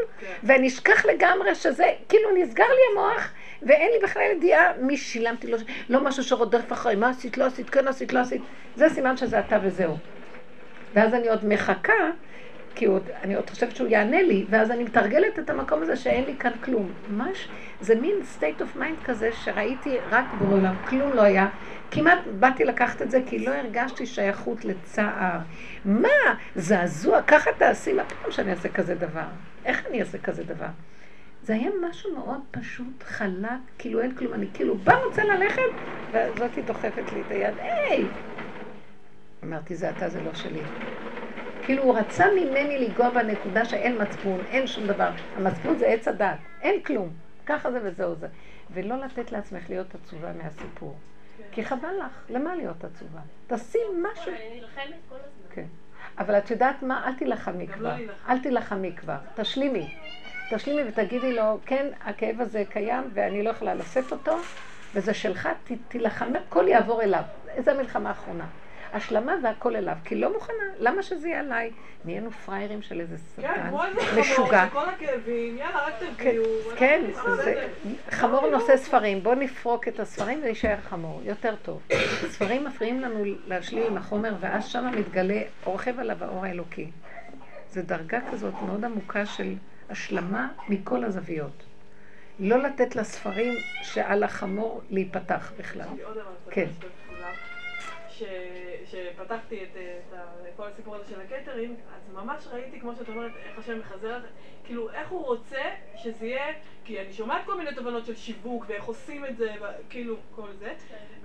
[0.43, 5.57] ואני אשכח לגמרי שזה, כאילו נסגר לי המוח, ואין לי בכלל ידיעה מי שילמתי לו,
[5.89, 8.45] לא משהו שרודף אחרי, מה עשית, לא עשית, כן עשית, לא עשית,
[8.75, 9.97] זה סימן שזה אתה וזהו.
[10.93, 12.11] ואז אני עוד מחכה,
[12.75, 16.25] כי עוד, אני עוד חושבת שהוא יענה לי, ואז אני מתרגלת את המקום הזה שאין
[16.25, 16.93] לי כאן כלום.
[17.07, 17.49] ממש,
[17.79, 21.47] זה מין state of mind כזה שראיתי רק בעולם, כלום לא היה.
[21.91, 25.39] כמעט באתי לקחת את זה כי לא הרגשתי שייכות לצער.
[25.85, 26.09] מה?
[26.55, 29.27] זעזוע, ככה תעשי, מה פתאום שאני אעשה כזה דבר?
[29.65, 30.67] איך אני אעשה כזה דבר?
[31.43, 35.61] זה היה משהו מאוד פשוט, חלק, כאילו אין כלום, אני כאילו בא רוצה ללכת,
[36.09, 38.11] וזאתי דוחפת לי את היד, היי!
[39.43, 40.63] אמרתי, זה אתה, זה לא שלי.
[41.61, 45.09] כאילו הוא רצה ממני לנגוע בנקודה שאין מצפון, אין שום דבר.
[45.35, 47.09] המצפון זה עץ הדת, אין כלום.
[47.45, 48.27] ככה זה וזהו זה.
[48.73, 50.97] ולא לתת לעצמך להיות עצובה מהסיפור.
[51.51, 53.19] כי חבל לך, למה להיות עצובה?
[53.47, 54.31] תשים משהו.
[54.31, 55.55] אני נלחמת כל הזמן.
[55.55, 55.65] כן.
[56.17, 57.07] אבל את יודעת מה?
[57.07, 57.89] אל תילחמי כבר.
[57.89, 58.31] להילחם.
[58.31, 59.17] אל תילחמי כבר.
[59.35, 59.89] תשלימי.
[60.49, 64.37] תשלימי ותגידי לו, כן, הכאב הזה קיים ואני לא יכולה לשאת אותו,
[64.93, 65.49] וזה שלך,
[65.87, 67.23] תילחמי, הכל יעבור אליו.
[67.59, 68.45] זו המלחמה האחרונה.
[68.93, 71.71] השלמה והכל אליו, כי לא מוכנה, למה שזה יהיה עליי?
[72.05, 74.65] נהיינו פראיירים של איזה כן, שטן, כמו איזה חמור, משוגע.
[74.69, 76.43] שכל הכאבים, יאללה, רק כן, תביאו.
[76.77, 77.67] כן, אנחנו זה.
[78.09, 81.81] חמור נושא ספרים, בואו נפרוק את הספרים ונישאר חמור, יותר טוב.
[82.29, 86.91] ספרים מפריעים לנו להשלים עם החומר, ואז שם מתגלה, רוכב עליו האור האלוקי.
[87.71, 89.53] זו דרגה כזאת מאוד עמוקה של
[89.89, 91.63] השלמה מכל הזוויות.
[92.39, 95.87] לא לתת לספרים שעל החמור להיפתח בכלל.
[96.49, 96.67] כן.
[98.85, 100.25] שפתחתי את, את ה-
[100.57, 104.19] כל הסיפור הזה של הקטרינג, אז ממש ראיתי, כמו שאת אומרת, איך השם מחזר,
[104.63, 105.61] כאילו, איך הוא רוצה
[105.95, 106.53] שזה יהיה,
[106.85, 109.53] כי אני שומעת כל מיני תובנות של שיווק, ואיך עושים את זה,
[109.89, 110.73] כאילו, כל זה,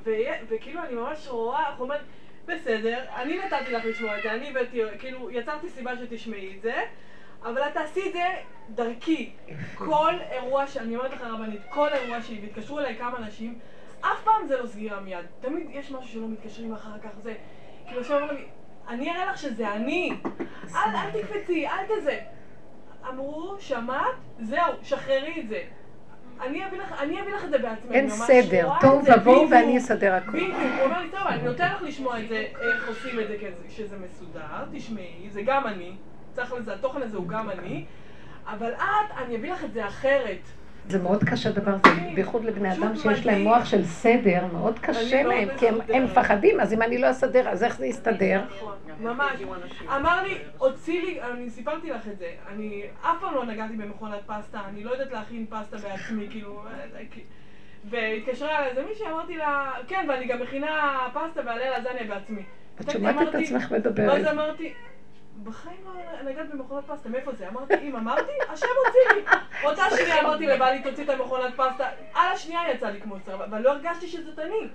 [0.03, 1.99] ויה- וכאילו, אני ממש רואה, איך הוא אומר,
[2.47, 6.75] בסדר, אני נתתי לך לשמוע את זה, אני הבאתי, כאילו, יצרתי סיבה שתשמעי את זה,
[7.43, 8.25] אבל את תעשי את זה
[8.69, 9.33] דרכי.
[9.77, 13.59] כל אירוע, ש- אני אומרת לך רבנית, כל אירוע שהיא, והתקשרו אליי כמה אנשים,
[14.03, 15.27] אף פעם זה לא סגירה מיד.
[15.41, 17.35] תמיד יש משהו שלא מתקשרים אחר כך, זה...
[17.87, 18.45] כאילו, עכשיו אומרים לי,
[18.89, 20.13] אני אראה לך שזה אני.
[20.75, 22.21] אל, אל תקפצי, אל תזה.
[23.09, 24.15] אמרו, שמעת?
[24.41, 25.63] זהו, שחררי את זה.
[26.41, 27.97] אני אביא לך, אני אביא לך את זה בעצמי.
[27.97, 29.51] אין סדר, תוהו ובוהו.
[29.51, 30.41] ואני אסדר הכול.
[30.41, 33.37] בדיוק, הוא אומר לי, טוב, אני נותן לך לשמוע את זה, איך עושים את זה
[33.69, 35.97] שזה מסודר, תשמעי, זה גם אני,
[36.33, 37.85] צריך לזה, התוכן הזה הוא גם אני,
[38.47, 40.41] אבל את, אני אביא לך את זה אחרת.
[40.89, 45.23] זה מאוד קשה דבר הזה, בייחוד לבני אדם שיש להם מוח של סדר, מאוד קשה
[45.23, 46.05] להם, כי הם-.
[46.05, 48.43] מפחדים, אז אם אני לא אסדר, אז איך זה יסתדר?
[49.01, 49.43] ממש.
[49.97, 54.21] אמר לי, הוציא לי, אני סיפרתי לך את זה, אני אף פעם לא נגעתי במכונת
[54.27, 56.63] פסטה, אני לא יודעת להכין פסטה בעצמי, כאילו,
[57.91, 62.43] והתקשרה אליי איזה מישהי, אמרתי לה, כן, ואני גם מכינה פסטה ועליה לזניה בעצמי.
[62.81, 64.27] את שומעת את עצמך ואז מדברת.
[64.27, 64.73] אמרתי,
[65.45, 67.49] בחיים לא נגעת במכונת פסטה, מאיפה זה?
[67.49, 69.39] אמרתי, אם אמרתי, השם הוציא לי.
[69.65, 73.59] אותה שנייה אמרתי לבעלי, תוציא את המכונת פסטה, על השנייה יצא לי כמו צר, אבל
[73.59, 74.69] לא הרגשתי שזאת אני.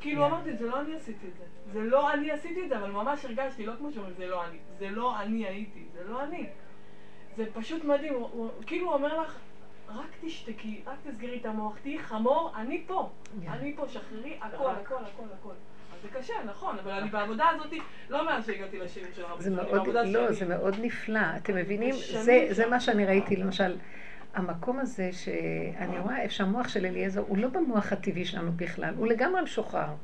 [0.00, 1.44] כאילו אמרתי, זה לא אני עשיתי את זה.
[1.72, 4.58] זה לא אני עשיתי את זה, אבל ממש הרגשתי, לא כמו שאומרים, זה לא אני.
[4.78, 6.46] זה לא אני הייתי, זה לא אני.
[7.36, 9.38] זה פשוט מדהים, הוא, הוא כאילו אומר לך,
[9.88, 13.10] רק תשתקי, רק תסגרי את המוח, תהיי חמור, אני פה.
[13.48, 15.54] אני פה, שחררי הכל, הכל, הכל, הכל.
[16.02, 17.72] זה קשה, נכון, אבל אני בעבודה הזאת,
[18.10, 19.22] לא מאז שהגעתי לשירים של
[19.98, 20.32] אני לא.
[20.32, 21.20] זה מאוד נפלא.
[21.36, 21.94] אתם מבינים?
[22.50, 23.76] זה מה שאני ראיתי, למשל,
[24.34, 29.06] המקום הזה שאני רואה איפה שהמוח של אליעזר, הוא לא במוח הטבעי שלנו בכלל, הוא
[29.06, 29.94] לגמרי משוחרר.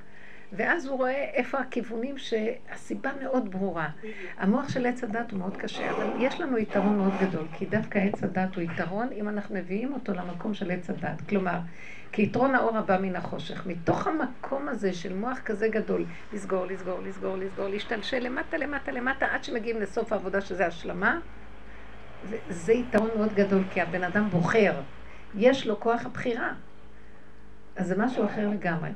[0.52, 3.88] ואז הוא רואה איפה הכיוונים שהסיבה מאוד ברורה.
[4.38, 7.98] המוח של עץ הדת הוא מאוד קשה, אבל יש לנו יתרון מאוד גדול, כי דווקא
[7.98, 11.20] עץ הדת הוא יתרון אם אנחנו מביאים אותו למקום של עץ הדת.
[11.28, 11.58] כלומר,
[12.12, 13.66] כי יתרון האור הבא מן החושך.
[13.66, 19.26] מתוך המקום הזה של מוח כזה גדול, לסגור, לסגור, לסגור, לסגור, להשתלשל למטה, למטה, למטה,
[19.26, 21.20] עד שמגיעים לסוף העבודה שזה השלמה,
[22.22, 24.80] וזה יתרון מאוד גדול, כי הבן אדם בוחר.
[25.34, 26.52] יש לו כוח הבחירה.
[27.76, 28.90] אז זה משהו אחר לגמרי.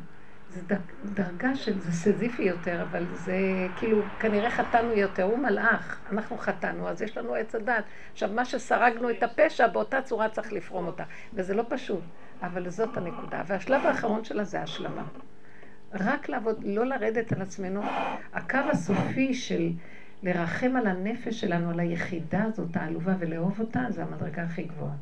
[0.57, 3.37] זה דרגה של, זה סזיפי יותר, אבל זה
[3.77, 7.85] כאילו, כנראה חטאנו יותר, הוא מלאך, אנחנו חטאנו, אז יש לנו עץ הדת.
[8.13, 11.05] עכשיו, מה שסרגנו את הפשע, באותה צורה צריך לפרום אותה.
[11.35, 12.01] וזה לא פשוט,
[12.43, 13.43] אבל זאת הנקודה.
[13.47, 15.05] והשלב האחרון שלה זה השלמה.
[15.93, 17.83] רק לעבוד, לא לרדת על עצמנו.
[18.33, 19.73] הקו הסופי של
[20.23, 24.95] לרחם על הנפש שלנו, על היחידה הזאת, העלובה, ולאהוב אותה, זה המדרגה הכי גבוהה.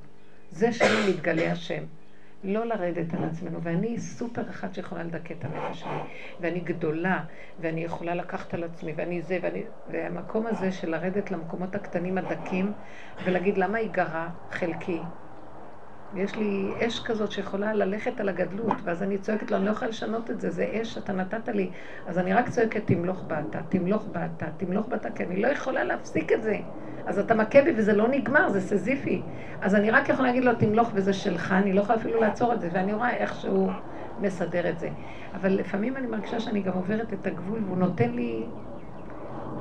[0.51, 1.85] זה שם מתגלה השם.
[2.45, 5.91] לא לרדת על עצמנו, ואני סופר אחת שיכולה לדכא את הנפש שלי,
[6.41, 7.25] ואני גדולה,
[7.59, 9.63] ואני יכולה לקחת על עצמי, ואני זה, ואני...
[9.87, 12.73] והמקום הזה של לרדת למקומות הקטנים הדקים,
[13.25, 15.11] ולהגיד למה היא גרה חלקי.
[16.15, 19.91] יש לי אש כזאת שיכולה ללכת על הגדלות, ואז אני צועקת לו, אני לא יכולה
[19.91, 21.71] לשנות את זה, זה אש שאתה נתת לי.
[22.07, 26.33] אז אני רק צועקת, תמלוך באתה, תמלוך באתה, תמלוך באתה, כי אני לא יכולה להפסיק
[26.33, 26.57] את זה.
[27.07, 29.23] אז אתה מכה בי וזה לא נגמר, זה סזיפי.
[29.61, 32.61] אז אני רק יכולה להגיד לו, תמלוך וזה שלך, אני לא יכולה אפילו לעצור את
[32.61, 33.71] זה, ואני רואה איך שהוא
[34.19, 34.89] מסדר את זה.
[35.35, 38.47] אבל לפעמים אני מרגישה שאני גם עוברת את הגבול, והוא נותן לי...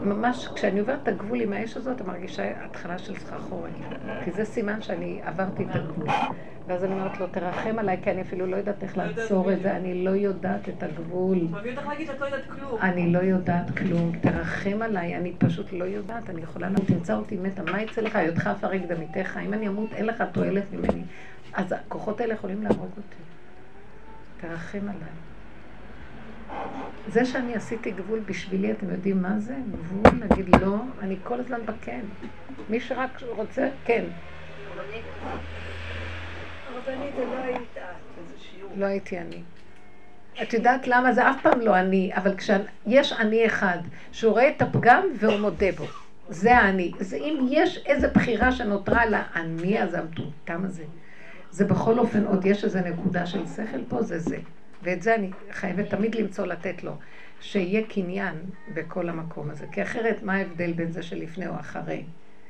[0.04, 3.72] ממש, כשאני עוברת את הגבול עם האש הזאת, אני מרגישה התחלה של סחרחורת.
[4.24, 6.08] כי זה סימן שאני עברתי את הגבול.
[6.68, 9.62] ואז אני אומרת לו, תרחם עליי, כי אני אפילו לא יודעת איך לא לעצור את
[9.62, 9.76] זה.
[9.76, 11.38] אני לא יודעת את הגבול.
[12.62, 12.82] לא.
[12.82, 17.38] אני לא יודעת כלום, תרחם עליי, אני פשוט לא יודעת, אני יכולה לא תמצא אותי
[17.38, 18.16] מתה, מה יצא לך?
[18.16, 21.04] היותך אפרק דמיתך, אם אני אמות אין לך תועלת ממני.
[21.54, 23.24] אז הכוחות האלה יכולים להרוג אותי.
[24.42, 25.33] תרחם עליי.
[27.08, 29.56] זה שאני עשיתי גבול בשבילי, אתם יודעים מה זה?
[29.72, 32.02] גבול, להגיד לא, אני כל הזמן בכן.
[32.70, 34.04] מי שרק רוצה, כן.
[36.74, 37.80] הרבנית, זה לא היית את.
[38.18, 38.72] איזה שיעור.
[38.76, 39.42] לא הייתי אני.
[40.42, 41.14] את יודעת למה?
[41.14, 43.78] זה אף פעם לא אני, אבל כשיש אני אחד,
[44.12, 45.86] שהוא רואה את הפגם והוא מודה בו.
[46.30, 46.92] זה האני.
[47.00, 50.84] זה אם יש איזו בחירה שנותרה לאני הזה, המטומטם הזה,
[51.52, 54.38] זה בכל אופן עוד יש איזו נקודה של שכל פה, זה זה.
[54.84, 56.92] ואת זה אני חייבת תמיד למצוא לתת לו.
[57.42, 58.36] שיהיה קניין
[58.74, 59.66] בכל המקום הזה.
[59.72, 62.04] כי אחרת, מה ההבדל בין זה שלפני או אחרי?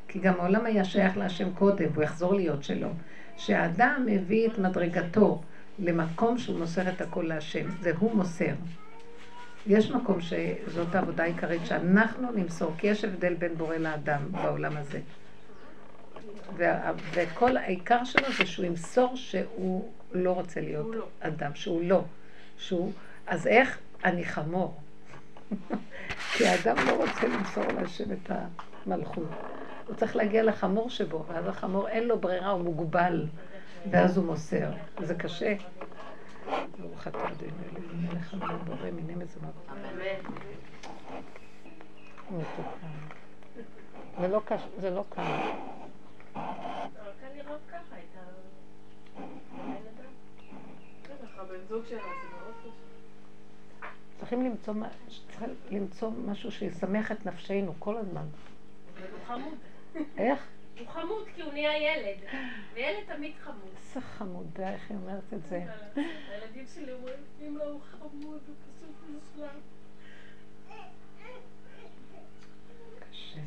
[0.08, 2.90] כי גם העולם היה שייך להשם קודם, והוא יחזור להיות שלו.
[3.38, 5.42] שהאדם מביא את מדרגתו
[5.80, 8.54] למקום שהוא מוסר את הכל להשם, זה הוא מוסר.
[9.68, 15.00] יש מקום שזאת העבודה העיקרית שאנחנו נמסור, כי יש הבדל בין בורא לאדם בעולם הזה.
[16.58, 21.08] וה- וכל העיקר שלו זה שהוא ימסור שהוא לא רוצה להיות לא.
[21.20, 22.04] אדם, שהוא לא.
[22.58, 22.92] שהוא,
[23.28, 23.80] אז איך?
[24.04, 24.82] אני חמור.
[26.38, 28.32] כי האדם לא רוצה למסור להשם את
[28.86, 29.30] המלכות.
[29.88, 33.26] הוא צריך להגיע לחמור שבו, ואז החמור אין לו ברירה, הוא מוגבל,
[33.92, 34.72] ואז הוא מוסר.
[35.00, 35.56] זה קשה.
[36.80, 39.54] ברוך אתה אדוני אלוהים מלך המלך בורא מיני מזונות.
[42.32, 42.88] מתוקה.
[44.20, 44.62] זה לא קש...
[44.80, 45.22] זה לא קל.
[46.34, 46.40] קל
[51.70, 52.33] זוג קשה.
[54.24, 54.74] צריכים למצוא,
[55.30, 58.26] צריך למצוא משהו שישמח את נפשנו כל הזמן.
[58.98, 59.58] אבל הוא חמוד.
[60.18, 60.48] איך?
[60.80, 62.18] הוא חמוד כי הוא נהיה ילד.
[62.74, 63.70] וילד תמיד חמוד.
[63.76, 65.64] איזה חמודה, איך היא אומרת את זה.
[65.96, 69.60] הילדים שלי אומרים, אמא הוא חמוד, הוא פשוט מושלם.
[73.12, 73.42] קשה.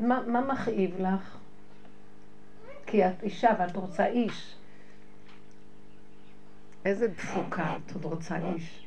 [0.00, 1.36] מה, מה מכאיב לך?
[2.86, 4.54] כי את אישה ואת רוצה איש.
[6.84, 8.86] איזה דפוקה, את עוד רוצה איש.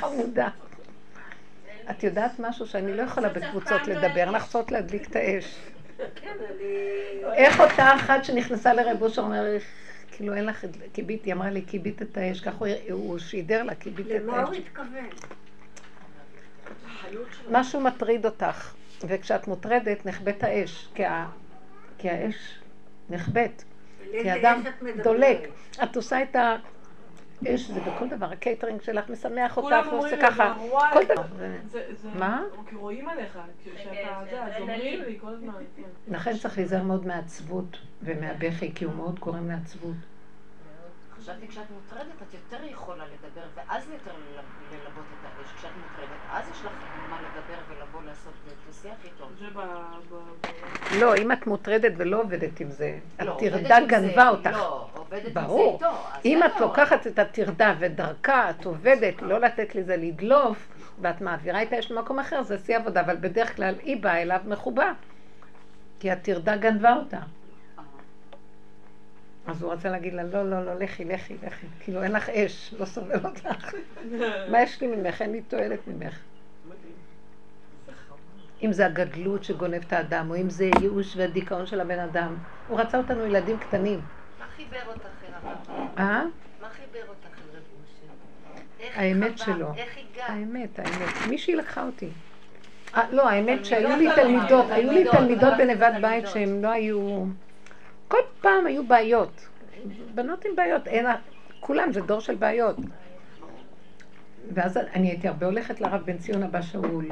[0.00, 0.48] חמודה.
[1.90, 5.58] את יודעת משהו שאני לא יכולה בקבוצות לדבר, אנחנו צריכות להדליק את האש.
[7.34, 9.62] איך אותה אחת שנכנסה לרב אושר אומרת,
[10.12, 14.06] כאילו אין לך, כיבית, היא אמרה לי, כיבית את האש, ככה הוא- שידר לה, כיבית
[14.06, 14.58] את למה הוא האש.
[14.58, 15.08] התכוון?
[17.50, 18.74] משהו מטריד אותך,
[19.08, 21.28] וכשאת מוטרדת נחבאת האש, כי, ה...
[21.98, 22.60] כי האש
[23.10, 23.62] נחבאת,
[24.12, 24.62] כי אדם?
[25.02, 25.38] דולק.
[25.82, 30.54] את עושה את האש, זה בכל דבר, הקייטרינג שלך משמח אותך, ועושה לי, ככה,
[30.92, 31.22] כל דבר.
[32.14, 32.42] מה?
[32.68, 33.90] כי רואים עליך, כשאתה,
[34.30, 35.02] כן, זה, אומרים.
[35.02, 35.52] לי כל הזמן.
[35.76, 35.82] כן.
[36.14, 39.94] לכן צריך להיזהר מאוד מהעצבות ומהבכי, כי הוא מאוד גורם לעצבות.
[41.20, 44.40] חשבתי כשאת מוטרדת את יותר יכולה לדבר ואז יותר ל-
[44.74, 45.52] ללבות את האש.
[45.58, 46.72] כשאת מוטרדת אז יש לך
[47.10, 48.72] מה לדבר ולבוא לעשות דו-שיח איתו.
[48.72, 48.72] זה ב...
[48.72, 48.75] ב- ב-
[51.00, 54.50] לא, אם את מוטרדת ולא עובדת עם זה, לא, הטרדה עם גנבה אותך.
[54.52, 55.74] לא, עובדת עם זה ברור.
[55.74, 55.86] איתו.
[55.86, 56.66] אז אם את לא.
[56.66, 60.68] לוקחת את הטרדה ודרכה את עובדת, לא לתת לזה לדלוף,
[61.00, 64.40] ואת מעבירה את האש למקום אחר, זה שיא עבודה, אבל בדרך כלל היא באה אליו
[64.46, 64.92] מחובה.
[66.00, 67.18] כי הטרדה גנבה אותה.
[69.46, 71.66] אז הוא רצה להגיד לה, לא, לא, לא, לכי, לכי, לכי.
[71.80, 73.48] כאילו, אין לך אש, לא סובל אותך.
[74.50, 75.22] מה יש לי ממך?
[75.22, 76.18] אין לי תועלת ממך.
[78.62, 82.36] אם זה הגדלות שגונב את האדם, או אם זה ייאוש והדיכאון של הבן אדם.
[82.68, 84.00] הוא רצה אותנו ילדים קטנים.
[84.38, 85.88] מה חיבר אותך אל הרב?
[85.98, 86.24] אה?
[86.62, 87.62] מה חיבר אותך אל רב
[88.94, 89.38] האמת?
[89.38, 89.72] שלו.
[89.76, 90.30] איך הגעת?
[90.30, 91.28] האמת, האמת.
[91.28, 92.08] מישהי לקחה אותי.
[92.94, 95.52] אה, לא, האמת שהיו לי תלמידות, היו לי תלמידות.
[95.58, 97.24] בנבד בית שהן לא היו...
[98.08, 99.48] כל פעם היו בעיות.
[100.14, 101.06] בנות עם בעיות, אין...
[101.60, 102.76] כולם, זה דור של בעיות.
[104.54, 107.08] ואז אני הייתי הרבה הולכת לרב בן ציון אבא שאול,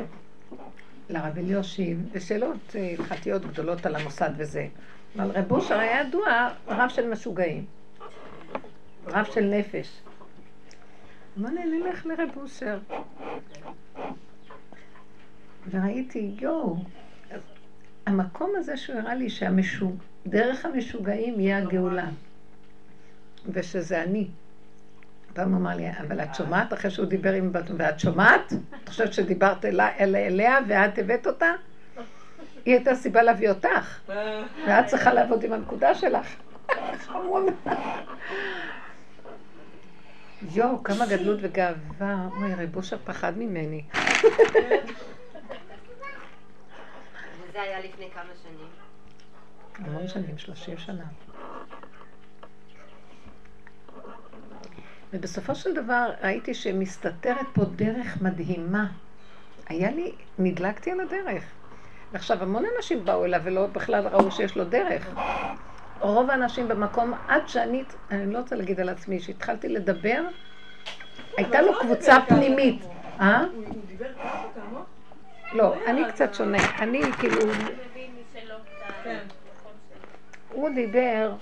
[1.11, 4.67] לרב אליושיב, ושאלות אה, הלכתיות גדולות על המוסד וזה.
[5.17, 7.65] אבל רב אושר היה ידוע רב של משוגעים.
[9.07, 10.01] רב של נפש.
[11.37, 12.79] בוא נלך לרב אושר.
[15.71, 16.77] וראיתי, יואו,
[18.07, 22.09] המקום הזה שהוא הראה לי שדרך המשוגעים יהיה הגאולה.
[23.49, 24.29] ושזה אני.
[25.35, 27.65] פעם אמר לי, אבל את שומעת אחרי שהוא דיבר עם בת...
[27.77, 28.53] ואת שומעת?
[28.83, 31.53] את חושבת שדיברת אלי, אל, אליה ואת הבאת אותה?
[32.65, 34.01] היא הייתה סיבה להביא אותך,
[34.67, 36.27] ואת צריכה לעבוד עם הנקודה שלך.
[36.97, 37.45] חמוד.
[40.53, 42.29] יואו, כמה גדלות וגאווה.
[42.37, 43.83] אוי, רב אושר פחד ממני.
[47.43, 48.69] וזה היה לפני כמה שנים.
[49.79, 51.05] המון שנים, 30 שנה.
[55.15, 58.87] ובסופו של דבר ראיתי שמסתתרת פה דרך מדהימה.
[59.69, 61.45] היה לי, נדלקתי על הדרך.
[62.13, 65.15] ועכשיו המון אנשים באו אליו ולא בכלל ראו שיש לו דרך.
[66.01, 70.23] רוב האנשים במקום, עד שאני, אני לא רוצה להגיד על עצמי, שהתחלתי לדבר,
[71.37, 72.85] הייתה לו לא קבוצה פנימית.
[73.21, 73.41] אה?
[73.41, 74.85] הוא דיבר ככה כמוך?
[75.53, 76.59] לא, אני קצת שונה.
[76.79, 77.53] אני כאילו, הוא
[79.05, 79.19] כן.
[80.53, 81.33] הוא דיבר,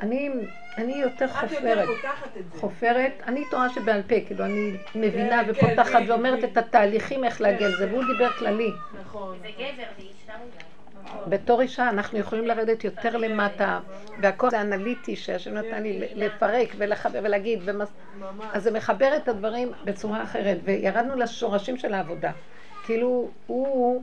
[0.00, 0.30] אני,
[0.78, 1.88] אני יותר חופרת.
[2.34, 2.58] זה.
[2.58, 6.48] חופרת, אני תורה שבעל פה, כאילו אני מבינה כן, ופותחת כן, ואומרת כן.
[6.52, 8.72] את התהליכים איך להגיע לזה, והוא דיבר כללי.
[9.00, 9.38] נכון.
[9.42, 10.70] זה גבר ואישה אולי.
[11.28, 13.80] בתור אישה אנחנו יכולים לרדת יותר למטה,
[14.20, 17.92] והכל זה אנליטי שהשם נתן לי לפרק ולחבר ולהגיד, ומס...
[18.52, 22.30] אז זה מחבר את הדברים בצורה אחרת, וירדנו לשורשים של העבודה.
[22.84, 24.02] כאילו, הוא,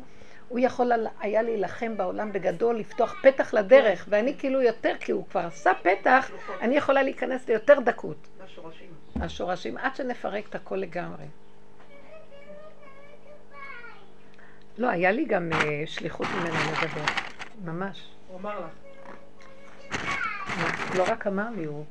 [0.49, 5.39] הוא יכול היה להילחם בעולם בגדול, לפתוח פתח לדרך, ואני כאילו יותר, כי הוא כבר
[5.39, 8.27] עשה פתח, אני יכולה להיכנס ליותר דקות.
[8.43, 8.89] השורשים.
[9.21, 11.25] השורשים, עד שנפרק את הכל לגמרי.
[14.77, 17.05] לא, היה לי גם אה, שליחות ממנו לדבר,
[17.65, 18.09] ממש.
[18.27, 18.87] הוא אמר לך.
[20.97, 21.85] לא רק אמר לי, הוא...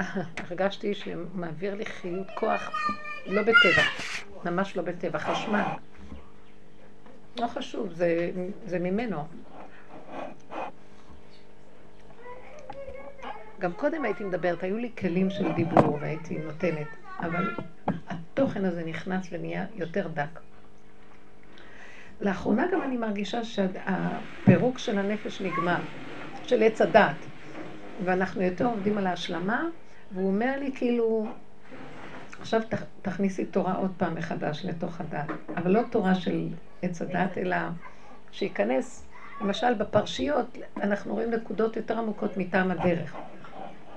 [0.48, 2.70] הרגשתי שמעביר לי חיות כוח,
[3.26, 3.82] לא בטבע,
[4.44, 5.62] ממש לא בטבע, חשמל.
[7.40, 8.30] לא חשוב, זה,
[8.66, 9.24] זה ממנו.
[13.58, 16.86] גם קודם הייתי מדברת, היו לי כלים של דיבור והייתי נותנת,
[17.20, 17.50] אבל
[18.08, 20.40] התוכן הזה נכנס ונהיה יותר דק.
[22.20, 25.80] לאחרונה גם אני מרגישה שהפירוק של הנפש נגמר,
[26.42, 27.26] של עץ הדת,
[28.04, 29.64] ואנחנו יותר עובדים על ההשלמה,
[30.12, 31.26] והוא אומר לי כאילו,
[32.40, 32.60] עכשיו
[33.02, 36.48] תכניסי תורה עוד פעם מחדש לתוך הדת, אבל לא תורה של
[36.82, 37.56] עץ הדת, אלא
[38.32, 39.06] שייכנס,
[39.40, 40.46] למשל בפרשיות,
[40.76, 43.16] אנחנו רואים נקודות יותר עמוקות מטעם הדרך.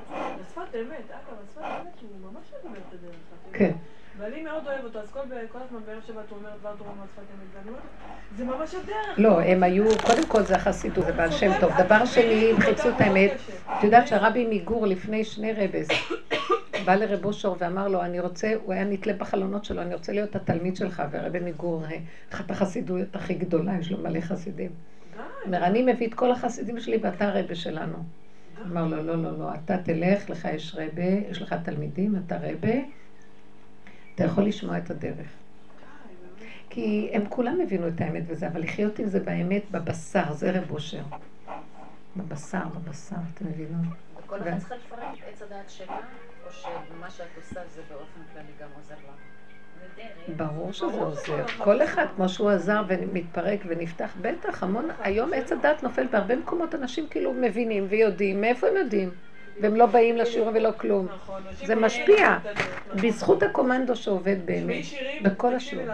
[0.10, 3.15] בשפת אמת, אגב, בשפת אמת שהוא ממש אומר את הדרך.
[3.53, 3.72] כן.
[4.18, 5.19] ואני מאוד אוהב אותו, אז כל,
[5.51, 7.84] כל הזמן בערב שבת הוא אומר דבר תורה מהשפת אמת, ואני אומרת,
[8.38, 9.18] זה ממש הדרך.
[9.19, 11.72] לא, הם היו, קודם כל זה החסידות, זה בעל שם טוב.
[11.77, 13.31] דבר שני, הם חיפשו את האמת.
[13.77, 15.88] את יודעת שהרבי מגור לפני שני רבס,
[16.85, 20.35] בא לרב אושר ואמר לו, אני רוצה, הוא היה נתלה בחלונות שלו, אני רוצה להיות
[20.35, 21.84] התלמיד שלך, והרבי מגור,
[22.34, 24.72] אחת החסידויות הכי גדולה, יש לו מלא חסידים.
[25.45, 27.97] אומר, אני מביא את כל החסידים שלי ואתה הרבה שלנו.
[28.65, 32.80] אמר לו, לא, לא, לא, אתה תלך, לך יש רבה, יש לך תלמידים, אתה רבה,
[34.15, 35.27] אתה יכול לשמוע את הדרך.
[36.69, 40.72] כי הם כולם הבינו את האמת וזה, אבל לחיות עם זה באמת בבשר, זה רב
[40.72, 41.03] אושר.
[42.15, 43.89] בבשר, בבשר, אתם מבינים?
[44.18, 45.99] וכל אחד צריכה לפרק את עץ הדעת שלה,
[46.62, 49.14] שמה שאת עושה זה באופן כללי גם עוזר לה?
[50.38, 51.46] ברור שזה עוזר.
[51.58, 56.76] כל אחד, כמו שהוא עזר ומתפרק ונפתח, בטח, המון, היום עץ הדת נופל בהרבה מקומות,
[56.76, 59.12] אנשים כאילו מבינים ויודעים, מאיפה הם יודעים?
[59.62, 61.06] והם לא באים לשיעור ולא כלום.
[61.06, 62.38] נכון, זה משפיע.
[62.96, 64.84] בזכות הקומנדו שעובד באמת,
[65.22, 65.86] בכל השיעור.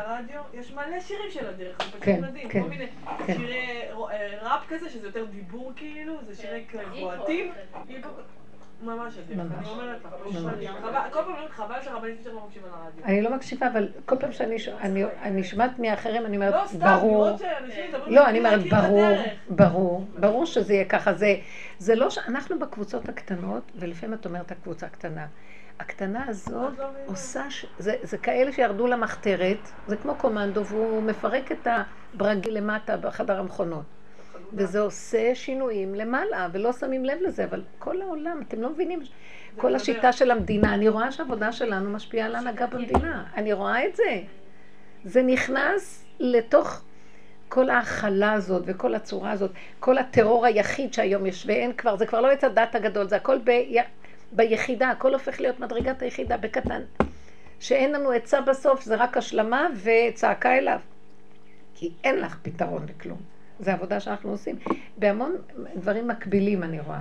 [0.53, 2.49] יש מלא שירים של הדרך, זה פשוט כן, מדהים.
[2.49, 2.87] כן, כל מיני
[3.27, 3.37] כן.
[3.37, 3.81] שירי
[4.11, 6.65] אה, ראפ כזה, שזה יותר דיבור כאילו, זה שירי
[6.99, 7.51] בועטים.
[8.81, 9.51] ממש ממש.
[9.59, 11.13] אני אומרת לך.
[11.13, 13.05] כל פעם חבל שהרבנית שלך לא מקשיבה לרדיו.
[13.05, 14.55] אני לא מקשיבה, אבל כל פעם שאני
[15.21, 17.29] אני שומעת מאחרים, אני לא אומרת, סתם, ברור.
[18.07, 19.15] לא, אני אומרת, ברור.
[19.49, 21.11] ברור, ברור שזה יהיה ככה.
[21.77, 22.17] זה, לא ש...
[22.17, 25.27] אנחנו בקבוצות הקטנות, ולפעמים את אומרת הקבוצה הקטנה.
[25.79, 26.85] הקטנה הזאת לא.
[27.05, 27.65] עושה, ש...
[27.77, 31.67] זה, זה כאלה שירדו למחתרת, זה כמו קומנדו, והוא מפרק את
[32.13, 33.98] הברגי למטה בחדר המכונות.
[34.53, 38.99] וזה עושה שינויים למעלה, ולא שמים לב לזה, אבל כל העולם, אתם לא מבינים,
[39.57, 43.95] כל השיטה של המדינה, אני רואה שהעבודה שלנו משפיעה על ההנהגה במדינה, אני רואה את
[43.95, 44.21] זה.
[45.03, 46.81] זה נכנס לתוך
[47.49, 52.21] כל ההכלה הזאת וכל הצורה הזאת, כל הטרור היחיד שהיום יש, ואין כבר, זה כבר
[52.21, 53.51] לא את הדת הגדול, זה הכל ב...
[54.31, 56.81] ביחידה, הכל הופך להיות מדרגת היחידה, בקטן.
[57.59, 60.79] שאין לנו עצה בסוף, זה רק השלמה וצעקה אליו.
[61.75, 63.38] כי אין לך פתרון לכלום.
[63.59, 64.55] זו עבודה שאנחנו עושים.
[64.97, 65.35] בהמון
[65.75, 66.99] דברים מקבילים אני רואה.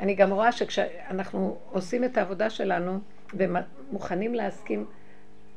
[0.00, 2.98] אני גם רואה שכשאנחנו עושים את העבודה שלנו
[3.34, 4.86] ומוכנים להסכים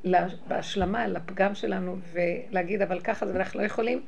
[0.03, 4.01] לה- בהשלמה לפגם שלנו ולהגיד אבל ככה זה ואנחנו לא יכולים,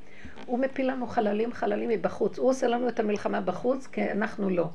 [0.46, 2.40] הוא מפיל לנו חללים חללים מבחוץ.
[2.40, 4.66] הוא עושה לנו את המלחמה בחוץ כי אנחנו לא.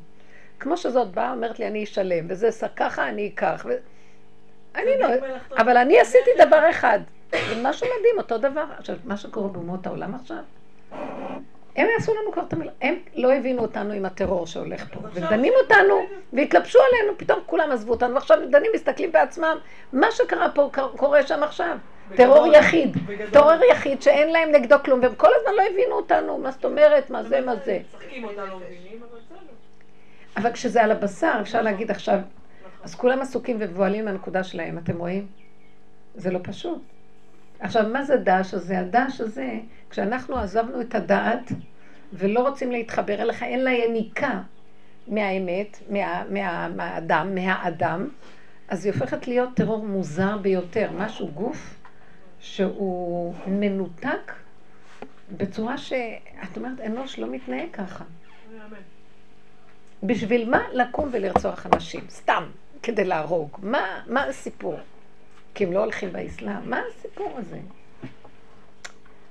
[0.61, 3.67] כמו שזאת באה, אומרת לי אני אשלם, וזה ככה אני אקח.
[3.69, 3.73] ו...
[4.75, 5.09] אני לא,
[5.59, 6.99] אבל אני עשיתי דבר אחד.
[7.31, 8.65] זה משהו מדהים, אותו דבר.
[8.79, 10.43] עכשיו, מה שקורה באומות העולם עכשיו,
[11.77, 15.53] הם יעשו לנו כבר את המילה, הם לא הבינו אותנו עם הטרור שהולך פה, ודנים
[15.63, 15.95] אותנו,
[16.33, 19.57] והתלבשו עלינו, פתאום כולם עזבו אותנו, ועכשיו דנים, מסתכלים בעצמם,
[19.93, 21.77] מה שקרה פה קורה שם עכשיו,
[22.17, 22.97] טרור יחיד.
[23.33, 27.11] טרור יחיד שאין להם נגדו כלום, והם כל הזמן לא הבינו אותנו, מה זאת אומרת,
[27.11, 27.79] מה זה, מה זה.
[28.23, 28.61] לא
[30.37, 32.19] אבל כשזה על הבשר, אפשר להגיד עכשיו,
[32.83, 35.27] אז כולם עסוקים ומבוהלים מהנקודה שלהם, אתם רואים?
[36.15, 36.83] זה לא פשוט.
[37.61, 38.79] עכשיו, מה זה דש הזה?
[38.79, 39.59] הדש הזה,
[39.91, 41.53] כשאנחנו עזבנו את הדעת
[42.13, 44.41] ולא רוצים להתחבר אליך, אין לה יניקה
[45.07, 48.09] מהאמת, מה, מה, מהאדם, מהאדם,
[48.69, 51.79] אז היא הופכת להיות טרור מוזר ביותר, משהו גוף
[52.41, 54.33] שהוא מנותק
[55.37, 58.05] בצורה שאת אומרת, אנוש לא מתנהג ככה.
[60.03, 62.05] בשביל מה לקום ולרצוח אנשים?
[62.11, 62.45] סתם,
[62.83, 63.59] כדי להרוג.
[63.63, 64.79] מה, מה הסיפור?
[65.55, 66.71] כי הם לא הולכים באסלאם.
[66.71, 67.59] מה הסיפור הזה?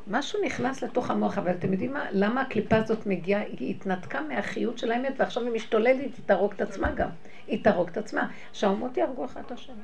[0.08, 2.06] משהו נכנס לתוך המוח, אבל אתם יודעים מה?
[2.12, 3.42] למה הקליפה הזאת מגיעה?
[3.42, 7.10] היא התנתקה מהחיות של האמת, ועכשיו היא משתוללת, היא תהרוג את עצמה גם.
[7.48, 8.32] היא תהרוג את עצמה.
[8.54, 9.76] שהאומות יהרגו אחת את השני.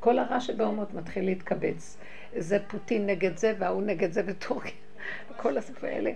[0.00, 1.96] כל הרע שבאומות מתחיל להתקבץ.
[2.36, 4.72] זה פוטין נגד זה, וההוא נגד זה בטורקיה.
[5.36, 6.10] כל הספר האלה.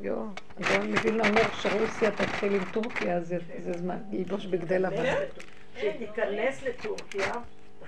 [0.00, 0.26] יואו,
[0.60, 3.38] גאון מווילנה אומר שרוסיה תתחיל עם טורקיה, זה
[3.72, 5.14] זמן ללבוש בגדי לבן.
[5.76, 7.32] שתיכנס לטורקיה,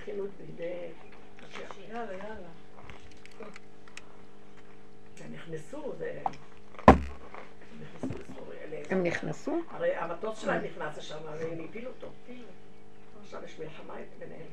[0.09, 0.91] את בגדי...
[1.89, 2.37] יאללה,
[5.31, 6.21] נכנסו, זה...
[6.87, 6.95] הם
[7.81, 8.59] נכנסו לסוריה.
[8.89, 9.61] הם נכנסו?
[9.69, 12.11] הרי המטוס שלהם נכנס לשם, הרי הם הפילו אותו.
[13.21, 14.47] עכשיו יש מלחמה ביניהם.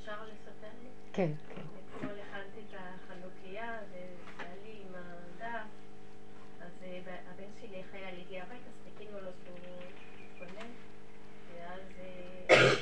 [0.00, 0.88] אפשר לספר לי?
[1.12, 1.62] כן, כן.
[1.96, 5.66] אתמול הכנתי את החנוכיה, ובעלי עם הדף,
[6.60, 9.58] אז אה, ב- הבן שלי חייל הגיע הביתה, אז חיכינו לו שהוא
[10.38, 10.66] קונה,
[11.54, 12.74] ואז אה, אה,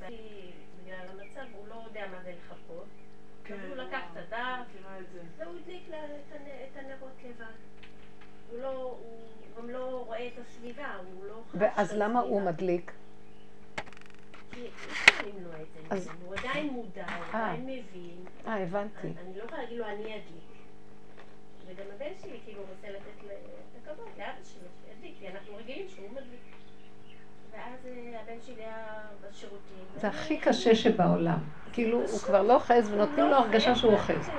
[0.00, 0.50] בעלי,
[0.84, 2.86] בגלל המצב, הוא לא יודע מה זה לחכות.
[3.46, 4.36] אז הוא לקח את הדף,
[4.68, 5.20] מכירה את זה.
[5.36, 7.44] והוא הדליק לה את הנ- את הנרות לבד.
[8.50, 9.20] הוא לא, הוא
[9.58, 12.42] גם לא רואה את הסביבה, הוא לא חש ואז למה הוא.
[12.42, 12.92] מדליק?
[15.90, 17.44] אז- הוא עדיין מודע, הוא אה.
[17.52, 18.24] עדיין מבין.
[18.46, 19.06] אה, הבנתי.
[19.06, 20.46] אני לא יכולה להגיד לו, אני אדליק.
[21.66, 26.10] וגם הבן שלי כאילו רוצה לתת את הכבוד לאבא שלו, שידליק, כי אנחנו רגילים שהוא
[26.10, 26.40] מדליק.
[27.50, 28.86] ואז אה, הבן שלי היה
[29.30, 29.84] בשירותים.
[29.96, 31.38] זה הכי קשה שבעולם.
[31.72, 34.26] כאילו, הוא כבר לא אוחז ונותנים לו הרגשה שהוא אוחז.
[34.26, 34.32] כן.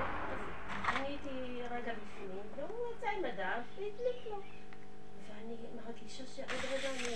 [0.96, 4.38] אני הייתי רגע בפנים, והוא יצא עם הדף והדליק לו.
[5.38, 5.56] ואני
[5.86, 7.16] מרגישה שעוד רגע אני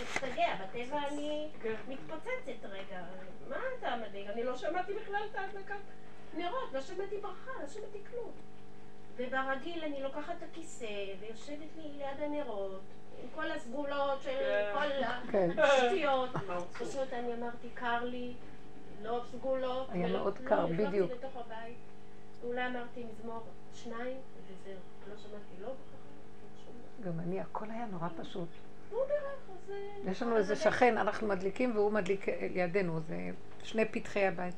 [0.00, 1.74] להשתגע, בטבע אני כן.
[1.88, 3.04] מתפוצצת רגע.
[3.48, 4.30] מה אתה מדאיג?
[4.30, 5.74] אני לא שמעתי בכלל את ההדלקת
[6.36, 8.30] נרות, לא שמעתי ברכה, לא שמעתי כלום.
[9.16, 10.86] וברגיל אני לוקחת את הכיסא
[11.20, 12.80] ויושבת לי ליד הנרות,
[13.22, 14.74] עם כל הסגולות של כן.
[14.74, 15.50] כל כן.
[15.58, 16.30] השטויות.
[16.80, 18.34] פשוט אני אמרתי, קר לי,
[19.02, 19.88] לא סגולות.
[19.92, 21.12] היה מאוד לא קר, נכנסתי בדיוק.
[21.12, 21.78] לתוך הבית.
[22.44, 23.40] אולי אמרתי מזמור
[23.74, 24.16] שניים,
[24.46, 24.78] וזהו.
[25.08, 25.68] לא שמעתי לא
[27.00, 28.48] גם אני, הכל היה נורא פשוט.
[28.92, 28.98] אה,
[30.10, 33.30] יש לנו איזה שכן, אנחנו מדליקים והוא מדליק לידינו, זה
[33.62, 34.54] שני פתחי הבית.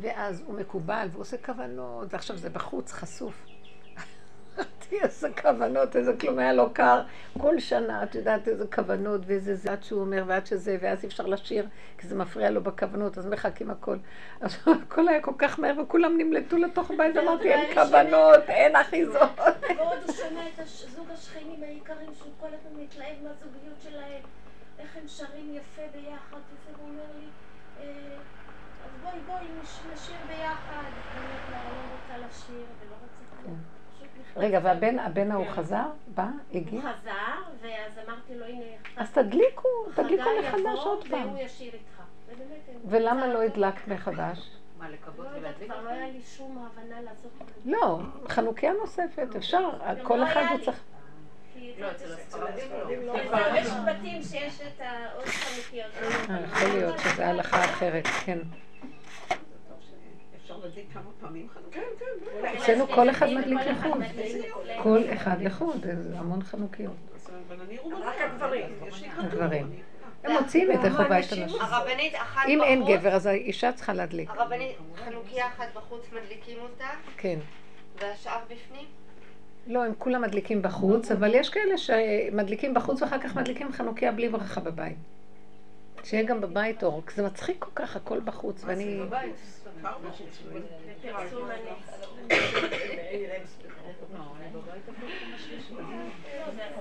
[0.00, 3.46] ואז הוא מקובל והוא עושה כוונות, ועכשיו זה בחוץ, חשוף.
[4.88, 7.02] תהיה איזה כוונות, איזה כלום היה לו קר.
[7.38, 11.08] כל שנה, את יודעת איזה כוונות ואיזה זה, עד שהוא אומר ועד שזה, ואז אי
[11.08, 11.66] אפשר לשיר,
[11.98, 13.96] כי זה מפריע לו בכוונות, אז מחכים הכל.
[14.40, 19.38] עכשיו, הכל היה כל כך מהר, וכולם נמלטו לתוך הבית, אמרתי, אין כוונות, אין אחיזות.
[19.38, 24.22] ועוד הוא שומע את זוג השכנים היקרים שהוא כל הזמן מתלהב מהזוגיות שלהם,
[24.78, 26.16] איך הם שרים יפה ביחד,
[26.52, 27.26] וזה הוא אומר לי,
[27.80, 28.16] "אה,
[28.84, 30.90] אז בואי בואי נש- נשיר ביחד.
[31.16, 31.56] אני לא
[31.92, 33.75] רוצה לשיר ולא רוצה כלום.
[34.36, 35.84] רגע, והבן הבן ההוא חזר?
[36.14, 36.22] בא?
[36.22, 36.80] הוא הגיע?
[36.80, 37.10] חזר,
[37.60, 38.64] ואז אמרתי לו, הנה,
[38.96, 41.28] אז תדליקו, תדליקו מחדש עוד פעם.
[41.28, 42.02] והוא ישיר איתך.
[42.84, 44.50] ולמה לא הדלקת מחדש?
[44.78, 45.88] מה, לכבות לא ולהדליק כבר לא?
[45.88, 47.32] היה לי שום הבנה לעשות.
[47.64, 47.98] לא,
[48.28, 49.70] חנוכיה נוספת, אפשר,
[50.02, 50.64] כל לא אחד היה הוא.
[50.64, 50.80] צריך...
[51.78, 53.14] לא, אצל הספרדים לא.
[53.54, 55.90] יש בתים שיש את העוד חנוכיות.
[56.30, 58.38] אה, יכול להיות שזו הלכה אחרת, כן.
[60.92, 61.70] כמה פעמים חנוכה.
[61.70, 62.46] כן, כן.
[62.58, 64.02] אצלנו כל אחד מדליק לחוד.
[64.82, 66.96] כל אחד לחוד, זה המון חנוכיות.
[68.00, 68.66] רק הגברים.
[69.16, 69.72] הגברים.
[70.24, 71.60] הם מוציאים את החובה את הנשים.
[71.60, 72.48] הרבנית אחת בחוץ.
[72.48, 74.30] אם אין גבר, אז האישה צריכה להדליק.
[74.30, 77.38] הרבנית, חנוכיה אחת בחוץ מדליקים אותה, כן.
[78.00, 78.86] והשאר בפנים?
[79.66, 84.28] לא, הם כולם מדליקים בחוץ, אבל יש כאלה שמדליקים בחוץ ואחר כך מדליקים חנוכיה בלי
[84.28, 84.96] ברכה בבית.
[86.04, 89.00] שיהיה גם בבית אור, כי זה מצחיק כל כך, הכל בחוץ, ואני...
[89.82, 89.90] לא.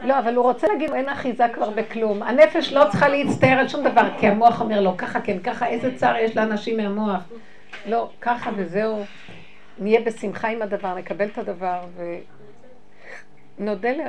[0.04, 2.24] לא, אבל הוא רוצה להגיד, אין אחיזה כבר בכלום.
[2.24, 5.98] הנפש לא צריכה להצטער על שום דבר, כי המוח אומר לו, ככה כן, ככה, איזה
[5.98, 7.24] צער יש לאנשים מהמוח.
[7.86, 9.04] לא, ככה וזהו.
[9.80, 11.80] נהיה בשמחה עם הדבר, נקבל את הדבר,
[13.58, 14.00] ונודה ל...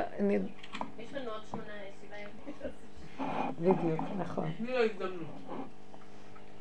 [0.99, 1.67] יש לנו עוד שמונה.
[3.59, 4.51] בדיוק, נכון.
[4.57, 5.36] תני לו הזדמנות.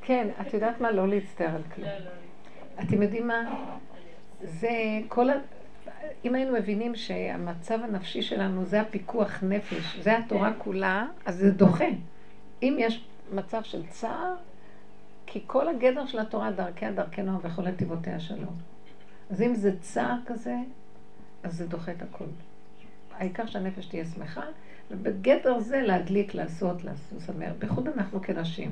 [0.07, 0.91] כן, את יודעת מה?
[0.91, 1.89] לא להצטער על כלום.
[2.81, 3.65] אתם יודעים מה?
[4.43, 4.71] זה
[5.09, 5.35] כל ה...
[6.25, 11.85] אם היינו מבינים שהמצב הנפשי שלנו זה הפיקוח נפש, זה התורה כולה, אז זה דוחה.
[12.63, 14.35] אם יש מצב של צער,
[15.27, 18.55] כי כל הגדר של התורה דרכיה דרכנו וכל נתיבותיה שלום.
[19.31, 20.57] אז אם זה צער כזה,
[21.43, 22.25] אז זה דוחה את הכל.
[23.13, 24.43] העיקר שהנפש תהיה שמחה,
[24.91, 27.53] ובגדר זה להדליק, לעשות, לעשות, שמח.
[27.59, 28.71] בייחוד אנחנו כנשים.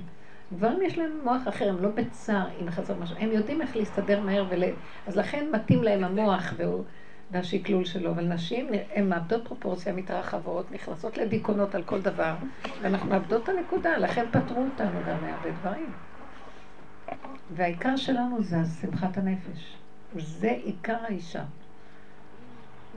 [0.53, 4.21] גברים יש להם מוח אחר, הם לא בצער אם חסר משהו, הם יודעים איך להסתדר
[4.21, 4.63] מהר, ול...
[5.07, 6.85] אז לכן מתאים להם המוח והוא...
[7.31, 12.35] והשקלול שלו, אבל נשים, הן מאבדות פרופורציה, מתרחבות, נכנסות לדיכאונות על כל דבר,
[12.83, 15.93] ואנחנו מאבדות את הנקודה, לכן פטרו אותנו גם מהרבה דברים.
[17.51, 19.77] והעיקר שלנו זה שמחת הנפש.
[20.17, 21.43] זה עיקר האישה.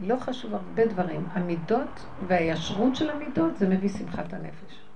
[0.01, 1.27] לא חשוב הרבה דברים.
[1.33, 4.86] המידות והישרות של המידות זה מביא שמחת הנפש.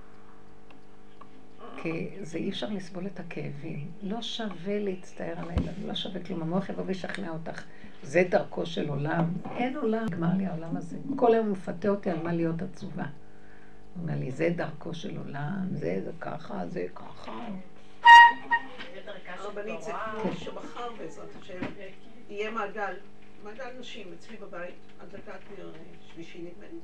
[1.82, 3.90] כי זה אי אפשר לסבול את הכאבים.
[4.02, 6.42] לא שווה להצטער על הילד, לא שווה כלום.
[6.42, 7.64] המוח יבוא וישכנע אותך.
[8.02, 9.24] זה דרכו של עולם.
[9.56, 10.96] אין עולם, נגמר לי העולם הזה.
[11.16, 13.04] כל היום הוא מפתה אותי על מה להיות עצובה.
[13.04, 17.46] הוא אומר לי, זה דרכו של עולם, זה, זה ככה, זה ככה.
[19.26, 19.92] הרבנית זה
[20.22, 21.58] כמו שמחר בעזרת השם
[22.28, 22.94] יהיה מעגל,
[23.44, 25.72] מעגל נשים אצלי בבית, הדלקת נר
[26.14, 26.78] שלישי נדמה לי.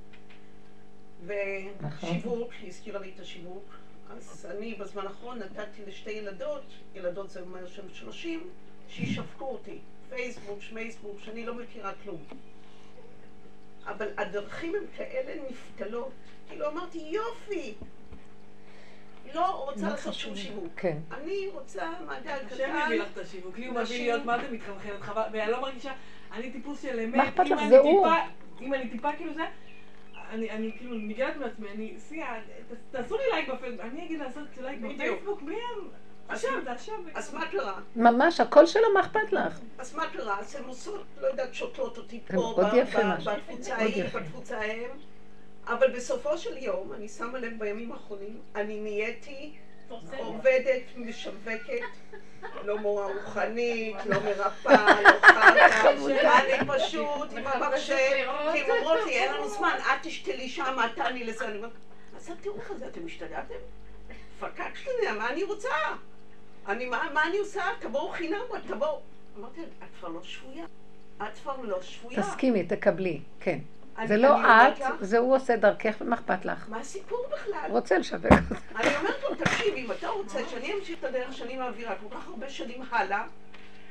[1.27, 3.65] ושיווק, היא הזכירה לי את השיווק,
[4.11, 6.65] אז אני בזמן האחרון נתתי לשתי ילדות,
[6.95, 8.51] ילדות זה אומר שהן שלושים,
[8.89, 9.79] שישווקו אותי,
[10.11, 12.25] פייסבוק, שמייסבוק, שאני לא מכירה כלום.
[13.87, 16.13] אבל הדרכים הן כאלה נפתלות,
[16.49, 17.75] כאילו אמרתי יופי,
[19.35, 20.37] לא רוצה לעשות שום.
[20.37, 20.73] שיווק.
[20.77, 20.99] כן.
[21.11, 23.99] אני רוצה מעגל השם קטן, מביא לך את השיווק, לי הוא מביא.
[23.99, 25.93] להיות מה זה מתחלחלת חבל, ואני לא מרגישה,
[26.33, 27.59] אני טיפוס של אמת, מה אכפת לך?
[27.59, 28.07] אני זה הוא.
[28.61, 29.43] אם אני טיפה כאילו זה,
[30.31, 32.27] אני אני כאילו מגלת מעצמי, אני, סייע,
[32.73, 34.81] ת- תעשו לי לייק בפייסבוק, אני אגיד לעשות לייק.
[34.81, 35.89] בפייסבוק, מי הם?
[36.29, 36.51] עכשיו?
[36.65, 36.95] זה עכשיו.
[37.15, 37.81] אז מה קרה?
[37.97, 39.61] ממש, הקול שלו, מה אכפת לך?
[39.79, 40.39] אז מה קרה?
[40.41, 42.55] אז הן עושות, לא יודעת, שותלות אותי פה.
[43.27, 44.05] בתפוצה ההיא.
[44.05, 44.91] בתפוצה ההם,
[45.67, 49.53] אבל בסופו של יום, אני שמה לב בימים האחרונים, אני נהייתי
[50.19, 51.81] עובדת, משווקת,
[52.65, 57.95] לא מורה רוחנית, לא מרפאה, לא חרטה, אני פשוט עם המחשב,
[58.53, 61.73] כי הן אומרות לי, אין לנו זמן, את תשתלי שם, את תעני לזה, אני אומרת,
[62.13, 63.55] מה זה הטירוף הזה, אתם השתגעתם?
[64.41, 65.69] פקק שלי, מה אני רוצה?
[66.67, 67.63] אני, מה, מה אני עושה?
[67.81, 69.01] תבואו חינם, תבואו.
[69.39, 70.65] אמרתי, את כבר לא שבויה.
[71.23, 72.23] את כבר לא שבויה.
[72.23, 73.59] תסכימי, תקבלי, כן.
[74.07, 76.67] זה לא את, זה הוא עושה דרכך, ומה אכפת לך?
[76.69, 77.71] מה הסיפור בכלל?
[77.71, 78.63] רוצה לשווק אותך.
[78.77, 82.29] אני אומרת לו, תקשיב, אם אתה רוצה שאני אמשיך את הדרך שאני מעבירה כל כך
[82.29, 83.25] הרבה שנים הלאה,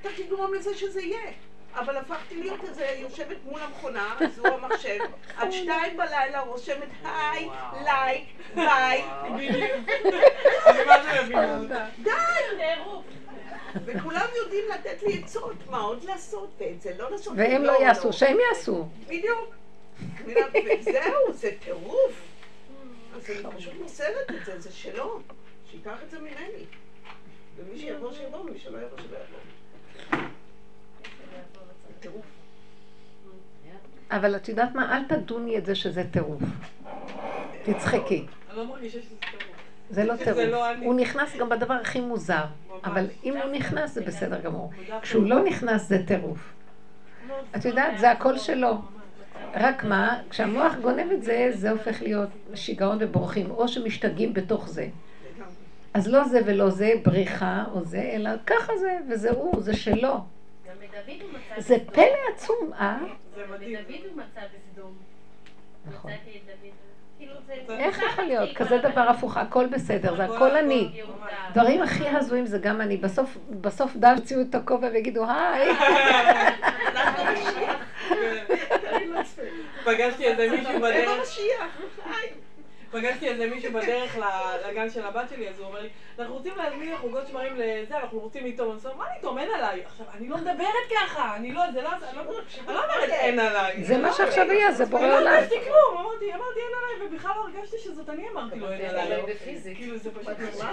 [0.01, 1.31] אתה תגרום לזה שזה יהיה.
[1.75, 4.97] אבל הפכתי להיות איזה יושבת מול המכונה, זו המחשב,
[5.37, 7.49] עד שתיים בלילה רושמת היי,
[7.83, 8.25] לייק,
[8.55, 9.03] ביי?
[12.03, 12.11] די!
[13.85, 17.33] וכולם יודעים לתת לי עצות, מה עוד לעשות, ואת זה לא לעשות.
[17.37, 18.85] והם לא יעשו, שהם יעשו.
[19.07, 19.55] בדיוק.
[20.25, 22.21] וזהו, זה טירוף.
[23.15, 25.19] אז אני פשוט מוסרת את זה, זה שלו.
[25.71, 26.65] שייקח את זה ממני.
[27.57, 30.19] ומי שיבוא שיבוא, מי שלא יבוא שלא יבוא.
[31.99, 32.25] טירוף.
[34.11, 34.97] אבל את יודעת מה?
[34.97, 36.41] אל תדוני את זה שזה טירוף.
[37.63, 38.25] תצחקי.
[38.49, 39.41] אני לא מרגישה שזה טוב.
[39.89, 40.37] זה לא טירוף.
[40.37, 40.75] לא.
[40.75, 42.43] הוא נכנס גם בדבר הכי מוזר.
[42.83, 44.71] אבל אם הוא נכנס זה בסדר גמור.
[45.01, 46.53] כשהוא לא נכנס זה טירוף.
[47.55, 48.77] את יודעת, זה הקול שלו.
[49.53, 54.87] רק מה, כשהמוח גונב את זה, זה הופך להיות שיגעון ובורחים, או שמשתגעים בתוך זה.
[55.93, 60.13] אז לא זה ולא זה, בריחה או זה, אלא ככה זה, וזה הוא, זה שלו.
[60.13, 60.21] גם
[61.57, 61.77] זה.
[61.93, 62.03] פלא
[62.35, 62.97] עצום, אה?
[63.35, 63.77] זה את מדהים.
[63.87, 64.41] דוד הוא מצא
[64.73, 64.91] בסדום.
[65.91, 66.11] נכון.
[67.17, 67.53] כאילו זה...
[67.77, 68.49] איך יכול להיות?
[68.57, 71.01] כזה דבר הפוך, הכל בסדר, זה הכל- אני.
[71.53, 72.97] דברים הכי הזויים זה גם אני.
[72.97, 73.37] בסוף,
[73.95, 75.69] די יוציאו את הכובע ויגידו היי.
[79.87, 81.77] פגשתי איזה מישהו הם בדרך, המשיח.
[82.05, 82.29] היי.
[82.97, 84.17] פגשתי איזה מישהו בדרך
[84.69, 85.87] לגן של הבת שלי, אז הוא אומר לי,
[86.19, 88.45] אנחנו רוצים להזמין עוגות שמרים לזה, אנחנו רוצים.
[88.53, 89.37] אז הוא אומר, מה לטעום?
[89.37, 89.81] אין עליי.
[89.85, 92.21] עכשיו, אני לא מדברת ככה, אני לא, זה לא, אני לא-
[92.67, 93.83] אני לא אומרת אין עליי.
[93.83, 95.29] זה מה שעכשיו יהיה, זה בורא אני לא.
[95.29, 99.21] הרגשתי כלום, אמרתי, אמרתי אין עליי, ובכלל לא הרגשתי שזאת אני אמרתי לו אין עליי.
[99.75, 100.69] כאילו זה פשוט נורא.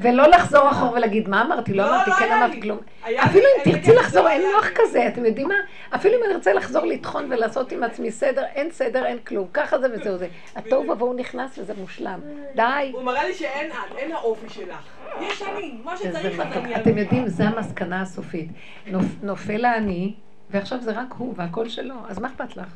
[0.00, 2.60] ולא לחזור אחורה ולהגיד מה אמרתי, לא לא, אמרתי, לא כן אמרתי.
[2.62, 2.78] כלום.
[3.02, 4.48] אפילו אם תרצי לחזור, אין לי.
[4.74, 5.54] כזה, אתם יודעים מה?
[5.94, 9.48] אפילו אם אני ארצה לחזור לטחון ולעשות עם עצמי סדר, אין סדר, אין כלום.
[9.54, 10.26] ככה זה וזהו זה.
[10.56, 12.20] התוהו ובוהו נכנס וזה מושלם.
[12.54, 12.90] די.
[12.92, 14.88] הוא מראה לי שאין את, אין האופי שלך.
[15.20, 16.56] יש אני, מה שצריך אז.
[16.56, 18.50] אני אתם יודעים, זו המסקנה הסופית.
[18.86, 20.14] נופ- נופל האני,
[20.50, 22.74] ועכשיו זה רק הוא, והכל שלו, אז מה אכפת לך?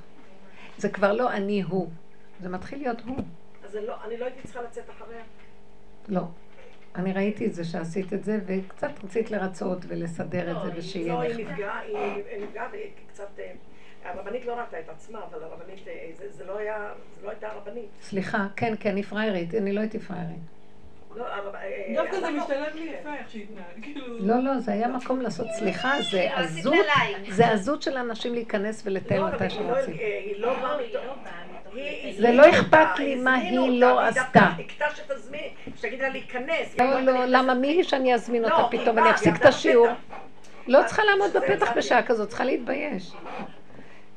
[0.78, 1.88] זה כבר לא אני הוא,
[2.40, 3.16] זה מתחיל להיות הוא.
[3.64, 5.22] אז לא- אני לא הייתי צריכה לצאת אחריה.
[6.08, 6.20] לא.
[6.96, 11.14] אני ראיתי את זה שעשית את זה, וקצת רצית לרצות ולסדר את לא, זה, ושיהיה
[11.14, 11.46] לא, היא.
[11.46, 11.96] נפגעה, היא
[12.42, 13.28] נפגעה והיא קצת...
[13.38, 13.52] אה,
[14.14, 16.88] הרבנית לא ראתה את עצמה, אבל הרבנית, אה, זה- זה לא היה,
[17.20, 17.88] זה לא הייתה הרבנית.
[18.02, 20.36] סליחה, כן, כן, אני פראיירית, אני לא הייתי פראיירית.
[21.16, 24.18] לא, הרב- אה, דווקא זה אנחנו- משתלב לי יפה איך שהתנהג, כאילו...
[24.20, 26.74] לא, לא, זה היה מקום לעשות סליחה, זה עזות.
[27.28, 29.74] זה עזות של אנשים להיכנס ולתאם לא, היא לא-.
[29.76, 29.84] אה,
[30.24, 30.94] היא לא באה לא, היא.
[30.94, 31.14] לא באה
[31.60, 31.74] מתוך...
[31.74, 34.48] היא- זה לא אכפת אותה, לי מה היא אותה, לא עשתה.
[34.56, 35.44] חיכתה שתזמין,
[35.76, 36.78] שתגיד לה להיכנס.
[36.78, 37.54] לא, היא לא, למה.
[37.54, 39.88] מי היא שאני אזמין לא, אותה היא פתאום היא אפסיק את השיעור?
[40.66, 41.72] לא צריכה לעמוד בפתח.
[41.76, 43.12] בשעה כזאת, צריכה להתבייש.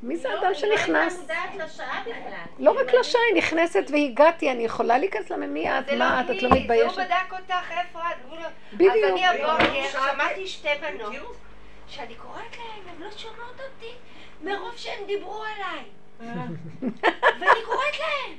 [0.04, 1.20] מי זה לא, אדם היא לא שנכנס?
[1.20, 1.22] הייתה
[1.56, 2.46] מודעת לשעה בכלל.
[2.60, 5.86] לא רק לשעה, היא נכנסת והגעתי, אני יכולה להיכנס למה מי את?
[5.86, 6.30] זה מה את?
[6.30, 6.98] לא את לא היא, זה מתביישת?
[6.98, 8.16] הוא בדק אותך, איפה את?
[8.32, 8.96] לא- בדיוק.
[8.96, 11.14] אז אני הבוקר שמעתי שתי בנות.
[11.88, 13.92] שאני קוראת להן, הן לא שומעות אותי,
[14.44, 15.84] מרוב שהן דיברו עליי.
[17.40, 18.38] ואני קוראת להן.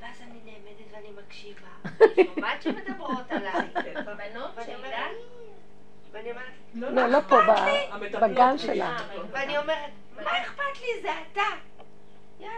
[0.00, 1.68] ואז אני נעמדת ואני מקשיבה.
[2.16, 3.52] אני שומעת שמדברות עליי.
[4.18, 4.94] בנות ואני אומרת,
[6.12, 6.44] ואני אומרת,
[6.74, 7.38] לא, לא פה,
[8.20, 8.96] בגן שלה.
[9.30, 11.02] ואני אומרת, מה אכפת לי?
[11.02, 11.40] זה אתה.
[12.40, 12.52] יאללה.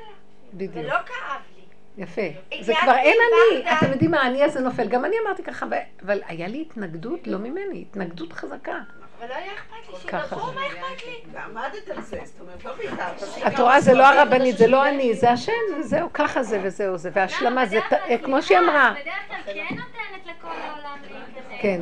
[0.55, 0.73] בדיוק.
[0.75, 1.63] ולא כאב לי.
[1.97, 2.23] יפה.
[2.61, 3.73] זה כבר אין אני.
[3.79, 4.89] אתם יודעים מה, אני הזה נופל.
[4.89, 5.67] גם אני אמרתי ככה,
[6.03, 8.79] אבל היה לי התנגדות, לא ממני, התנגדות חזקה.
[9.19, 9.99] אבל לא היה אכפת לי.
[10.01, 11.21] שידברו, מה אכפת לי?
[11.33, 13.23] ועמדת על זה, זאת אומרת, לא ויתרת.
[13.47, 17.11] את רואה, זה לא הרבנית, זה לא אני, זה השם, וזהו, ככה זה וזהו זה.
[17.13, 17.79] והשלמה זה,
[18.25, 18.95] כמו שהיא אמרה.
[19.01, 21.61] בדרך כלל כן נותנת לכל העולם להיכנס.
[21.63, 21.81] כן.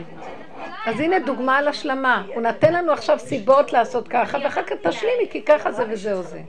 [0.87, 2.25] אז הנה דוגמה על השלמה.
[2.35, 6.41] הוא נותן לנו עכשיו סיבות לעשות ככה, ואחר כך תשלימי, כי ככה זה וזהו זה.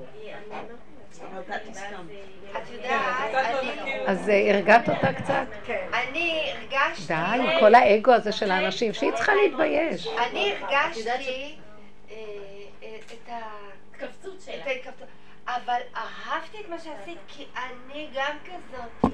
[2.69, 5.33] אני- אז אה, הרגעת אותה קצת?
[5.93, 7.13] אני הרגשתי...
[7.13, 10.07] די, כל האגו הזה של האנשים, שהיא צריכה להתבייש.
[10.07, 11.55] אני הרגשתי
[12.11, 12.15] אה,
[12.83, 13.39] אה, את ה...
[13.91, 14.53] התכווצות את שלה.
[15.55, 19.11] אבל אהבתי את מה שעשית, כי אני גם כזאת.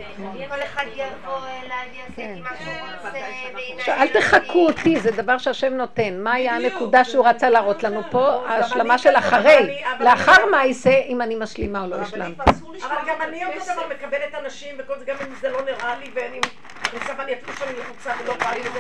[0.50, 3.10] כל אחד יבוא אליי ויעשה איתי מה שהוא רוצה,
[3.54, 3.80] והנה...
[3.80, 6.24] עכשיו, אל תחכו אותי, זה דבר שהשם נותן.
[6.24, 8.48] מה היה הנקודה שהוא רצה להראות לנו פה?
[8.48, 9.82] ההשלמה של אחרי.
[10.00, 12.42] לאחר מה יישא אם אני משלימה או לא השלמתי.
[12.84, 16.12] אבל גם אני אותו דבר מקבלת אנשים וכל זה, גם אם זה לא נראה לי
[16.14, 16.40] ואני
[16.84, 18.80] נכנסה ואני אפילו שאני לחוצה ולא בא לי לזה,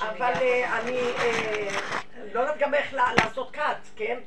[0.00, 1.68] אבל אה, אני אה,
[2.32, 4.18] לא יודעת גם איך לעשות קאט, כן?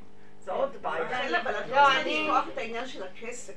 [0.44, 1.04] זה עוד בעיה.
[1.04, 3.54] רחל, אבל את לא, לשכוח את העניין של הכסף.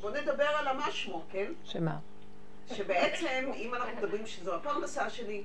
[0.00, 1.52] בוא נדבר על המשמו, כן?
[1.64, 1.96] שמה?
[2.74, 5.42] שבעצם, אם אנחנו מדברים שזו הפרנסה שלי,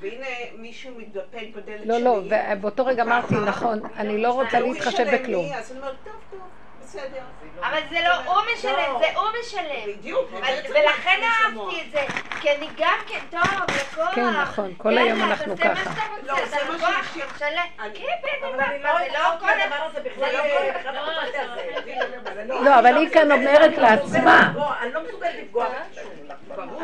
[0.00, 0.26] והנה
[0.58, 1.86] מישהו מתדפק בדלת שלי.
[1.86, 2.20] לא, לא,
[2.56, 5.52] ובאותו רגע אמרתי, נכון, אני לא רוצה להתחשב בכלום.
[5.52, 6.40] אז אני אומרת, טוב, טוב,
[6.86, 7.22] בסדר.
[7.62, 9.96] אבל זה לא הוא משלם, זה הוא משלם.
[9.98, 10.30] בדיוק.
[10.70, 12.04] ולכן אהבתי את זה,
[12.40, 14.14] כי אני גם כן, טוב, לקוח.
[14.14, 15.90] כן, נכון, כל היום אנחנו תעשה מה ככה.
[15.94, 17.38] שאתה לא, רוצה, זה אתה מה לקוח, שיש לי.
[17.38, 17.58] שלם.
[17.80, 20.36] אני- כן, בדיוק, לא זה לא כל מה הדבר הזה בכלל, זה
[20.90, 21.22] לא לא
[22.34, 22.44] זה.
[22.64, 24.52] לא, אבל היא כאן אומרת לעצמה.
[24.82, 25.66] אני לא מסוגלת לפגוע.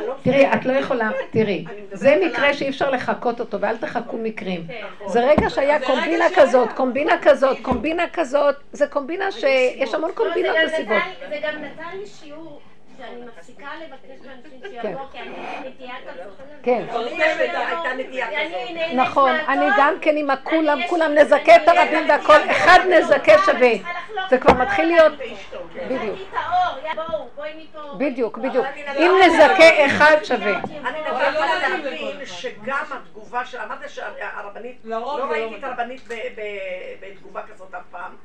[0.06, 4.66] לא תראי, את לא יכולה, תראי, זה מקרה שאי אפשר לחקות אותו, ואל תחכו מקרים.
[5.06, 10.66] זה רגע שהיה קומבינה כזאת, קומבינה כזאת, קומבינה כזאת, זה קומבינה שיש המון קומבינות גם
[10.66, 11.02] בסיבות.
[11.28, 12.60] זה גם נתן לי שיעור
[12.98, 14.68] שאני מפסיקה לבקש מאנשים כן.
[14.82, 15.30] שיבואו, כי אני
[15.68, 16.40] נטייה כזאת.
[16.62, 16.84] כן.
[18.94, 19.30] נכון.
[19.48, 23.70] אני גם כן עם הכולם, אני- כולם נזכה את הרבים והכל, אחד נזכה אני- שווה.
[24.30, 25.12] זה כבר מתחיל להיות.
[25.88, 26.18] בדיוק.
[27.98, 28.66] בדיוק, בדיוק.
[28.98, 30.60] אם נזכה אחד שווה.
[30.84, 32.26] אני נתתי לא להבין.
[32.26, 33.58] שגם התגובה של...
[33.58, 34.80] אמרת שהרבנית...
[34.84, 35.64] לא לא ראיתי את.
[35.64, 36.08] הרבנית
[37.00, 38.16] בתגובה כזאת אף פעם.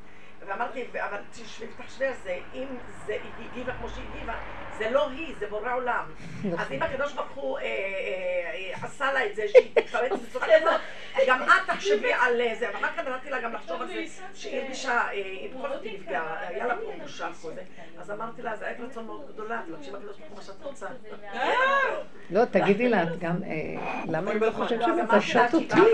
[0.48, 2.68] ואמרתי, אבל תשבי, תחשבי על זה, אם
[3.06, 4.34] זה היא הגיבה כמו שהיא הגיבה,
[4.78, 6.04] זה לא היא, זה בורא עולם.
[6.58, 7.70] אז אם הקדוש ברוך הוא אה, אה,
[8.74, 10.82] אה, עשה לה את זה, שהיא תתפרץ בצורה כזאת,
[11.28, 12.68] גם את תחשבי על אה, זה.
[12.74, 14.04] ואחר כך נתתי לה גם לחשוב על זה,
[14.34, 17.62] שהיא הרגישה, אה, היא בכל זאת היא נפגעה, היה לה פה בושה כל זה.
[18.00, 20.88] אז אמרתי לה, זה עת רצון מאוד גדולה, תבקשי מהקדוש ברוך הוא מה שאת רוצה.
[22.30, 25.92] לא, תגידי לה, את גם, אה, למה לא אז אמרתי לה שמביישות שהיא אותי?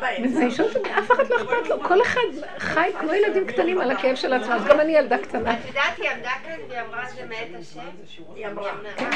[0.00, 0.20] באמצע.
[0.20, 2.20] מביישות אותי, אף אחד לא אכפת לו, כל אחד
[2.58, 5.54] חי כמו ילדים קטנים על הכאב של עצמם, אז גם אני ילדה קטנה.
[5.54, 7.80] את יודעת, היא עמדה כאן והיא אמרה זה מאת השם.
[8.34, 9.10] היא אמרה, כן.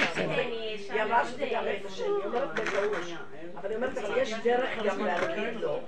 [0.92, 3.14] היא אמרה שזה גם את השם, היא אומרת בפירוש.
[3.60, 5.80] אבל היא אומרת, אבל יש דרך גם להגיד לו.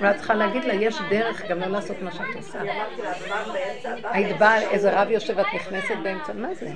[0.00, 2.58] ואת צריכה להגיד לה, יש דרך גם לא לעשות מה שאת עושה.
[2.62, 6.66] את היית באה, איזה רב יושב ואת נכנסת באמצע, מה זה?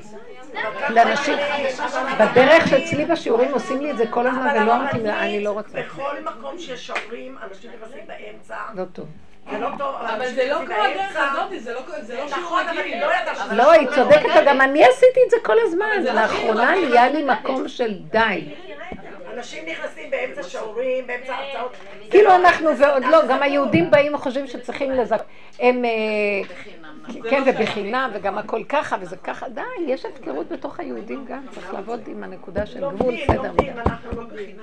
[0.89, 1.35] לאנשים,
[2.21, 5.83] בדרך שאצלי בשיעורים עושים לי את זה כל הזמן ולא אמרתי לה, אני לא רוצה.
[5.83, 8.57] בכל מקום שיש שומרים, אנשים נכנסים באמצע.
[8.75, 9.07] לא טוב.
[9.51, 11.17] זה לא טוב, אבל זה לא כמו הדרך.
[11.17, 13.01] הזאת, זה לא זה לא שיעור נכון, אבל רגיל.
[13.01, 13.57] לא.
[13.57, 15.87] לא, היא צודקת, גם אני עשיתי את זה כל הזמן.
[16.05, 18.49] לא לאחרונה נהיה לי מקום של די.
[19.37, 21.73] אנשים נכנסים באמצע שיעורים, באמצע הרצאות.
[22.11, 25.21] כאילו אנחנו ועוד לא, גם היהודים באים וחושבים שצריכים לזכ...
[25.59, 25.85] הם...
[25.85, 25.91] אה,
[27.31, 29.49] כן, ובחינם, וגם הכל ככה, וזה ככה.
[29.49, 33.43] די, יש הפקרות בתוך היהודים גם, צריך לעבוד עם הנקודה של גבול, לומדים, סדר.
[33.43, 33.83] לומדים, מידה.
[33.87, 34.57] אנחנו לומדים.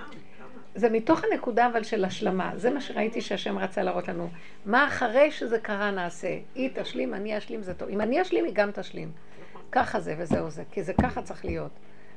[0.75, 2.51] זה מתוך הנקודה אבל של השלמה.
[2.55, 4.29] זה מה שראיתי שהשם רצה להראות לנו.
[4.65, 6.37] מה אחרי שזה קרה נעשה?
[6.55, 7.89] היא תשלים, אני אשלים, זה טוב.
[7.89, 9.11] אם אני אשלים, היא גם תשלים.
[9.71, 11.71] ככה זה וזהו זה, כי זה ככה צריך להיות.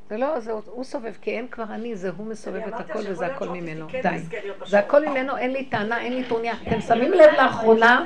[0.08, 3.26] זה לא, זה, הוא סובב, כי אין כבר אני, זה הוא מסובב את הכל וזה
[3.26, 3.86] הכל ממנו.
[4.02, 4.18] די.
[4.66, 6.54] זה הכל ממנו, אין לי טענה, אין לי טורניה.
[6.68, 8.04] אתם שמים לב לאחרונה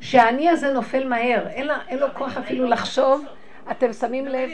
[0.00, 3.24] שהאני הזה נופל מהר, אין, לו כוח אפילו לחשוב.
[3.70, 4.50] אתם שמים לב?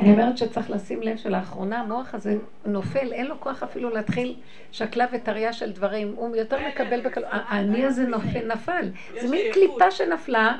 [0.00, 4.34] אני אומרת שצריך לשים לב שלאחרונה המוח הזה נופל, אין לו כוח אפילו להתחיל
[4.72, 9.90] שקלה וטריה של דברים, הוא יותר מקבל בקלות, האני הזה נופל, נפל, זה מין קליפה
[9.90, 10.56] שנפלה,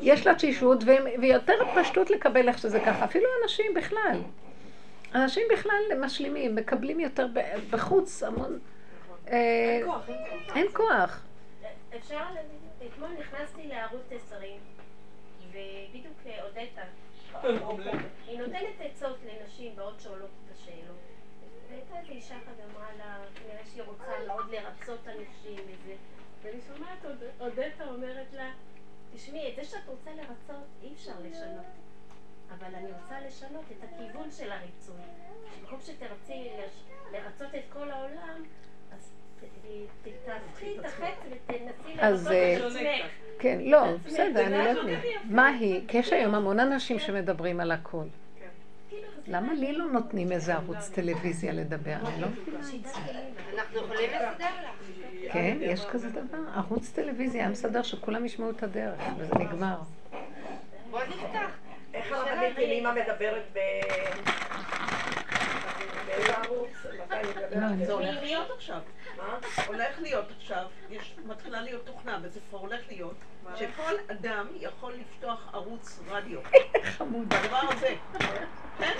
[0.00, 0.84] יש לה תשישות
[1.20, 4.20] ויותר פשטות לקבל איך שזה ככה, אפילו אנשים בכלל,
[5.14, 7.26] אנשים בכלל משלימים, מקבלים יותר
[7.70, 8.58] בחוץ המון,
[9.30, 9.80] אה,
[10.54, 11.22] אין כוח.
[11.96, 14.36] אפשר להגיד, אתמול נכנסתי לערוץ 10
[15.50, 16.78] ובדיוק הודית
[18.26, 20.98] היא נותנת עצות לנשים בעוד שואלות את השאלות.
[21.68, 25.94] והייתה איזו אישה אחת אמרה לה, כנראה שהיא רוצה מאוד לרצות אנשים וזה.
[26.42, 26.98] ואני שומעת
[27.38, 28.52] עודדה אומרת לה,
[29.14, 31.66] תשמעי, את זה שאת רוצה לרצות, אי אפשר לשנות.
[32.50, 35.00] אבל אני רוצה לשנות את הכיוון של הריצוי.
[35.54, 36.50] שבמקום שתרצי
[37.12, 38.42] לרצות את כל העולם,
[40.24, 43.06] תהפכי את החץ ותנסי אז, לרצות את אה, עצמך.
[43.38, 45.04] כן, לא, בסדר, אני לא לא יודעת.
[45.24, 45.80] מה היא?
[45.88, 48.04] כי יש היום המון אנשים שמדברים על הכל.
[48.90, 48.96] זה
[49.26, 51.96] למה לי לא נותנים איזה ערוץ טלוויזיה לדבר?
[52.06, 52.58] אני לא מבינה.
[53.54, 55.32] אנחנו יכולים לסדר לך.
[55.32, 56.38] כן, יש כזה דבר.
[56.54, 59.78] ערוץ טלוויזיה היה מסדר שכולם ישמעו את הדרך, וזה נגמר.
[60.90, 61.50] בוא נפתח.
[61.94, 63.58] איך הרבנית עם אמא מדברת ב...
[66.06, 66.70] באיזה ערוץ?
[67.04, 68.97] מתי היא לא, מדברת?
[69.66, 70.66] הולך להיות עכשיו.
[71.26, 73.16] מתחילה להיות תוכנה, וזה כבר הולך להיות,
[73.56, 76.38] שכל אדם יכול לפתוח ערוץ רדיו.
[76.84, 77.28] חמוד.
[77.28, 77.94] בדבר הזה.
[78.78, 78.92] כן?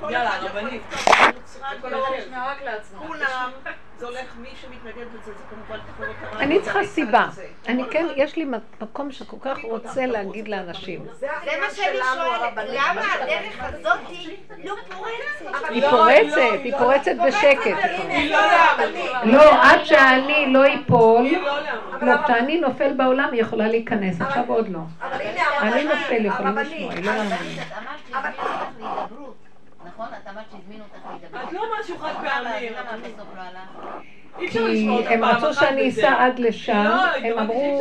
[0.00, 0.60] כל יאללה, אחד יכול.
[0.60, 1.90] לפתוח ערוץ רדיו.
[3.06, 3.50] כולם,
[3.98, 6.40] זה הולך, מי שמתנגד לזה, זה כמובן תחנות הרדיו.
[6.40, 7.26] אני צריכה סיבה.
[7.68, 8.46] אני כן, יש לי
[8.80, 11.06] מקום שכל כך רוצה להגיד לאנשים.
[11.18, 11.26] זה
[11.60, 12.52] מה שאני שואלת.
[12.68, 13.98] למה הדרך הזאת
[14.64, 15.68] לא פורצת?
[15.68, 16.78] היא לא, פורצת, לא, היא לא.
[16.78, 17.76] פורצת בשקט.
[18.08, 18.38] היא לא.
[19.24, 20.64] לא, עד שהאני לא.
[22.02, 23.81] לא, כשאני נופל בעולם היא יכולה להיכנס,
[24.20, 24.78] עכשיו עוד לא.
[25.62, 27.12] אני נופל, יכולים לשמוע, היא לא.
[27.12, 27.36] מאמינה.
[27.62, 29.34] את אמרת שהזמינו אותך להידברות,
[29.86, 30.06] נכון?
[31.44, 32.70] את לא משהו חד פעמי.
[32.70, 32.78] לא
[34.38, 34.58] כי
[35.14, 35.88] הם רצו שאני.
[35.88, 37.80] אסע עד לשם, לא, הם אמרו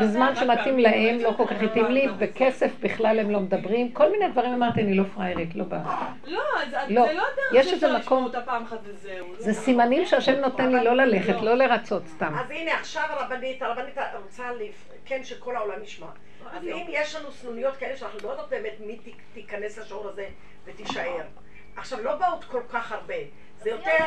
[0.00, 1.18] בזמן שמתאים להם.
[1.18, 4.94] לא כל כך התאים לי, וכסף בכלל הם לא מדברים, כל מיני דברים אמרתי, אני
[4.94, 6.10] לא פראיירית, לא באה.
[6.26, 6.40] לא,
[6.70, 7.06] זה לא.
[7.06, 9.26] לא דרך יש שאפשר לשמוע מקום- אותה פעם אחת וזהו.
[9.38, 12.34] זה סימנים שהשם נותן לי לא ללכת, לא לרצות סתם.
[12.40, 14.89] אז הנה עכשיו הרבנית, הרבנית רוצה לפ...
[15.10, 16.06] כן שכל העולם ישמע.
[16.52, 18.98] אז אם יש לנו סנוניות כאלה שאנחנו לא יודעות באמת מי
[19.34, 20.26] תיכנס לשיעור הזה
[20.64, 21.22] ותישאר.
[21.76, 23.14] עכשיו לא באות כל כך הרבה.
[23.62, 24.04] זה יותר,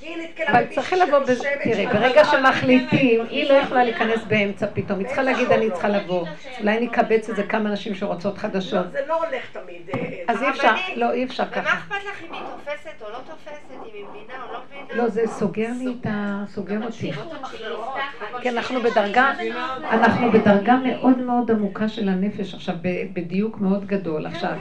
[0.00, 1.18] היא נתקלה אבל צריך לבוא,
[1.62, 6.26] תראי, ברגע שמחליטים, היא לא יכולה להיכנס באמצע פתאום, היא צריכה להגיד אני צריכה לבוא.
[6.60, 8.86] אולי נקבץ איזה כמה נשים שרוצות חדשות.
[8.86, 9.90] לא, זה לא הולך תמיד.
[9.90, 11.78] אה, אז אי אפשר, לא, אי אפשר ומה ככה.
[11.78, 14.25] אכפת לך אם היא תופסת או לא תופסת, אם היא מבינה או
[14.96, 15.02] לא?
[15.02, 16.44] לא, זה סוגר לי את ה...
[16.48, 17.12] סוגר אותי.
[18.42, 19.32] כי אנחנו בדרגה,
[19.90, 22.74] אנחנו בדרגה מאוד מאוד עמוקה של הנפש עכשיו,
[23.12, 24.26] בדיוק מאוד גדול.
[24.26, 24.56] עכשיו,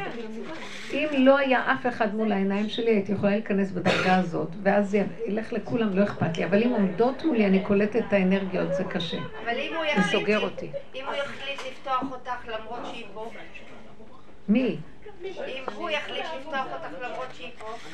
[0.93, 5.03] אם לא היה אף אחד מול העיניים שלי, הייתי יכולה להיכנס בדרגה הזאת, ואז זה
[5.27, 6.45] ילך לכולם, לא אכפת לי.
[6.45, 9.17] אבל אם עומדות מולי, אני קולטת את האנרגיות, זה קשה.
[9.17, 10.71] אבל אם הוא זה יחליט, סוגר אותי.
[10.95, 13.31] אם הוא יחליט לפתוח אותך למרות שהיא פה,
[14.49, 14.77] מי?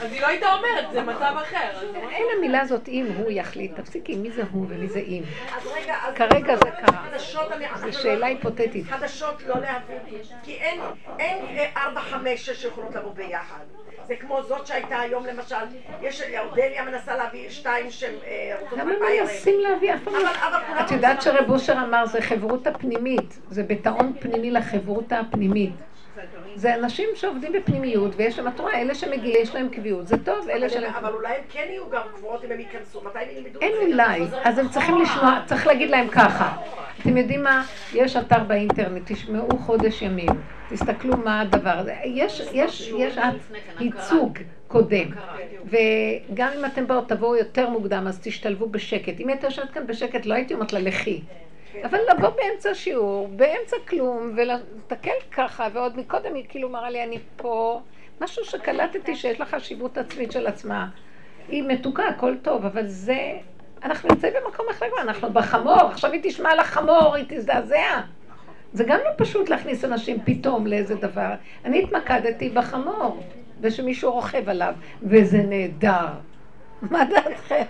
[0.02, 1.96] אז היא לא הייתה אומרת, זה מצב אחר.
[2.10, 3.76] אין המילה הזאת אם הוא יחליט.
[3.76, 5.24] תפסיקי, מי זה הוא ומי זה אם.
[5.56, 7.18] אז רגע, אז כרגע זה קרה.
[7.76, 8.86] זו שאלה היפותטית.
[8.86, 9.96] חדשות לא להביא,
[10.44, 10.80] כי אין,
[11.20, 13.64] אין אה, ארבע, חמש, שש שיכולות לבוא ביחד.
[14.08, 15.56] זה כמו זאת שהייתה היום למשל,
[16.02, 19.24] יש, אודליה מנסה להביא שתיים שהן אה, רוצות למה בפיירים.
[19.24, 19.94] מנסים להביא?
[19.94, 20.16] אף פעם
[20.86, 23.40] את יודעת שרב אושר אמר, זה חברותא פנימית.
[23.50, 25.72] זה בטעון פנימי לחברותא הפנימית.
[26.56, 30.50] זה אנשים שעובדים בפנימיות, ויש להם, את רואה, אלה שמגיעים, יש להם קביעות, זה טוב,
[30.50, 30.68] אלה.
[30.88, 33.64] הם- אבל אולי הם כן יהיו גם קבועות אם הם ייכנסו, מתי הם ילמדו את
[33.64, 33.74] אין?
[33.92, 36.58] אולי, אז הם צריכים לשמוע, צריך להגיד להם ככה.
[37.02, 37.66] אתם יודעים מה?
[37.94, 40.30] יש אתר באינטרנט, תשמעו חודש ימים,
[40.70, 41.94] תסתכלו מה הדבר הזה.
[42.06, 43.18] יש, יש, יש
[43.80, 44.38] ייצוג
[44.68, 45.06] קודם.
[45.66, 49.20] וגם אם אתם באות, תבואו יותר מוקדם, אז תשתלבו בשקט.
[49.20, 51.22] אם היית יושבת כאן בשקט, לא הייתי אומרת לה לכי.
[51.84, 57.20] אבל לבוא באמצע השיעור, באמצע כלום, ולהסתכל ככה, ועוד מקודם היא כאילו אמרה לי, אני
[57.36, 57.82] פה,
[58.22, 60.88] משהו שקלטתי שיש לה חשיבות עצמית של עצמה.
[61.48, 63.32] היא מתוקה, הכל טוב, אבל זה...
[63.84, 68.02] אנחנו נמצאים במקום אחר כבר, אנחנו בחמור, עכשיו היא תשמע על החמור, היא תזדעזע.
[68.74, 71.34] זה גם לא פשוט להכניס אנשים פתאום לאיזה דבר.
[71.66, 73.24] אני התמקדתי בחמור,
[73.62, 74.74] ושמישהו רוכב עליו,
[75.04, 76.08] וזה נהדר.
[76.82, 77.64] מה דעתכם?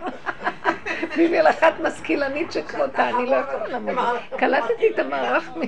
[1.10, 3.96] בשביל אחת משכילנית שכמותה, אני לא יכולה לעמוד.
[4.38, 5.62] קלטתי את המערך מ...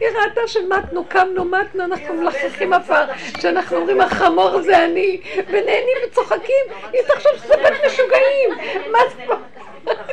[0.00, 3.04] היא ראתה שמתנו, קמנו, מתנו, אנחנו מלחכים עפר,
[3.40, 8.50] שאנחנו אומרים החמור זה אני, ונהנים וצוחקים, היא תחשוב סופת משוגעים,
[8.92, 9.22] מה זה?
[9.24, 9.42] נכון,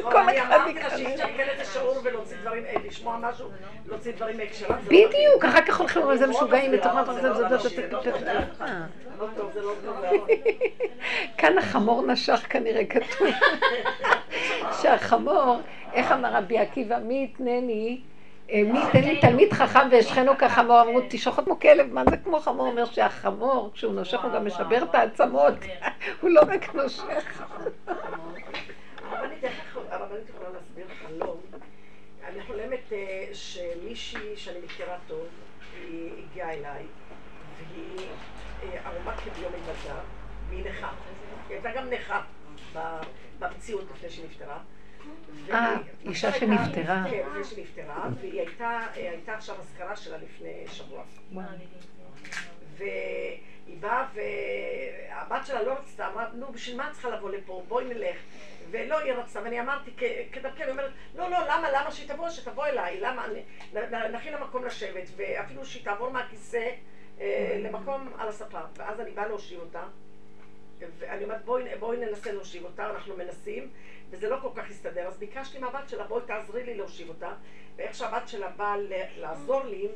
[0.02, 0.90] כל אני אחד אמרתי לה.
[0.90, 3.50] שאי אפשר להיכנס לשיעור ולהוציא דברים, אה, לשמוע משהו,
[3.88, 4.76] להוציא דברים מהקשרם.
[4.82, 7.70] זה לא בדיוק, אחר כך הולכים לזה משוגעים, לא מטורף, טוב, זה לא טוב, זה
[7.70, 10.28] זה לא טוב, זה לא טוב.
[11.38, 13.28] כאן החמור נשך כנראה כתוב.
[14.82, 15.62] שהחמור,
[15.94, 18.02] איך אמר רבי עקיבא, מי יתנני,
[18.52, 22.40] אה, מי ייתן לי תלמיד חכם ואשכנו כחמור, אמרו תשחוט כמו כלב, מה זה כמו
[22.40, 22.68] חמור?
[22.68, 25.54] אומר שהחמור, כשהוא נושך הוא גם משבר את העצמות,
[26.22, 27.44] הוא לא רק נושך.
[29.12, 31.38] הרבנית, איך יכול- הרבנית יכולה להסביר חלום?
[32.30, 32.78] אני חולמת אה,
[33.34, 35.28] שמישהי שאני מכירה טוב,
[35.76, 36.84] היא הגיעה אליי,
[37.58, 38.08] והיא
[38.64, 40.00] אה, ערומת כביום היוולדה,
[40.50, 40.92] והיא נכה.
[41.50, 42.22] היא הייתה גם נכה
[43.40, 44.60] במציאות לפני שהיא נפטרה.
[45.34, 47.04] והיא- אה, אישה שנפטרה.
[47.10, 48.66] כן, לפני שנפטרה, והיא הייתה,
[48.98, 51.04] אה, הייתה עכשיו אזכרה שלה לפני שבוע.
[52.78, 57.64] והיא באה, והבת שלה לא רצתה, אמרה, נו, בשביל מה את צריכה לבוא לפה?
[57.68, 58.18] בואי נלך.
[58.72, 59.92] ולא, היא רצתה, ואני אמרתי,
[60.32, 63.28] כדרכי, אני אומרת, לא, לא, למה, למה שהיא תבוא, שתבוא אליי, למה,
[64.14, 66.70] נכין לה מקום לשבת, ואפילו שהיא תעבור מהכיסא
[67.22, 68.60] אה, למקום על הספה.
[68.78, 69.84] ואז אני באה להושיב אותה,
[71.00, 73.70] ואני אומרת, בואי, בואי ננסה להושיב אותה, אנחנו מנסים,
[74.10, 77.34] וזה לא כל כך הסתדר, אז ביקשתי מהבת שלה, בואי תעזרי לי להושיב אותה,
[77.76, 78.76] ואיך שהבת שלה באה
[79.18, 79.88] לעזור לי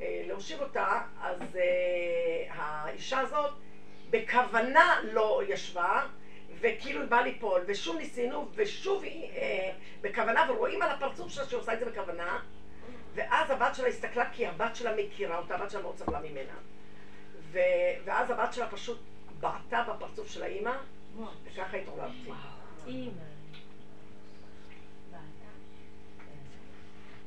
[0.00, 3.52] אה, להושיב אותה, אז אה, האישה הזאת
[4.10, 6.06] בכוונה לא ישבה,
[6.60, 11.58] וכאילו היא באה ליפול, ושוב ניסינו, ושוב היא אה, בכוונה, ורואים על הפרצוף שלה שהיא
[11.58, 12.40] עושה את זה בכוונה,
[13.14, 16.54] ואז הבת שלה הסתכלה, כי הבת שלה מכירה אותה, הבת שלה מאוד סבלה ממנה.
[17.52, 17.58] ו...
[18.04, 18.98] ואז הבת שלה פשוט
[19.40, 20.76] בעטה בפרצוף של האימא,
[21.44, 22.30] וככה התעוררתי.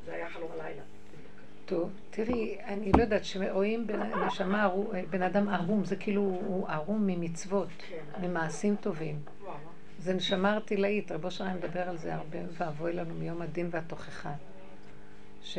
[0.06, 0.82] זה היה חלום הלילה.
[1.70, 6.68] טוב, תראי, אני לא יודעת, שרואים בן, נשמה, ערו- בן אדם ערום, זה כאילו הוא
[6.68, 7.68] ערום ממצוות,
[8.22, 9.20] ממעשים טובים.
[10.00, 14.34] זה נשמה ארטילאית, רבו שריים מדבר על זה הרבה, ואבוי לנו מיום הדין והתוכחה.
[15.44, 15.58] ש...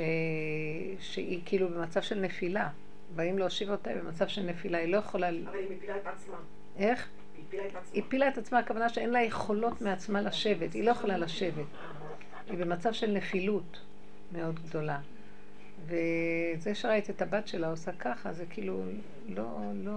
[1.01, 2.69] שהיא כאילו במצב של נפילה.
[3.17, 5.29] באים להושיב אותה במצב של נפילה, היא לא יכולה...
[5.29, 6.37] אבל היא מפילה את עצמה.
[6.77, 7.09] איך?
[7.37, 7.91] היא הפילה את עצמה.
[7.93, 11.67] היא הפילה את עצמה, הכוונה שאין לה יכולות מעצמה לשבת, היא לא יכולה לשבת.
[12.51, 13.81] היא במצב של נפילות
[14.33, 14.99] מאוד גדולה.
[15.87, 18.83] וזה שראית את הבת שלה עושה ככה, זה כאילו
[19.29, 19.93] לא, לא...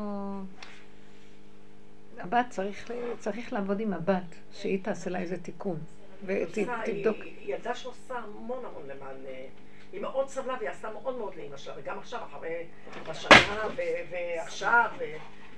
[2.18, 5.80] הבת צריך, צריך לעבוד עם הבת, שהיא תעשה לה איזה תיקון.
[6.26, 7.18] ותבדוק.
[7.22, 9.16] היא ילדה שעושה המון המון למען...
[9.26, 9.46] אה,
[9.92, 12.66] היא מאוד סבלה והיא עשתה מאוד מאוד לאמא שלה, וגם עכשיו, אחרי
[13.10, 13.68] בשנה
[14.12, 14.92] ועכשיו,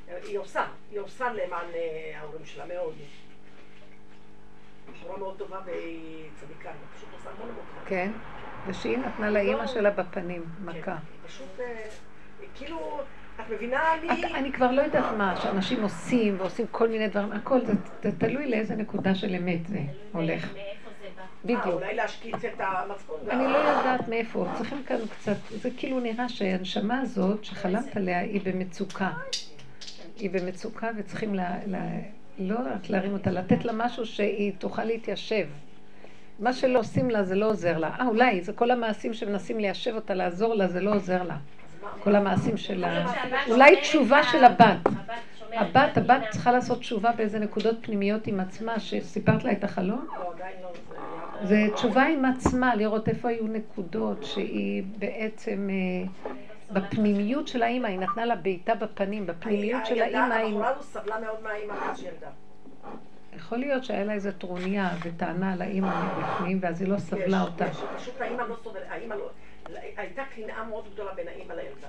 [0.08, 2.96] היא עושה, היא עושה למען אה, ההורים שלה מאוד.
[4.92, 7.66] בחורה מאוד טובה והיא צדיקה, היא פשוט עושה המון המון.
[7.86, 8.12] כן,
[8.68, 10.92] ושהיא נתנה לאימא שלה בפנים מכה.
[10.92, 11.66] היא פשוט, אה,
[12.56, 13.00] כאילו,
[13.40, 14.34] את מבינה, את, אני...
[14.34, 17.74] אני כבר לא יודעת מה, שאנשים עושים ועושים כל מיני דברים, הכל, זה,
[18.04, 19.80] זה תלוי לאיזה נקודה של אמת זה
[20.12, 20.48] הולך.
[20.48, 20.54] זה
[21.16, 21.22] בא?
[21.22, 21.82] אה, בדיוק.
[21.82, 23.18] אולי להשקיץ את המצפון.
[23.30, 28.42] אני לא יודעת מאיפה, צריכים כאן קצת, זה כאילו נראה שהנשמה הזאת שחלמת עליה היא
[28.44, 29.12] במצוקה.
[30.18, 31.36] היא במצוקה וצריכים
[32.38, 35.48] לא רק להרים אותה, לתת לה משהו שהיא תוכל להתיישב.
[36.40, 37.90] מה שלא עושים לה זה לא עוזר לה.
[38.00, 41.36] אה, אולי, זה כל המעשים שמנסים ליישב אותה, לעזור לה, זה לא עוזר לה.
[42.04, 43.06] כל המעשים שלה.
[43.50, 44.78] אולי תשובה של הבת.
[45.54, 50.08] הבת, הבת צריכה לעשות תשובה באיזה נקודות פנימיות עם עצמה, שסיפרת לה את החלום?
[50.20, 51.46] לא, לא.
[51.48, 56.32] זה- תשובה עם עצמה, לראות איפה היו נקודות שהיא בעצם אה,
[56.72, 60.46] בפנימיות של האימא, היא נתנה לה בעיטה בפנים, בפנימיות של הילדה- האימא היא...
[60.46, 62.28] הבחורה הזו סבלה מאוד מהאימא מאז שהיא ילדה.
[63.46, 67.66] יכול להיות שהיה לה איזה טרוניה וטענה על האימא מבפנים, ואז היא לא סבלה אותה.
[67.68, 69.30] יש, פשוט האימא לא סובלת, האימא לא...
[69.98, 71.88] הייתה קנאה מאוד גדולה בין האימא לילדה.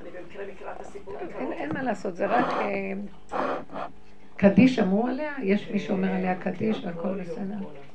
[0.00, 1.16] אני במקרה מכירה את הסיפור.
[1.52, 2.92] אין מה לעשות, זה רק אה,
[4.36, 7.87] קדיש אמרו עליה, יש מי שאומר עליה קדיש והכל בסדר.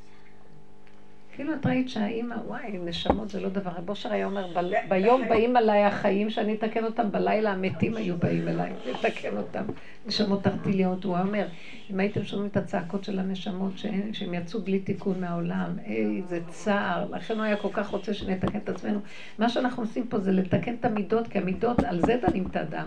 [1.36, 5.22] כאילו את ראית שהאימא, וואי, נשמות זה לא דבר, רב אושר היה אומר, "ב- ביום
[5.30, 9.64] באים עליי החיים שאני אתקן אותם, בלילה המתים היו באים אליי, לתקן אותם.
[10.08, 11.46] נשמות ארטיליות, הוא אומר,
[11.92, 13.74] אם הייתם שומעים את הצעקות של הנשמות
[14.14, 18.70] שהם יצאו בלי תיקון מהעולם, איזה צער, לכן הוא היה כל כך רוצה שנתקן את
[18.70, 19.00] עצמנו.
[19.40, 22.86] מה שאנחנו עושים פה זה לתקן את המידות, כי המידות, על זה דנים את האדם.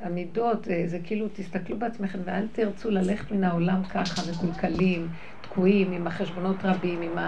[0.00, 5.08] המידות, אה, זה כאילו, תסתכלו בעצמכם ואל תרצו ללכת מן העולם ככה, מקולקלים,
[5.56, 7.18] תקועים, עם החשבונות רבים, עם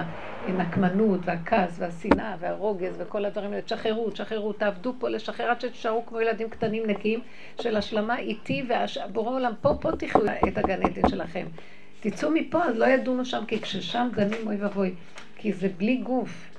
[0.47, 3.63] הנקמנות והכעס והשנאה והרוגז וכל הדברים האלה.
[3.63, 7.21] תשחררו, תשחררו, תעבדו פה לשחרר עד שתישארו כמו ילדים קטנים נקיים
[7.61, 8.69] של השלמה איתי
[9.09, 11.47] ובורא עולם, פה, פה תחיו את הגן עדן שלכם.
[12.01, 14.95] תצאו מפה, אז לא ידונו שם, כי כששם דנים אוי ואבוי,
[15.37, 16.51] כי זה בלי גוף,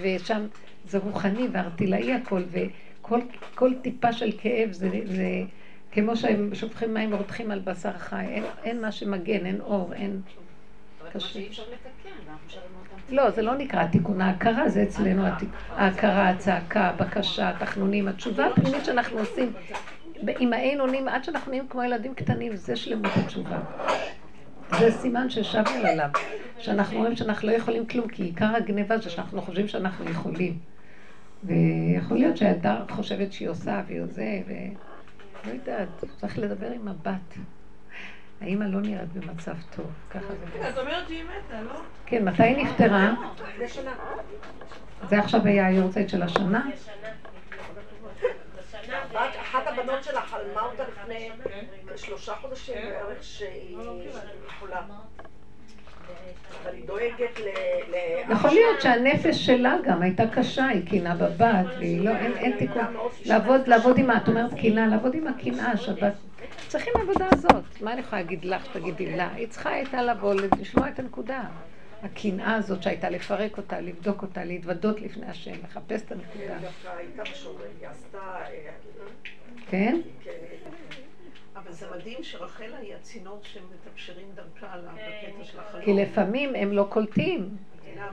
[0.00, 0.46] ושם
[0.84, 3.20] זה רוחני וארטילאי הכל, וכל
[3.54, 5.42] כל טיפה של כאב זה, זה
[5.92, 10.20] כמו שהם שופכים מים ורותחים על בשר חי, אין, אין מה שמגן, אין אור, אין...
[12.80, 13.14] אותם.
[13.16, 15.22] לא, זה לא נקרא תיקון ההכרה, זה אצלנו.
[15.70, 19.52] ההכרה, הצעקה, הבקשה, התחנונים, התשובה הפנימית שאנחנו עושים.
[20.38, 23.60] עם האין אונים, עד שאנחנו נהיים כמו ילדים קטנים, זה שלמות התשובה.
[24.78, 26.08] זה סימן ששבנו אליו,
[26.58, 30.58] שאנחנו רואים שאנחנו לא יכולים כלום, כי עיקר הגניבה זה שאנחנו חושבים שאנחנו יכולים.
[31.44, 34.52] ויכול להיות שהילדה חושבת שהיא עושה והיא זה, ו...
[35.46, 37.38] לא יודעת, צריך לדבר עם הבת.
[38.40, 40.68] האימא לא נראית במצב טוב, ככה זה.
[40.68, 41.80] את אומרת שהיא מתה, לא?
[42.06, 43.14] כן, מתי היא נפטרה?
[45.08, 46.66] זה עכשיו היה היורצייט של השנה?
[49.42, 51.30] אחת הבנות שלה חלמה אותה לפני
[51.96, 53.76] שלושה חודשים בערך שהיא
[54.58, 54.80] חולה.
[56.62, 57.48] אבל היא דואגת ל...
[58.32, 62.96] יכול להיות שהנפש שלה גם הייתה קשה, היא קינה בבת, והיא לא, אין, תיקון.
[63.24, 64.16] לעבוד, לעבוד עם ה...
[64.16, 66.12] את אומרת קינה, לעבוד עם הקנאה, השבת.
[66.74, 67.80] צריכים עבודה הזאת.
[67.80, 69.34] מה אני יכולה להגיד לך, תגידי לה?
[69.34, 71.44] היא צריכה הייתה לבוא, לשמוע את הנקודה.
[72.02, 76.58] הקנאה הזאת שהייתה לפרק אותה, לבדוק אותה, להתוודות לפני השם, לחפש את הנקודה.
[76.58, 76.70] אה,
[79.70, 80.00] כן?
[80.24, 80.30] כן,
[81.56, 85.84] אבל זה מדהים שרחלה היא הצינור שמתקשרים דרכה לקטע של החלום.
[85.84, 87.56] כי לפעמים הם לא קולטים.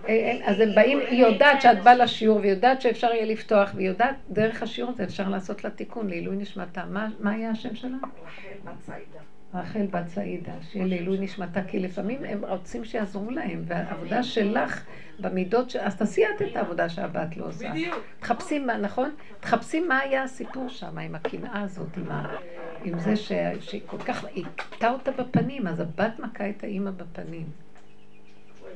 [0.07, 0.99] אה, היא- אז הם באים.
[0.99, 5.03] היא יודעת שאת באה לשיעור, והיא יודעת שאפשר יהיה לפתוח, והיא יודעת, דרך השיעור הזה
[5.03, 6.85] אפשר לעשות לה תיקון, לעילוי נשמתה.
[6.85, 7.97] מה- היה השם שלה?
[7.97, 8.31] רחל
[8.65, 9.19] בת סעידה.
[9.53, 14.83] רחל בת סעידה, שיהיה לעילוי נשמתה, כי לפעמים הם רוצים שיעזרו להם, והעבודה שלך
[15.19, 15.75] במידות, ש...
[15.75, 17.69] אז תעשי את את העבודה שהבת לא עושה.
[17.71, 17.95] בדיוק.
[18.19, 19.11] תחפשי מה, נכון?
[19.39, 22.35] תחפשי מה היה הסיפור שם, עם הקנאה הזאת, עם, ה...
[22.83, 23.31] עם זה ש...
[23.59, 27.45] שהיא כל כך, היא הכתה אותה בפנים, אז הבת מכה את האימא בפנים.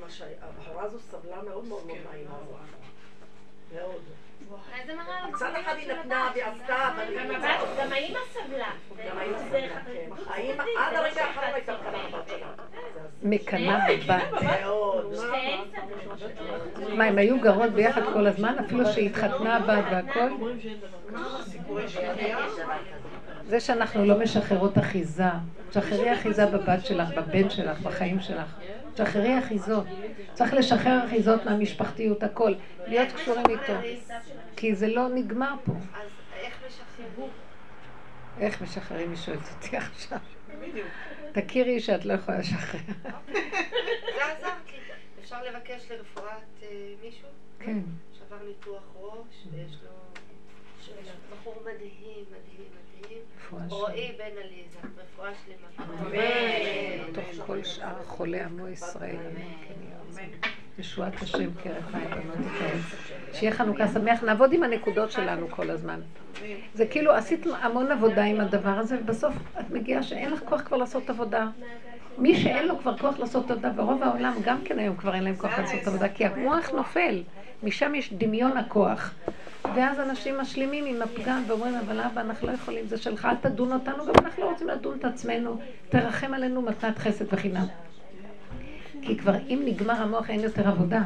[0.05, 2.59] מה שהיה, הבחורה הזו סבלה מאוד מאוד מאוד מהאימא הזאת.
[3.75, 4.01] מאוד.
[5.29, 6.29] מצד אחד היא נתנה.
[6.33, 7.41] והיא עשתה, אבל גם
[7.79, 8.71] גם האימא סבלה.
[9.09, 10.09] גם האימא סבלה, כן.
[10.27, 12.47] האימא, עד הרגע האחרון הייתה מקנאה בבת שלה.
[13.23, 14.43] מקנאה בבת.
[14.61, 15.15] מאוד.
[15.15, 15.59] שתיהן
[16.75, 16.95] סבלו.
[16.95, 20.29] מה, הם היו גרות ביחד כל הזמן, אפילו שהיא התחתנה הבת והכל?
[23.47, 25.23] זה שאנחנו לא משחררות אחיזה.
[25.71, 28.55] שחררי אחיזה בבת שלך, בבן שלך, בחיים שלך.
[28.97, 29.85] שחררי אחיזות.
[30.33, 32.53] צריך לשחרר אחיזות מהמשפחתיות, הכל.
[32.87, 33.73] להיות קשורים איתו.
[34.55, 35.71] כי זה לא נגמר פה.
[35.71, 37.31] אז איך משחררים?
[38.39, 39.09] איך משחררים?
[39.09, 40.19] היא שואלת אותי עכשיו.
[41.31, 42.79] תכירי שאת לא יכולה לשחרר.
[44.15, 44.77] זה עזרת לי.
[45.21, 46.67] אפשר לבקש לרפואת אה,
[47.03, 47.27] מישהו?
[47.59, 47.79] כן.
[48.13, 49.89] שעבר ניתוח ראש, ויש לו...
[51.31, 52.85] בחור מדהים, מדהים, מדהים.
[52.95, 53.25] רפואה שלמה.
[53.51, 56.09] רועי בן עליזה, רפואה שלמה.
[57.11, 59.15] בתוך כל שאר חולי עמו ישראל.
[59.15, 60.23] אמן.
[60.79, 63.09] ישועת השם את העץ.
[63.33, 64.23] שיהיה חנוכה שמח.
[64.23, 65.99] נעבוד עם הנקודות שלנו כל הזמן.
[66.73, 70.77] זה כאילו עשית המון עבודה עם הדבר הזה, ובסוף את מגיעה שאין לך כוח כבר
[70.77, 71.47] לעשות עבודה.
[72.17, 75.35] מי שאין לו כבר כוח לעשות עבודה, ברוב העולם גם כן היום כבר אין להם
[75.35, 77.23] כוח לעשות עבודה, כי המוח נופל.
[77.63, 79.13] משם יש דמיון הכוח.
[79.75, 83.73] ואז אנשים משלימים עם הפגם ואומרים, אבל אבא, אנחנו לא יכולים, זה שלך, אל תדון
[83.73, 85.59] אותנו, גם אנחנו לא רוצים לדון את עצמנו.
[85.89, 87.65] תרחם עלינו מתנת חסד וחינם.
[89.01, 91.01] כי כבר אם נגמר המוח אין יותר עבודה.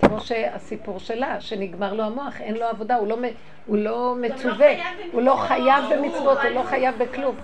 [0.00, 3.18] כמו שהסיפור שלה, שנגמר לו המוח, אין לו עבודה, הוא לא,
[3.66, 4.72] הוא לא מצווה,
[5.12, 7.36] הוא לא חייב במצוות, הוא לא חייב בכלום.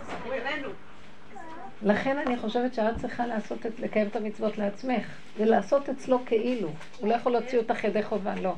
[1.83, 6.69] לכן אני חושבת שאת צריכה לעשות את, לקיים את המצוות לעצמך, ולעשות אצלו כאילו.
[7.01, 8.55] הוא לא יכול להוציא אותך ידי חובה, לא.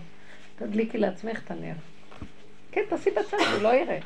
[0.57, 1.73] תדליקי לעצמך את הנר.
[2.73, 3.99] כן, תעשי בצד, הוא לא יראה.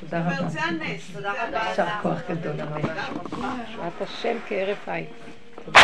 [0.00, 0.48] תודה רבה.
[0.48, 1.10] זה הנס.
[1.12, 1.58] תודה רבה.
[1.68, 2.80] יישר כוח גדול, אמן.
[3.70, 5.06] ישועת השם כהרף עין.
[5.64, 5.80] תודה.